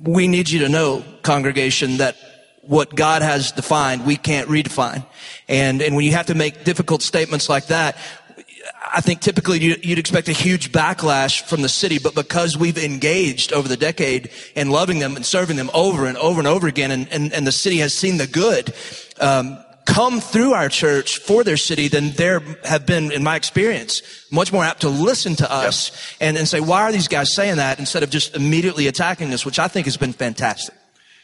we 0.03 0.27
need 0.27 0.49
you 0.49 0.59
to 0.59 0.69
know, 0.69 1.03
congregation, 1.21 1.97
that 1.97 2.15
what 2.61 2.95
God 2.95 3.21
has 3.21 3.51
defined, 3.51 4.05
we 4.05 4.17
can't 4.17 4.49
redefine. 4.49 5.05
And, 5.47 5.81
and 5.81 5.95
when 5.95 6.05
you 6.05 6.11
have 6.11 6.27
to 6.27 6.35
make 6.35 6.63
difficult 6.63 7.01
statements 7.01 7.49
like 7.49 7.67
that, 7.67 7.97
I 8.93 9.01
think 9.01 9.21
typically 9.21 9.59
you'd 9.59 9.99
expect 9.99 10.27
a 10.27 10.33
huge 10.33 10.71
backlash 10.71 11.41
from 11.43 11.61
the 11.61 11.69
city, 11.69 11.99
but 11.99 12.15
because 12.15 12.57
we've 12.57 12.77
engaged 12.77 13.53
over 13.53 13.67
the 13.67 13.77
decade 13.77 14.29
in 14.55 14.69
loving 14.69 14.99
them 14.99 15.15
and 15.15 15.25
serving 15.25 15.57
them 15.57 15.69
over 15.73 16.05
and 16.05 16.17
over 16.17 16.39
and 16.39 16.47
over 16.47 16.67
again, 16.67 16.91
and, 16.91 17.07
and, 17.11 17.33
and 17.33 17.45
the 17.45 17.51
city 17.51 17.77
has 17.77 17.93
seen 17.93 18.17
the 18.17 18.27
good, 18.27 18.73
um, 19.19 19.57
come 19.87 20.19
through 20.19 20.53
our 20.53 20.67
church 20.67 21.17
for 21.17 21.45
their 21.45 21.57
city, 21.57 21.87
than 21.87 22.11
there 22.11 22.41
have 22.65 22.85
been, 22.85 23.11
in 23.11 23.23
my 23.23 23.37
experience, 23.37 24.01
much 24.31 24.51
more 24.51 24.63
apt 24.63 24.81
to 24.81 24.89
listen 24.89 25.33
to 25.37 25.51
us 25.51 25.89
yep. 25.89 26.29
and, 26.29 26.37
and 26.37 26.47
say, 26.47 26.59
why 26.59 26.83
are 26.83 26.91
these 26.91 27.07
guys 27.07 27.33
saying 27.33 27.55
that 27.55 27.79
instead 27.79 28.03
of 28.03 28.09
just 28.09 28.35
immediately 28.35 28.87
attacking 28.87 29.33
us, 29.33 29.45
which 29.45 29.57
I 29.57 29.69
think 29.69 29.85
has 29.85 29.95
been 29.95 30.11
fantastic. 30.11 30.75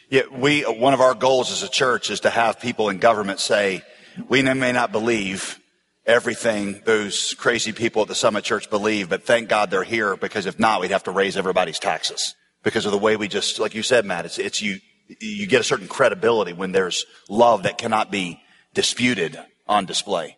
Yeah, 0.09 0.23
we, 0.31 0.61
one 0.61 0.93
of 0.93 1.01
our 1.01 1.13
goals 1.13 1.51
as 1.51 1.61
a 1.61 1.69
church 1.69 2.09
is 2.09 2.21
to 2.21 2.29
have 2.29 2.59
people 2.59 2.87
in 2.89 2.99
government 2.99 3.41
say, 3.41 3.83
we 4.29 4.41
may 4.41 4.71
not 4.71 4.93
believe 4.93 5.59
everything 6.05 6.81
those 6.85 7.33
crazy 7.33 7.73
people 7.73 8.01
at 8.03 8.07
the 8.07 8.15
Summit 8.15 8.45
Church 8.45 8.69
believe, 8.69 9.09
but 9.09 9.23
thank 9.23 9.49
God 9.49 9.71
they're 9.71 9.83
here 9.83 10.15
because 10.15 10.45
if 10.45 10.57
not, 10.57 10.79
we'd 10.79 10.91
have 10.91 11.03
to 11.03 11.11
raise 11.11 11.35
everybody's 11.35 11.79
taxes 11.79 12.33
because 12.63 12.85
of 12.85 12.91
the 12.91 12.97
way 12.97 13.17
we 13.17 13.27
just, 13.27 13.59
like 13.59 13.75
you 13.75 13.83
said, 13.83 14.05
Matt, 14.05 14.25
it's, 14.25 14.37
it's 14.37 14.61
you, 14.61 14.77
you 15.19 15.47
get 15.47 15.59
a 15.59 15.65
certain 15.65 15.87
credibility 15.87 16.53
when 16.53 16.71
there's 16.71 17.05
love 17.29 17.63
that 17.63 17.77
cannot 17.77 18.09
be 18.09 18.39
disputed 18.73 19.39
on 19.67 19.85
display. 19.85 20.37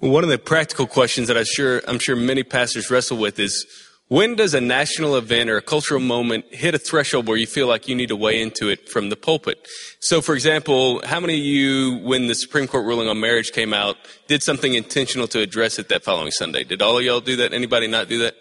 One 0.00 0.22
of 0.22 0.30
the 0.30 0.38
practical 0.38 0.86
questions 0.86 1.28
that 1.28 1.36
I'm 1.36 1.44
sure, 1.44 1.82
I'm 1.88 1.98
sure 1.98 2.14
many 2.14 2.44
pastors 2.44 2.90
wrestle 2.90 3.18
with 3.18 3.38
is 3.38 3.66
when 4.08 4.36
does 4.36 4.54
a 4.54 4.60
national 4.60 5.16
event 5.16 5.50
or 5.50 5.58
a 5.58 5.62
cultural 5.62 6.00
moment 6.00 6.46
hit 6.50 6.74
a 6.74 6.78
threshold 6.78 7.28
where 7.28 7.36
you 7.36 7.46
feel 7.46 7.66
like 7.66 7.88
you 7.88 7.94
need 7.94 8.08
to 8.08 8.16
weigh 8.16 8.40
into 8.40 8.70
it 8.70 8.88
from 8.88 9.10
the 9.10 9.16
pulpit? 9.16 9.68
So, 10.00 10.22
for 10.22 10.34
example, 10.34 11.04
how 11.04 11.20
many 11.20 11.34
of 11.34 11.44
you, 11.44 11.98
when 11.98 12.26
the 12.26 12.34
Supreme 12.34 12.66
Court 12.66 12.86
ruling 12.86 13.08
on 13.08 13.20
marriage 13.20 13.52
came 13.52 13.74
out, 13.74 13.96
did 14.26 14.42
something 14.42 14.72
intentional 14.72 15.28
to 15.28 15.40
address 15.40 15.78
it 15.78 15.90
that 15.90 16.04
following 16.04 16.30
Sunday? 16.30 16.64
Did 16.64 16.80
all 16.80 16.96
of 16.96 17.04
y'all 17.04 17.20
do 17.20 17.36
that? 17.36 17.52
Anybody 17.52 17.86
not 17.86 18.08
do 18.08 18.18
that? 18.20 18.34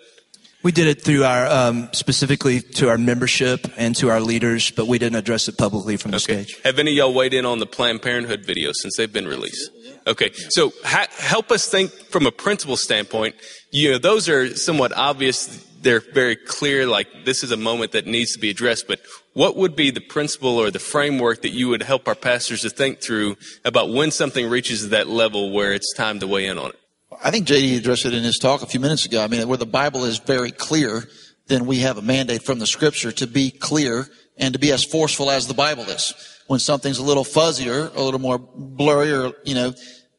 We 0.64 0.72
did 0.72 0.88
it 0.88 1.02
through 1.02 1.24
our, 1.24 1.46
um, 1.48 1.90
specifically 1.94 2.62
to 2.62 2.90
our 2.90 2.98
membership 2.98 3.72
and 3.78 3.96
to 3.98 4.10
our 4.10 4.20
leaders, 4.20 4.72
but 4.72 4.88
we 4.88 4.98
didn't 4.98 5.18
address 5.18 5.48
it 5.48 5.58
publicly 5.58 5.98
from 5.98 6.12
the 6.12 6.18
okay. 6.18 6.44
stage. 6.44 6.60
Have 6.64 6.80
any 6.80 6.92
of 6.92 6.98
y'all 6.98 7.14
weighed 7.14 7.34
in 7.34 7.46
on 7.46 7.60
the 7.60 7.68
Planned 7.68 8.02
Parenthood 8.02 8.44
videos 8.44 8.74
since 8.82 8.98
they've 8.98 9.12
been 9.12 9.28
released? 9.28 9.70
Okay, 10.08 10.32
so 10.50 10.74
ha- 10.84 11.08
help 11.18 11.52
us 11.52 11.68
think 11.68 11.92
from 11.92 12.26
a 12.26 12.32
principle 12.32 12.78
standpoint. 12.78 13.36
You 13.72 13.92
know, 13.92 13.98
those 13.98 14.28
are 14.30 14.56
somewhat 14.56 14.94
obvious. 14.96 15.64
They're 15.82 16.00
very 16.00 16.36
clear, 16.36 16.88
like 16.88 17.08
this 17.26 17.44
is 17.44 17.52
a 17.52 17.58
moment 17.58 17.92
that 17.92 18.08
needs 18.08 18.34
to 18.34 18.40
be 18.40 18.50
addressed, 18.50 18.88
but 18.88 19.00
what 19.34 19.56
would 19.58 19.76
be 19.76 19.92
the 19.92 20.02
principle 20.02 20.58
or 20.58 20.72
the 20.72 20.80
framework 20.80 21.44
that 21.44 21.50
you 21.50 21.68
would 21.70 21.84
help 21.84 22.08
our 22.08 22.16
pastors 22.16 22.62
to 22.62 22.72
think 22.72 23.00
through 23.00 23.38
about 23.64 23.92
when 23.92 24.10
something 24.10 24.50
reaches 24.50 24.90
that 24.90 25.08
level 25.08 25.52
where 25.52 25.74
it's 25.74 25.94
time 25.94 26.20
to 26.22 26.28
weigh 26.28 26.48
in 26.48 26.58
on 26.58 26.72
it? 26.72 26.80
I 27.24 27.32
think 27.32 27.48
JD 27.48 27.78
addressed 27.78 28.06
it 28.06 28.14
in 28.14 28.24
his 28.24 28.38
talk 28.38 28.62
a 28.62 28.68
few 28.68 28.80
minutes 28.80 29.06
ago. 29.06 29.24
I 29.24 29.28
mean, 29.28 29.48
where 29.48 29.58
the 29.58 29.66
Bible 29.66 30.06
is 30.06 30.20
very 30.20 30.52
clear, 30.52 31.04
then 31.48 31.66
we 31.66 31.80
have 31.80 31.98
a 31.98 32.02
mandate 32.02 32.44
from 32.44 32.60
the 32.60 32.68
scripture 32.68 33.12
to 33.14 33.28
be 33.28 33.52
clear 33.52 34.08
and 34.38 34.54
to 34.54 34.60
be 34.60 34.72
as 34.72 34.84
forceful 34.84 35.32
as 35.32 35.48
the 35.48 35.54
Bible 35.54 35.84
is. 35.84 36.14
When 36.48 36.60
something's 36.60 37.00
a 37.00 37.04
little 37.04 37.24
fuzzier, 37.24 37.94
a 37.96 38.02
little 38.02 38.20
more 38.20 38.38
blurry, 38.38 39.12
or, 39.12 39.34
you 39.44 39.56
know, 39.56 39.74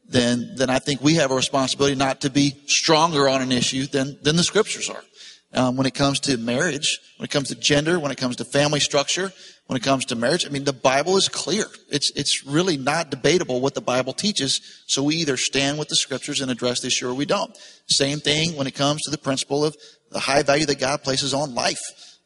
then, 0.08 0.54
then 0.56 0.70
I 0.70 0.78
think 0.78 1.00
we 1.00 1.14
have 1.14 1.30
a 1.30 1.34
responsibility 1.34 1.94
not 1.94 2.22
to 2.22 2.30
be 2.30 2.54
stronger 2.66 3.28
on 3.28 3.42
an 3.42 3.52
issue 3.52 3.86
than, 3.86 4.18
than 4.22 4.36
the 4.36 4.42
scriptures 4.42 4.90
are. 4.90 5.02
Um, 5.54 5.76
when 5.76 5.86
it 5.86 5.94
comes 5.94 6.20
to 6.20 6.36
marriage, 6.36 6.98
when 7.16 7.24
it 7.24 7.30
comes 7.30 7.48
to 7.48 7.54
gender, 7.54 7.98
when 7.98 8.10
it 8.10 8.18
comes 8.18 8.36
to 8.36 8.44
family 8.44 8.80
structure, 8.80 9.32
when 9.68 9.76
it 9.76 9.82
comes 9.82 10.06
to 10.06 10.16
marriage. 10.16 10.46
I 10.46 10.48
mean, 10.48 10.64
the 10.64 10.72
Bible 10.72 11.18
is 11.18 11.28
clear. 11.28 11.66
It's, 11.90 12.10
it's 12.16 12.44
really 12.46 12.78
not 12.78 13.10
debatable 13.10 13.60
what 13.60 13.74
the 13.74 13.82
Bible 13.82 14.14
teaches. 14.14 14.60
So 14.86 15.02
we 15.02 15.16
either 15.16 15.36
stand 15.36 15.78
with 15.78 15.88
the 15.88 15.94
scriptures 15.94 16.40
and 16.40 16.50
address 16.50 16.80
the 16.80 16.86
issue 16.86 17.08
or 17.08 17.14
we 17.14 17.26
don't. 17.26 17.54
Same 17.86 18.18
thing 18.18 18.56
when 18.56 18.66
it 18.66 18.74
comes 18.74 19.02
to 19.02 19.10
the 19.10 19.18
principle 19.18 19.66
of 19.66 19.76
the 20.10 20.20
high 20.20 20.42
value 20.42 20.64
that 20.64 20.80
God 20.80 21.02
places 21.02 21.34
on 21.34 21.54
life. 21.54 21.80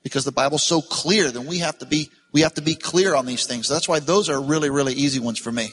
Because 0.05 0.25
the 0.25 0.33
Bible's 0.33 0.65
so 0.65 0.81
clear, 0.81 1.33
then 1.33 1.47
we 1.47 1.59
have 1.59 1.79
to 1.79 1.87
be, 1.87 2.11
we 2.33 2.43
have 2.43 2.55
to 2.55 2.63
be 2.63 2.77
clear 2.77 3.15
on 3.17 3.27
these 3.27 3.45
things. 3.45 3.67
So 3.67 3.75
that's 3.75 3.89
why 3.89 3.99
those 3.99 4.29
are 4.29 4.41
really, 4.41 4.71
really 4.71 4.95
easy 4.95 5.19
ones 5.19 5.41
for 5.41 5.51
me. 5.51 5.71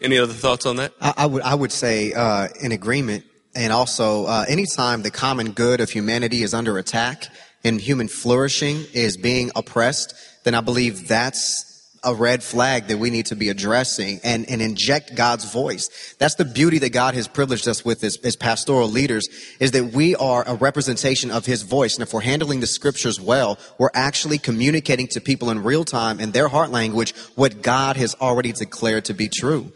Any 0.00 0.18
other 0.18 0.32
thoughts 0.32 0.66
on 0.66 0.76
that? 0.76 0.92
I, 1.00 1.14
I 1.16 1.26
would, 1.26 1.42
I 1.42 1.54
would 1.54 1.72
say, 1.72 2.12
uh, 2.12 2.48
in 2.60 2.72
agreement. 2.72 3.24
And 3.54 3.72
also, 3.72 4.26
uh, 4.26 4.44
anytime 4.48 5.02
the 5.02 5.10
common 5.12 5.52
good 5.52 5.80
of 5.80 5.90
humanity 5.90 6.42
is 6.42 6.54
under 6.54 6.76
attack 6.76 7.28
and 7.64 7.80
human 7.80 8.08
flourishing 8.08 8.84
is 8.92 9.16
being 9.16 9.50
oppressed, 9.56 10.14
then 10.46 10.54
I 10.54 10.60
believe 10.60 11.08
that's 11.08 11.98
a 12.04 12.14
red 12.14 12.40
flag 12.40 12.86
that 12.86 12.98
we 12.98 13.10
need 13.10 13.26
to 13.26 13.34
be 13.34 13.48
addressing 13.48 14.20
and, 14.22 14.48
and 14.48 14.62
inject 14.62 15.16
God's 15.16 15.52
voice. 15.52 16.14
That's 16.20 16.36
the 16.36 16.44
beauty 16.44 16.78
that 16.78 16.90
God 16.90 17.14
has 17.14 17.26
privileged 17.26 17.66
us 17.66 17.84
with 17.84 18.04
as, 18.04 18.16
as 18.18 18.36
pastoral 18.36 18.88
leaders 18.88 19.26
is 19.58 19.72
that 19.72 19.86
we 19.86 20.14
are 20.14 20.44
a 20.46 20.54
representation 20.54 21.32
of 21.32 21.46
his 21.46 21.62
voice. 21.62 21.96
And 21.96 22.04
if 22.04 22.14
we're 22.14 22.20
handling 22.20 22.60
the 22.60 22.68
scriptures 22.68 23.20
well, 23.20 23.58
we're 23.76 23.90
actually 23.92 24.38
communicating 24.38 25.08
to 25.08 25.20
people 25.20 25.50
in 25.50 25.64
real 25.64 25.84
time 25.84 26.20
in 26.20 26.30
their 26.30 26.46
heart 26.46 26.70
language 26.70 27.12
what 27.34 27.60
God 27.60 27.96
has 27.96 28.14
already 28.20 28.52
declared 28.52 29.06
to 29.06 29.14
be 29.14 29.28
true. 29.28 29.72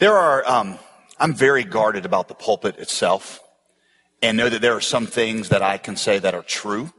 There 0.00 0.16
are, 0.16 0.44
um, 0.48 0.80
I'm 1.16 1.32
very 1.32 1.62
guarded 1.62 2.04
about 2.04 2.26
the 2.26 2.34
pulpit 2.34 2.76
itself 2.80 3.38
and 4.20 4.36
know 4.36 4.48
that 4.48 4.62
there 4.62 4.74
are 4.74 4.80
some 4.80 5.06
things 5.06 5.50
that 5.50 5.62
I 5.62 5.78
can 5.78 5.94
say 5.94 6.18
that 6.18 6.34
are 6.34 6.42
true 6.42 6.92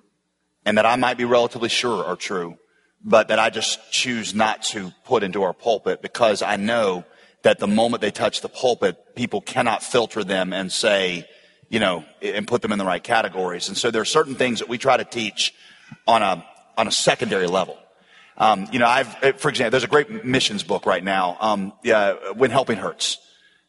and 0.65 0.77
that 0.77 0.85
I 0.85 0.95
might 0.95 1.17
be 1.17 1.25
relatively 1.25 1.69
sure 1.69 2.03
are 2.05 2.15
true 2.15 2.57
but 3.03 3.29
that 3.29 3.39
I 3.39 3.49
just 3.49 3.91
choose 3.91 4.33
not 4.35 4.63
to 4.63 4.93
put 5.05 5.23
into 5.23 5.43
our 5.43 5.53
pulpit 5.53 6.01
because 6.01 6.41
I 6.41 6.55
know 6.55 7.03
that 7.43 7.59
the 7.59 7.67
moment 7.67 8.01
they 8.01 8.11
touch 8.11 8.41
the 8.41 8.49
pulpit, 8.49 9.15
people 9.15 9.41
cannot 9.41 9.81
filter 9.81 10.23
them 10.23 10.53
and 10.53 10.71
say, 10.71 11.27
you 11.69 11.79
know, 11.79 12.05
and 12.21 12.47
put 12.47 12.61
them 12.61 12.71
in 12.71 12.77
the 12.77 12.85
right 12.85 13.03
categories. 13.03 13.67
And 13.67 13.77
so 13.77 13.89
there 13.89 14.01
are 14.01 14.05
certain 14.05 14.35
things 14.35 14.59
that 14.59 14.69
we 14.69 14.77
try 14.77 14.97
to 14.97 15.03
teach 15.03 15.53
on 16.07 16.21
a, 16.21 16.45
on 16.77 16.87
a 16.87 16.91
secondary 16.91 17.47
level. 17.47 17.77
Um, 18.37 18.67
you 18.71 18.79
know, 18.79 18.87
I've, 18.87 19.39
for 19.39 19.49
example, 19.49 19.71
there's 19.71 19.83
a 19.83 19.87
great 19.87 20.23
missions 20.23 20.63
book 20.63 20.85
right 20.85 21.03
now, 21.03 21.37
um, 21.39 21.73
yeah, 21.83 22.13
When 22.33 22.51
Helping 22.51 22.77
Hurts. 22.77 23.17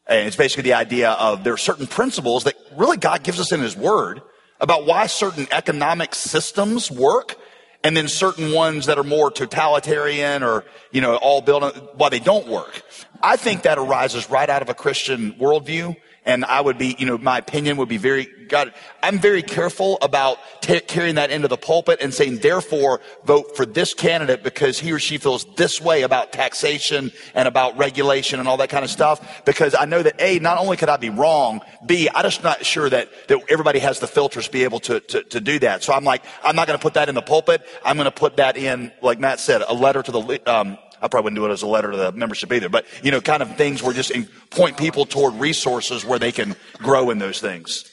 And 0.07 0.26
it's 0.26 0.37
basically 0.37 0.64
the 0.64 0.74
idea 0.74 1.11
of 1.12 1.44
there 1.44 1.52
are 1.52 1.59
certain 1.59 1.87
principles 1.87 2.44
that 2.44 2.55
really 2.76 2.96
God 2.96 3.22
gives 3.22 3.40
us 3.40 3.52
in 3.52 3.61
His 3.61 3.76
Word 3.76 4.20
about 4.62 4.87
why 4.87 5.07
certain 5.07 5.46
economic 5.51 6.14
systems 6.14 6.90
work 6.90 7.37
and 7.85 7.96
then 7.96 8.06
certain 8.06 8.52
ones 8.52 8.87
that 8.87 8.96
are 8.96 9.04
more 9.04 9.31
totalitarian 9.31 10.42
or, 10.44 10.65
you 10.92 11.00
know, 11.00 11.17
all 11.17 11.42
built 11.42 11.65
on, 11.65 11.73
why 11.96 12.08
they 12.08 12.21
don't 12.21 12.46
work. 12.46 12.83
I 13.21 13.37
think 13.37 13.63
that 13.63 13.77
arises 13.77 14.31
right 14.31 14.48
out 14.48 14.63
of 14.63 14.69
a 14.69 14.75
Christian 14.75 15.33
worldview. 15.33 15.96
And 16.25 16.44
I 16.44 16.60
would 16.60 16.79
be, 16.79 16.94
you 16.98 17.06
know, 17.06 17.18
my 17.18 17.38
opinion 17.38 17.77
would 17.79 17.88
be 17.88 17.96
very, 17.96 18.29
God, 18.48 18.73
I'm 19.02 19.18
very 19.18 19.42
careful 19.42 19.98
about 20.02 20.38
t- 20.60 20.79
carrying 20.79 21.16
that 21.16 21.33
into 21.33 21.48
the 21.48 21.56
pulpit 21.56 21.98
and 22.00 22.14
saying, 22.14 22.38
therefore, 22.38 23.00
vote 23.25 23.56
for 23.56 23.66
this 23.66 23.92
candidate 23.92 24.44
because 24.44 24.79
he 24.79 24.92
or 24.92 25.00
she 25.00 25.18
feels 25.18 25.44
this 25.56 25.81
way 25.81 26.02
about 26.02 26.33
taxation 26.33 27.10
and 27.35 27.48
about 27.48 27.77
regulation 27.77 28.38
and 28.38 28.48
all 28.48 28.56
that 28.58 28.68
kind 28.68 28.85
of 28.85 28.90
stuff. 28.90 29.44
Because 29.44 29.75
I 29.75 29.85
know 29.85 30.00
that 30.00 30.14
A, 30.20 30.38
not 30.38 30.58
only 30.58 30.77
could 30.77 30.88
I 30.88 30.96
be 30.96 31.10
wrong, 31.10 31.60
B, 31.85 32.08
I'm 32.14 32.23
just 32.23 32.44
not 32.44 32.64
sure 32.64 32.88
that, 32.88 33.08
that 33.27 33.40
everybody 33.48 33.81
has 33.81 33.98
the 33.98 34.06
filters 34.06 34.46
to 34.46 34.52
be 34.52 34.62
able 34.62 34.79
to, 34.81 35.00
to, 35.00 35.25
to 35.25 35.40
do 35.40 35.58
that. 35.58 35.83
So 35.83 35.92
I'm 35.92 36.04
like, 36.04 36.25
I'm 36.44 36.54
not 36.54 36.68
going 36.68 36.79
to 36.79 36.83
put 36.83 36.94
that 36.94 37.08
in 37.08 37.16
the 37.16 37.23
pulpit. 37.23 37.66
I'm 37.85 37.96
going 37.96 38.04
to 38.04 38.12
put 38.12 38.37
that 38.37 38.56
in, 38.56 38.92
like 39.02 39.18
Matt 39.18 39.40
said, 39.40 39.62
a 39.66 39.75
letter 39.75 40.04
to 40.04 40.12
the, 40.12 40.40
um, 40.46 40.79
I 41.03 41.09
probably 41.09 41.25
wouldn't 41.25 41.40
do 41.40 41.46
it 41.46 41.53
as 41.53 41.63
a 41.63 41.67
letter 41.67 41.90
to 41.90 41.96
the 41.96 42.13
membership 42.13 42.53
either. 42.53 42.69
But, 42.69 42.87
you 43.03 43.11
know, 43.11 43.21
kind 43.21 43.42
of 43.42 43.57
things 43.57 43.83
where 43.83 43.92
just 43.92 44.13
in, 44.13 44.27
point 44.50 44.77
people 44.77 45.05
toward 45.05 45.35
resources 45.35 46.05
where 46.05 46.19
they 46.19 46.33
can 46.33 46.55
grow 46.79 47.11
in 47.11 47.19
those 47.19 47.40
things. 47.40 47.90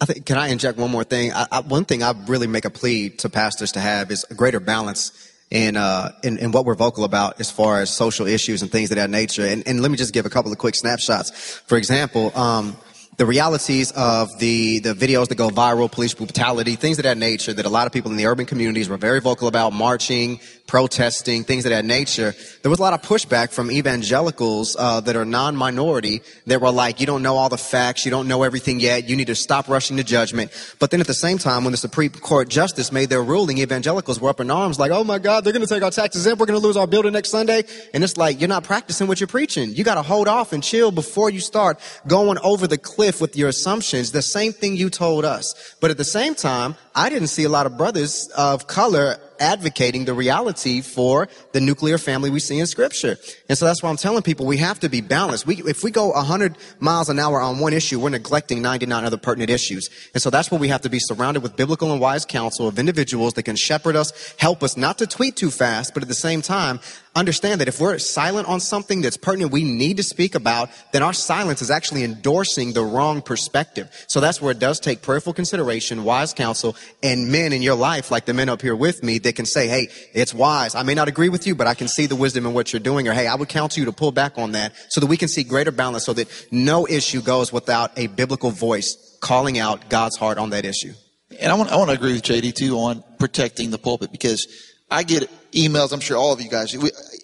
I 0.00 0.04
think, 0.04 0.26
can 0.26 0.36
I 0.36 0.48
inject 0.48 0.78
one 0.78 0.90
more 0.90 1.04
thing? 1.04 1.32
I, 1.32 1.46
I, 1.50 1.60
one 1.60 1.84
thing 1.84 2.02
I 2.02 2.12
really 2.26 2.46
make 2.46 2.64
a 2.64 2.70
plea 2.70 3.10
to 3.10 3.28
pastors 3.28 3.72
to 3.72 3.80
have 3.80 4.10
is 4.10 4.26
a 4.30 4.34
greater 4.34 4.60
balance 4.60 5.30
in, 5.50 5.76
uh, 5.76 6.12
in, 6.22 6.38
in, 6.38 6.50
what 6.50 6.64
we're 6.64 6.74
vocal 6.74 7.04
about 7.04 7.38
as 7.40 7.50
far 7.50 7.80
as 7.80 7.90
social 7.90 8.26
issues 8.26 8.62
and 8.62 8.70
things 8.70 8.90
of 8.90 8.96
that 8.96 9.10
nature. 9.10 9.46
And, 9.46 9.62
and 9.66 9.80
let 9.80 9.90
me 9.90 9.96
just 9.96 10.12
give 10.12 10.26
a 10.26 10.30
couple 10.30 10.50
of 10.50 10.58
quick 10.58 10.74
snapshots. 10.74 11.30
For 11.66 11.76
example, 11.76 12.36
um, 12.36 12.76
the 13.18 13.26
realities 13.26 13.92
of 13.92 14.38
the, 14.38 14.78
the 14.78 14.94
videos 14.94 15.28
that 15.28 15.34
go 15.36 15.50
viral, 15.50 15.92
police 15.92 16.14
brutality, 16.14 16.76
things 16.76 16.98
of 16.98 17.04
that 17.04 17.18
nature 17.18 17.52
that 17.52 17.66
a 17.66 17.68
lot 17.68 17.86
of 17.86 17.92
people 17.92 18.10
in 18.10 18.16
the 18.16 18.26
urban 18.26 18.46
communities 18.46 18.88
were 18.88 18.96
very 18.96 19.20
vocal 19.20 19.48
about, 19.48 19.72
marching, 19.72 20.40
protesting, 20.72 21.44
things 21.44 21.66
of 21.66 21.70
that 21.70 21.84
nature. 21.84 22.34
There 22.62 22.70
was 22.70 22.78
a 22.78 22.82
lot 22.82 22.94
of 22.94 23.02
pushback 23.02 23.52
from 23.52 23.70
evangelicals 23.70 24.74
uh, 24.78 25.02
that 25.02 25.16
are 25.16 25.26
non-minority 25.26 26.22
that 26.46 26.62
were 26.62 26.70
like, 26.70 26.98
you 26.98 27.04
don't 27.04 27.22
know 27.22 27.36
all 27.36 27.50
the 27.50 27.58
facts, 27.58 28.06
you 28.06 28.10
don't 28.10 28.26
know 28.26 28.42
everything 28.42 28.80
yet, 28.80 29.06
you 29.06 29.14
need 29.14 29.26
to 29.26 29.34
stop 29.34 29.68
rushing 29.68 29.98
to 29.98 30.02
judgment. 30.02 30.50
But 30.78 30.90
then 30.90 31.02
at 31.02 31.06
the 31.06 31.12
same 31.12 31.36
time, 31.36 31.64
when 31.64 31.72
the 31.72 31.76
Supreme 31.76 32.08
Court 32.08 32.48
justice 32.48 32.90
made 32.90 33.10
their 33.10 33.22
ruling, 33.22 33.58
evangelicals 33.58 34.18
were 34.18 34.30
up 34.30 34.40
in 34.40 34.50
arms 34.50 34.78
like, 34.78 34.92
oh 34.92 35.04
my 35.04 35.18
God, 35.18 35.44
they're 35.44 35.52
going 35.52 35.66
to 35.66 35.68
take 35.68 35.82
our 35.82 35.90
taxes 35.90 36.26
in, 36.26 36.38
we're 36.38 36.46
going 36.46 36.58
to 36.58 36.66
lose 36.66 36.78
our 36.78 36.86
building 36.86 37.12
next 37.12 37.28
Sunday. 37.28 37.64
And 37.92 38.02
it's 38.02 38.16
like, 38.16 38.40
you're 38.40 38.48
not 38.48 38.64
practicing 38.64 39.08
what 39.08 39.20
you're 39.20 39.26
preaching. 39.26 39.74
You 39.74 39.84
got 39.84 39.96
to 39.96 40.02
hold 40.02 40.26
off 40.26 40.54
and 40.54 40.64
chill 40.64 40.90
before 40.90 41.28
you 41.28 41.40
start 41.40 41.78
going 42.06 42.38
over 42.38 42.66
the 42.66 42.78
cliff 42.78 43.20
with 43.20 43.36
your 43.36 43.50
assumptions. 43.50 44.12
The 44.12 44.22
same 44.22 44.54
thing 44.54 44.76
you 44.76 44.88
told 44.88 45.26
us. 45.26 45.76
But 45.82 45.90
at 45.90 45.98
the 45.98 46.04
same 46.04 46.34
time, 46.34 46.76
I 46.94 47.08
didn't 47.08 47.28
see 47.28 47.44
a 47.44 47.48
lot 47.48 47.66
of 47.66 47.78
brothers 47.78 48.28
of 48.36 48.66
color 48.66 49.18
advocating 49.40 50.04
the 50.04 50.14
reality 50.14 50.80
for 50.80 51.28
the 51.52 51.60
nuclear 51.60 51.98
family 51.98 52.30
we 52.30 52.38
see 52.38 52.58
in 52.58 52.66
scripture. 52.66 53.18
And 53.48 53.58
so 53.58 53.64
that's 53.64 53.82
why 53.82 53.90
I'm 53.90 53.96
telling 53.96 54.22
people 54.22 54.46
we 54.46 54.58
have 54.58 54.78
to 54.80 54.88
be 54.88 55.00
balanced. 55.00 55.46
We, 55.46 55.56
if 55.62 55.82
we 55.82 55.90
go 55.90 56.10
100 56.10 56.56
miles 56.78 57.08
an 57.08 57.18
hour 57.18 57.40
on 57.40 57.58
one 57.58 57.72
issue, 57.72 57.98
we're 57.98 58.10
neglecting 58.10 58.62
99 58.62 59.04
other 59.04 59.16
pertinent 59.16 59.50
issues. 59.50 59.90
And 60.14 60.22
so 60.22 60.30
that's 60.30 60.50
where 60.50 60.60
we 60.60 60.68
have 60.68 60.82
to 60.82 60.90
be 60.90 61.00
surrounded 61.00 61.42
with 61.42 61.56
biblical 61.56 61.90
and 61.92 62.00
wise 62.00 62.24
counsel 62.24 62.68
of 62.68 62.78
individuals 62.78 63.34
that 63.34 63.42
can 63.42 63.56
shepherd 63.56 63.96
us, 63.96 64.34
help 64.38 64.62
us 64.62 64.76
not 64.76 64.98
to 64.98 65.06
tweet 65.06 65.36
too 65.36 65.50
fast, 65.50 65.94
but 65.94 66.02
at 66.02 66.08
the 66.08 66.14
same 66.14 66.40
time, 66.40 66.78
understand 67.14 67.60
that 67.60 67.68
if 67.68 67.80
we're 67.80 67.98
silent 67.98 68.48
on 68.48 68.60
something 68.60 69.02
that's 69.02 69.16
pertinent 69.16 69.52
we 69.52 69.64
need 69.64 69.98
to 69.98 70.02
speak 70.02 70.34
about, 70.34 70.70
then 70.92 71.02
our 71.02 71.12
silence 71.12 71.60
is 71.60 71.70
actually 71.70 72.04
endorsing 72.04 72.72
the 72.72 72.82
wrong 72.82 73.20
perspective. 73.20 73.90
So 74.06 74.20
that's 74.20 74.40
where 74.40 74.52
it 74.52 74.58
does 74.58 74.80
take 74.80 75.02
prayerful 75.02 75.34
consideration, 75.34 76.04
wise 76.04 76.32
counsel, 76.32 76.76
and 77.02 77.30
men 77.30 77.52
in 77.52 77.62
your 77.62 77.74
life, 77.74 78.10
like 78.10 78.24
the 78.24 78.34
men 78.34 78.48
up 78.48 78.62
here 78.62 78.76
with 78.76 79.02
me, 79.02 79.18
that 79.18 79.36
can 79.36 79.46
say, 79.46 79.68
hey, 79.68 79.88
it's 80.14 80.32
wise. 80.32 80.74
I 80.74 80.82
may 80.82 80.94
not 80.94 81.08
agree 81.08 81.28
with 81.28 81.46
you, 81.46 81.54
but 81.54 81.66
I 81.66 81.74
can 81.74 81.88
see 81.88 82.06
the 82.06 82.16
wisdom 82.16 82.46
in 82.46 82.54
what 82.54 82.72
you're 82.72 82.80
doing. 82.80 83.06
Or, 83.08 83.12
hey, 83.12 83.26
I 83.26 83.34
would 83.34 83.48
counsel 83.48 83.80
you 83.80 83.86
to 83.86 83.92
pull 83.92 84.12
back 84.12 84.38
on 84.38 84.52
that 84.52 84.72
so 84.88 85.00
that 85.00 85.06
we 85.06 85.16
can 85.16 85.28
see 85.28 85.44
greater 85.44 85.72
balance 85.72 86.06
so 86.06 86.12
that 86.14 86.28
no 86.50 86.86
issue 86.86 87.20
goes 87.20 87.52
without 87.52 87.96
a 87.98 88.06
biblical 88.06 88.50
voice 88.50 89.18
calling 89.20 89.58
out 89.58 89.88
God's 89.88 90.16
heart 90.16 90.38
on 90.38 90.50
that 90.50 90.64
issue. 90.64 90.92
And 91.40 91.50
I 91.50 91.54
want, 91.54 91.70
I 91.70 91.76
want 91.76 91.90
to 91.90 91.96
agree 91.96 92.12
with 92.12 92.22
JD 92.22 92.54
too 92.54 92.76
on 92.78 93.04
protecting 93.18 93.70
the 93.70 93.78
pulpit 93.78 94.12
because 94.12 94.46
I 94.90 95.02
get 95.02 95.30
emails, 95.52 95.92
I'm 95.92 96.00
sure 96.00 96.16
all 96.16 96.32
of 96.32 96.40
you 96.40 96.50
guys, 96.50 96.72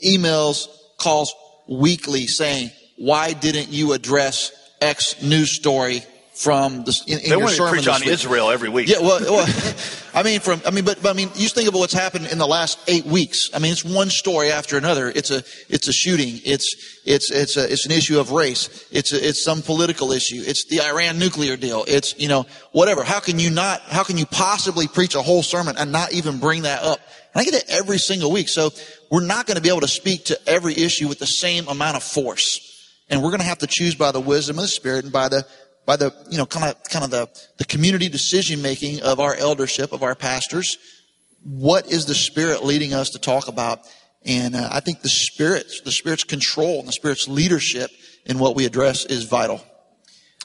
emails, 0.05 0.69
calls 0.99 1.35
weekly 1.69 2.27
saying, 2.27 2.71
why 2.97 3.33
didn't 3.33 3.69
you 3.69 3.93
address 3.93 4.53
X 4.81 5.23
news 5.23 5.53
story 5.53 6.03
from 6.35 6.85
the 6.85 7.03
in, 7.09 7.19
in 7.19 7.31
they 7.31 7.37
your 7.37 7.49
sermon 7.49 7.75
preach 7.75 7.89
on 7.89 8.01
week? 8.01 8.11
Israel 8.11 8.51
every 8.51 8.69
week. 8.69 8.89
Yeah, 8.89 9.01
well, 9.01 9.21
well 9.21 9.47
I 10.15 10.23
mean, 10.23 10.41
from 10.41 10.63
I 10.65 10.71
mean, 10.71 10.85
but, 10.85 11.03
but 11.03 11.11
I 11.11 11.13
mean, 11.13 11.29
you 11.35 11.43
just 11.43 11.55
think 11.55 11.69
of 11.69 11.75
what's 11.75 11.93
happened 11.93 12.27
in 12.27 12.39
the 12.39 12.47
last 12.47 12.79
eight 12.89 13.05
weeks. 13.05 13.51
I 13.55 13.59
mean, 13.59 13.73
it's 13.73 13.85
one 13.85 14.09
story 14.09 14.51
after 14.51 14.77
another. 14.79 15.09
It's 15.09 15.31
a 15.31 15.43
it's 15.69 15.89
a 15.89 15.93
shooting. 15.93 16.41
It's 16.45 17.01
it's 17.05 17.31
it's 17.31 17.57
a 17.57 17.71
it's 17.71 17.87
an 17.87 17.93
issue 17.93 18.19
of 18.21 18.31
race. 18.31 18.87
It's 18.91 19.13
a, 19.13 19.29
it's 19.29 19.43
some 19.43 19.63
political 19.63 20.13
issue. 20.13 20.43
It's 20.45 20.67
the 20.67 20.81
Iran 20.81 21.19
nuclear 21.19 21.57
deal. 21.57 21.85
It's 21.87 22.19
you 22.19 22.29
know 22.29 22.47
whatever. 22.73 23.05
How 23.05 23.21
can 23.21 23.39
you 23.39 23.51
not? 23.51 23.81
How 23.83 24.05
can 24.05 24.17
you 24.17 24.27
possibly 24.27 24.87
preach 24.87 25.15
a 25.15 25.23
whole 25.23 25.43
sermon 25.43 25.77
and 25.77 25.93
not 25.93 26.13
even 26.13 26.39
bring 26.39 26.63
that 26.63 26.83
up? 26.83 27.01
And 27.39 27.47
I 27.47 27.51
get 27.53 27.63
it 27.63 27.71
every 27.71 27.99
single 27.99 28.33
week. 28.33 28.49
So 28.49 28.73
we're 29.13 29.25
not 29.25 29.47
going 29.47 29.55
to 29.55 29.63
be 29.63 29.69
able 29.69 29.83
to 29.83 29.89
speak 29.89 30.25
to 30.25 30.49
every 30.49 30.77
issue 30.77 31.07
with 31.07 31.21
the 31.21 31.27
same 31.27 31.69
amount 31.69 31.97
of 31.97 32.03
force. 32.03 32.59
And 33.09 33.23
we're 33.23 33.31
going 33.31 33.39
to 33.39 33.47
have 33.47 33.59
to 33.59 33.69
choose 33.69 33.95
by 33.95 34.11
the 34.11 34.19
wisdom 34.19 34.57
of 34.59 34.63
the 34.63 34.69
Spirit 34.69 35.05
and 35.05 35.13
by 35.13 35.29
the 35.29 35.47
by 35.87 35.95
the, 35.95 36.13
you 36.29 36.37
know, 36.37 36.47
kind 36.47 36.69
of, 36.69 36.83
kind 36.91 37.05
of 37.05 37.13
the, 37.13 37.29
the 37.59 37.65
community 37.65 38.09
decision 38.09 38.61
making 38.61 39.03
of 39.03 39.21
our 39.21 39.37
eldership, 39.37 39.93
of 39.93 40.03
our 40.03 40.17
pastors. 40.17 40.79
What 41.45 41.87
is 41.87 42.07
the 42.07 42.15
Spirit 42.15 42.65
leading 42.65 42.93
us 42.93 43.11
to 43.11 43.21
talk 43.21 43.47
about? 43.47 43.83
And 44.27 44.57
uh, 44.57 44.69
I 44.73 44.81
think 44.81 45.03
the 45.03 45.09
Spirit's, 45.09 45.81
the 45.81 45.93
Spirit's 45.93 46.25
control 46.25 46.81
and 46.81 46.89
the 46.89 46.93
Spirit's 46.93 47.29
leadership 47.29 47.91
in 48.27 48.41
what 48.41 48.57
we 48.57 48.67
address 48.67 49.05
is 49.05 49.25
vital. 49.25 49.63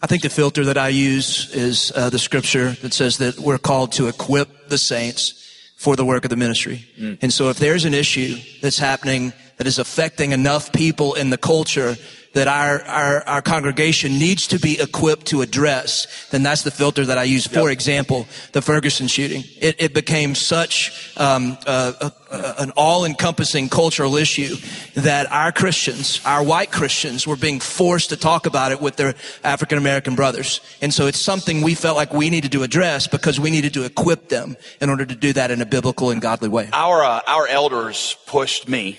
I 0.02 0.06
think 0.06 0.22
the 0.22 0.30
filter 0.30 0.64
that 0.66 0.78
I 0.78 0.89
use 0.89 1.54
is 1.56 1.91
uh, 1.96 2.12
the 2.12 2.20
scripture 2.20 2.70
that 2.84 2.94
says 2.94 3.18
that 3.18 3.39
we're 3.39 3.58
called 3.58 3.94
to 3.94 4.08
equip 4.08 4.70
the 4.70 4.78
saints 4.78 5.43
for 5.84 5.98
the 5.98 6.06
work 6.06 6.24
of 6.24 6.30
the 6.30 6.38
ministry. 6.38 6.86
Mm. 6.98 7.18
And 7.22 7.34
so 7.34 7.50
if 7.50 7.58
there's 7.58 7.84
an 7.84 7.94
issue 7.94 8.38
that's 8.62 8.80
happening 8.80 9.34
that 9.64 9.70
is 9.70 9.80
affecting 9.80 10.34
enough 10.34 10.74
people 10.74 11.14
in 11.14 11.30
the 11.30 11.38
culture 11.38 11.95
that 12.34 12.49
our, 12.49 12.82
our, 12.82 13.24
our 13.30 13.41
congregation 13.41 14.20
needs 14.20 14.47
to 14.47 14.59
be 14.59 14.78
equipped 14.82 15.28
to 15.28 15.41
address, 15.41 16.28
then 16.32 16.43
that's 16.43 16.64
the 16.64 16.72
filter 16.72 17.05
that 17.05 17.18
I 17.18 17.24
use. 17.24 17.47
For 17.47 17.70
example, 17.70 18.28
the 18.51 18.61
Ferguson 18.61 19.07
shooting. 19.07 19.45
It, 19.61 19.78
it 19.80 19.93
became 19.93 20.36
such 20.36 21.16
um, 21.16 21.57
a, 21.66 22.11
a, 22.30 22.55
an 22.57 22.72
all-encompassing 22.72 23.70
cultural 23.70 24.18
issue 24.18 24.57
that 24.95 25.32
our 25.32 25.53
Christians, 25.53 26.20
our 26.26 26.43
white 26.43 26.72
Christians, 26.72 27.26
were 27.26 27.38
being 27.38 27.61
forced 27.61 28.09
to 28.09 28.18
talk 28.18 28.45
about 28.45 28.74
it 28.74 28.82
with 28.82 28.97
their 28.97 29.14
African 29.45 29.78
American 29.78 30.16
brothers. 30.16 30.59
And 30.82 30.93
so 30.93 31.07
it's 31.07 31.22
something 31.22 31.61
we 31.61 31.74
felt 31.74 31.95
like 31.95 32.11
we 32.11 32.30
needed 32.30 32.51
to 32.51 32.64
address 32.64 33.07
because 33.07 33.39
we 33.39 33.49
needed 33.49 33.76
to 33.76 33.86
equip 33.86 34.28
them 34.28 34.57
in 34.82 34.89
order 34.89 35.05
to 35.05 35.16
do 35.16 35.32
that 35.32 35.51
in 35.51 35.61
a 35.61 35.66
biblical 35.66 36.09
and 36.09 36.22
godly 36.22 36.49
way. 36.49 36.68
Our 36.74 37.01
uh, 37.05 37.22
our 37.28 37.47
elders 37.47 38.18
pushed 38.26 38.68
me 38.68 38.97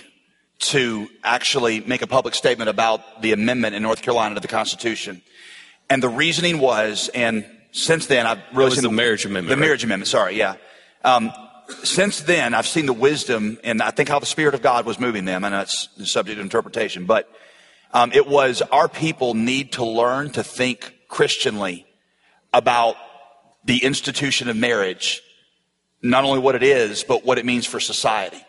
to 0.58 1.08
actually 1.22 1.80
make 1.80 2.02
a 2.02 2.06
public 2.06 2.34
statement 2.34 2.70
about 2.70 3.22
the 3.22 3.32
amendment 3.32 3.74
in 3.74 3.82
North 3.82 4.02
Carolina 4.02 4.34
to 4.34 4.40
the 4.40 4.48
Constitution. 4.48 5.22
And 5.90 6.02
the 6.02 6.08
reasoning 6.08 6.58
was, 6.58 7.10
and 7.14 7.44
since 7.72 8.06
then 8.06 8.26
I've 8.26 8.40
really 8.52 8.70
seen 8.70 8.82
the, 8.82 8.88
the, 8.88 8.94
marriage 8.94 9.24
amendment. 9.24 9.48
The 9.48 9.56
right? 9.56 9.66
marriage 9.66 9.84
amendment, 9.84 10.08
sorry, 10.08 10.36
yeah. 10.36 10.56
Um, 11.04 11.32
since 11.82 12.20
then, 12.20 12.54
I've 12.54 12.66
seen 12.66 12.86
the 12.86 12.92
wisdom 12.92 13.58
and 13.64 13.82
I 13.82 13.90
think 13.90 14.08
how 14.08 14.18
the 14.18 14.26
Spirit 14.26 14.54
of 14.54 14.62
God 14.62 14.86
was 14.86 15.00
moving 15.00 15.24
them, 15.24 15.44
and 15.44 15.54
that's 15.54 15.88
the 15.96 16.06
subject 16.06 16.38
of 16.38 16.44
interpretation. 16.44 17.06
But 17.06 17.28
um, 17.92 18.12
it 18.12 18.26
was 18.26 18.62
our 18.62 18.88
people 18.88 19.34
need 19.34 19.72
to 19.72 19.84
learn 19.84 20.30
to 20.30 20.42
think 20.42 20.94
Christianly 21.08 21.86
about 22.52 22.96
the 23.64 23.84
institution 23.84 24.48
of 24.48 24.56
marriage, 24.56 25.22
not 26.02 26.24
only 26.24 26.38
what 26.38 26.54
it 26.54 26.62
is, 26.62 27.02
but 27.04 27.24
what 27.24 27.38
it 27.38 27.46
means 27.46 27.66
for 27.66 27.80
society. 27.80 28.43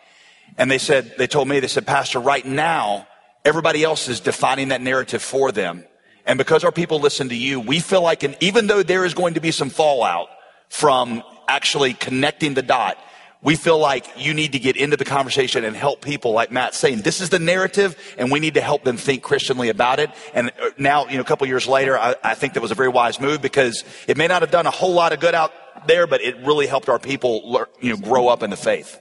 And 0.58 0.70
they 0.70 0.78
said, 0.78 1.14
they 1.18 1.26
told 1.26 1.48
me, 1.48 1.60
they 1.60 1.68
said, 1.68 1.86
Pastor, 1.86 2.18
right 2.18 2.44
now, 2.44 3.06
everybody 3.44 3.84
else 3.84 4.08
is 4.08 4.20
defining 4.20 4.68
that 4.68 4.80
narrative 4.80 5.22
for 5.22 5.52
them. 5.52 5.84
And 6.24 6.38
because 6.38 6.64
our 6.64 6.72
people 6.72 6.98
listen 6.98 7.28
to 7.28 7.36
you, 7.36 7.60
we 7.60 7.78
feel 7.78 8.02
like, 8.02 8.22
and 8.22 8.36
even 8.40 8.66
though 8.66 8.82
there 8.82 9.04
is 9.04 9.14
going 9.14 9.34
to 9.34 9.40
be 9.40 9.52
some 9.52 9.70
fallout 9.70 10.28
from 10.68 11.22
actually 11.46 11.94
connecting 11.94 12.54
the 12.54 12.62
dot, 12.62 12.98
we 13.42 13.54
feel 13.54 13.78
like 13.78 14.06
you 14.16 14.34
need 14.34 14.52
to 14.52 14.58
get 14.58 14.76
into 14.76 14.96
the 14.96 15.04
conversation 15.04 15.62
and 15.64 15.76
help 15.76 16.00
people 16.00 16.32
like 16.32 16.50
Matt 16.50 16.74
saying, 16.74 17.02
this 17.02 17.20
is 17.20 17.28
the 17.28 17.38
narrative 17.38 17.96
and 18.18 18.32
we 18.32 18.40
need 18.40 18.54
to 18.54 18.60
help 18.60 18.82
them 18.82 18.96
think 18.96 19.22
Christianly 19.22 19.68
about 19.68 20.00
it. 20.00 20.10
And 20.34 20.50
uh, 20.60 20.70
now, 20.78 21.06
you 21.06 21.14
know, 21.14 21.20
a 21.20 21.24
couple 21.24 21.46
years 21.46 21.68
later, 21.68 21.96
I, 21.96 22.16
I 22.24 22.34
think 22.34 22.54
that 22.54 22.60
was 22.60 22.72
a 22.72 22.74
very 22.74 22.88
wise 22.88 23.20
move 23.20 23.40
because 23.40 23.84
it 24.08 24.16
may 24.16 24.26
not 24.26 24.42
have 24.42 24.50
done 24.50 24.66
a 24.66 24.72
whole 24.72 24.94
lot 24.94 25.12
of 25.12 25.20
good 25.20 25.34
out 25.34 25.52
there, 25.86 26.08
but 26.08 26.22
it 26.22 26.36
really 26.38 26.66
helped 26.66 26.88
our 26.88 26.98
people, 26.98 27.64
you 27.80 27.90
know, 27.90 27.96
grow 27.98 28.26
up 28.26 28.42
in 28.42 28.50
the 28.50 28.56
faith. 28.56 29.00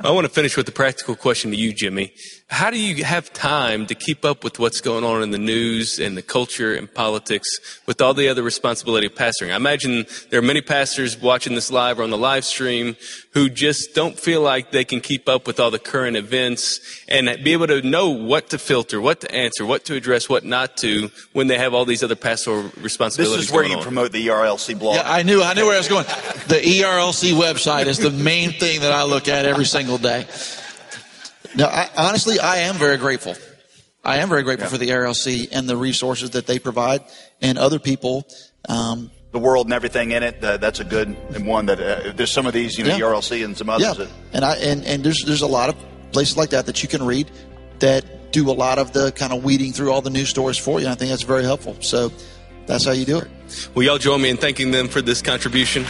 I 0.00 0.10
want 0.10 0.26
to 0.26 0.32
finish 0.32 0.56
with 0.56 0.68
a 0.68 0.72
practical 0.72 1.16
question 1.16 1.50
to 1.50 1.56
you, 1.56 1.72
Jimmy. 1.72 2.12
How 2.48 2.70
do 2.70 2.78
you 2.78 3.02
have 3.02 3.32
time 3.32 3.86
to 3.86 3.94
keep 3.94 4.24
up 4.24 4.44
with 4.44 4.60
what's 4.60 4.80
going 4.80 5.02
on 5.02 5.22
in 5.22 5.30
the 5.30 5.38
news 5.38 5.98
and 5.98 6.16
the 6.16 6.22
culture 6.22 6.74
and 6.74 6.92
politics 6.92 7.48
with 7.86 8.00
all 8.00 8.14
the 8.14 8.28
other 8.28 8.42
responsibility 8.42 9.06
of 9.06 9.14
pastoring? 9.14 9.52
I 9.52 9.56
imagine 9.56 10.06
there 10.30 10.38
are 10.38 10.44
many 10.44 10.60
pastors 10.60 11.20
watching 11.20 11.56
this 11.56 11.72
live 11.72 11.98
or 11.98 12.04
on 12.04 12.10
the 12.10 12.18
live 12.18 12.44
stream 12.44 12.96
who 13.32 13.48
just 13.48 13.94
don't 13.94 14.18
feel 14.18 14.42
like 14.42 14.70
they 14.70 14.84
can 14.84 15.00
keep 15.00 15.28
up 15.28 15.46
with 15.46 15.58
all 15.58 15.72
the 15.72 15.78
current 15.78 16.16
events 16.16 17.04
and 17.08 17.26
be 17.42 17.52
able 17.52 17.66
to 17.66 17.82
know 17.82 18.10
what 18.10 18.50
to 18.50 18.58
filter, 18.58 19.00
what 19.00 19.20
to 19.22 19.34
answer, 19.34 19.66
what 19.66 19.84
to 19.86 19.94
address, 19.94 20.28
what 20.28 20.44
not 20.44 20.76
to 20.78 21.10
when 21.32 21.48
they 21.48 21.58
have 21.58 21.74
all 21.74 21.84
these 21.84 22.04
other 22.04 22.14
pastoral 22.14 22.70
responsibilities. 22.80 23.38
This 23.38 23.46
is 23.46 23.52
where 23.52 23.64
you 23.64 23.76
on. 23.76 23.82
promote 23.82 24.12
the 24.12 24.24
ERLC 24.24 24.78
blog. 24.78 24.96
Yeah, 24.96 25.10
I 25.10 25.22
knew, 25.22 25.42
I 25.42 25.54
knew 25.54 25.66
where 25.66 25.74
I 25.74 25.78
was 25.78 25.88
going. 25.88 26.04
The 26.46 26.60
ERLC 26.62 27.32
website 27.32 27.86
is 27.86 27.98
the 27.98 28.10
main 28.10 28.52
thing 28.52 28.82
that 28.82 28.92
I 28.92 29.02
look 29.02 29.26
at 29.26 29.46
every 29.46 29.64
single 29.64 29.85
day. 29.98 30.26
No, 31.56 31.66
I, 31.66 31.88
honestly, 31.96 32.38
I 32.38 32.58
am 32.58 32.74
very 32.74 32.96
grateful. 32.96 33.34
I 34.04 34.18
am 34.18 34.28
very 34.28 34.42
grateful 34.42 34.66
yeah. 34.66 34.70
for 34.70 34.78
the 34.78 34.90
RLC 34.90 35.48
and 35.52 35.68
the 35.68 35.76
resources 35.76 36.30
that 36.30 36.46
they 36.46 36.58
provide 36.58 37.02
and 37.40 37.58
other 37.58 37.78
people. 37.78 38.26
Um, 38.68 39.10
the 39.32 39.38
world 39.38 39.66
and 39.66 39.74
everything 39.74 40.12
in 40.12 40.22
it. 40.22 40.42
Uh, 40.42 40.56
that's 40.56 40.80
a 40.80 40.84
good 40.84 41.16
one. 41.44 41.66
That 41.66 41.80
uh, 41.80 42.12
there's 42.14 42.30
some 42.30 42.46
of 42.46 42.52
these, 42.52 42.78
you 42.78 42.84
know, 42.84 42.96
yeah. 42.96 43.04
RLC 43.04 43.44
and 43.44 43.56
some 43.56 43.68
others. 43.68 43.86
Yeah. 43.86 44.04
That, 44.04 44.08
and 44.32 44.44
I 44.44 44.54
and 44.56 44.84
and 44.84 45.04
there's 45.04 45.22
there's 45.24 45.42
a 45.42 45.46
lot 45.46 45.68
of 45.68 45.76
places 46.12 46.36
like 46.36 46.50
that 46.50 46.66
that 46.66 46.82
you 46.82 46.88
can 46.88 47.04
read 47.04 47.30
that 47.80 48.32
do 48.32 48.50
a 48.50 48.52
lot 48.52 48.78
of 48.78 48.92
the 48.92 49.12
kind 49.12 49.32
of 49.32 49.44
weeding 49.44 49.72
through 49.72 49.92
all 49.92 50.02
the 50.02 50.10
news 50.10 50.28
stories 50.28 50.58
for 50.58 50.78
you. 50.78 50.86
And 50.86 50.92
I 50.92 50.94
think 50.94 51.10
that's 51.10 51.22
very 51.22 51.44
helpful. 51.44 51.76
So 51.80 52.12
that's 52.66 52.84
how 52.84 52.92
you 52.92 53.04
do 53.04 53.18
it. 53.18 53.28
Will 53.74 53.84
y'all 53.84 53.98
join 53.98 54.22
me 54.22 54.30
in 54.30 54.36
thanking 54.36 54.70
them 54.70 54.88
for 54.88 55.02
this 55.02 55.22
contribution? 55.22 55.84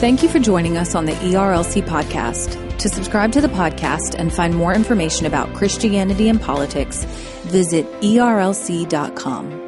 Thank 0.00 0.22
you 0.22 0.28
for 0.28 0.38
joining 0.38 0.76
us 0.76 0.94
on 0.94 1.06
the 1.06 1.12
ERLC 1.12 1.82
podcast. 1.82 2.78
To 2.78 2.88
subscribe 2.88 3.32
to 3.32 3.40
the 3.40 3.48
podcast 3.48 4.16
and 4.18 4.30
find 4.30 4.54
more 4.54 4.74
information 4.74 5.24
about 5.24 5.54
Christianity 5.54 6.28
and 6.28 6.38
politics, 6.40 7.04
visit 7.44 7.90
erlc.com. 8.02 9.63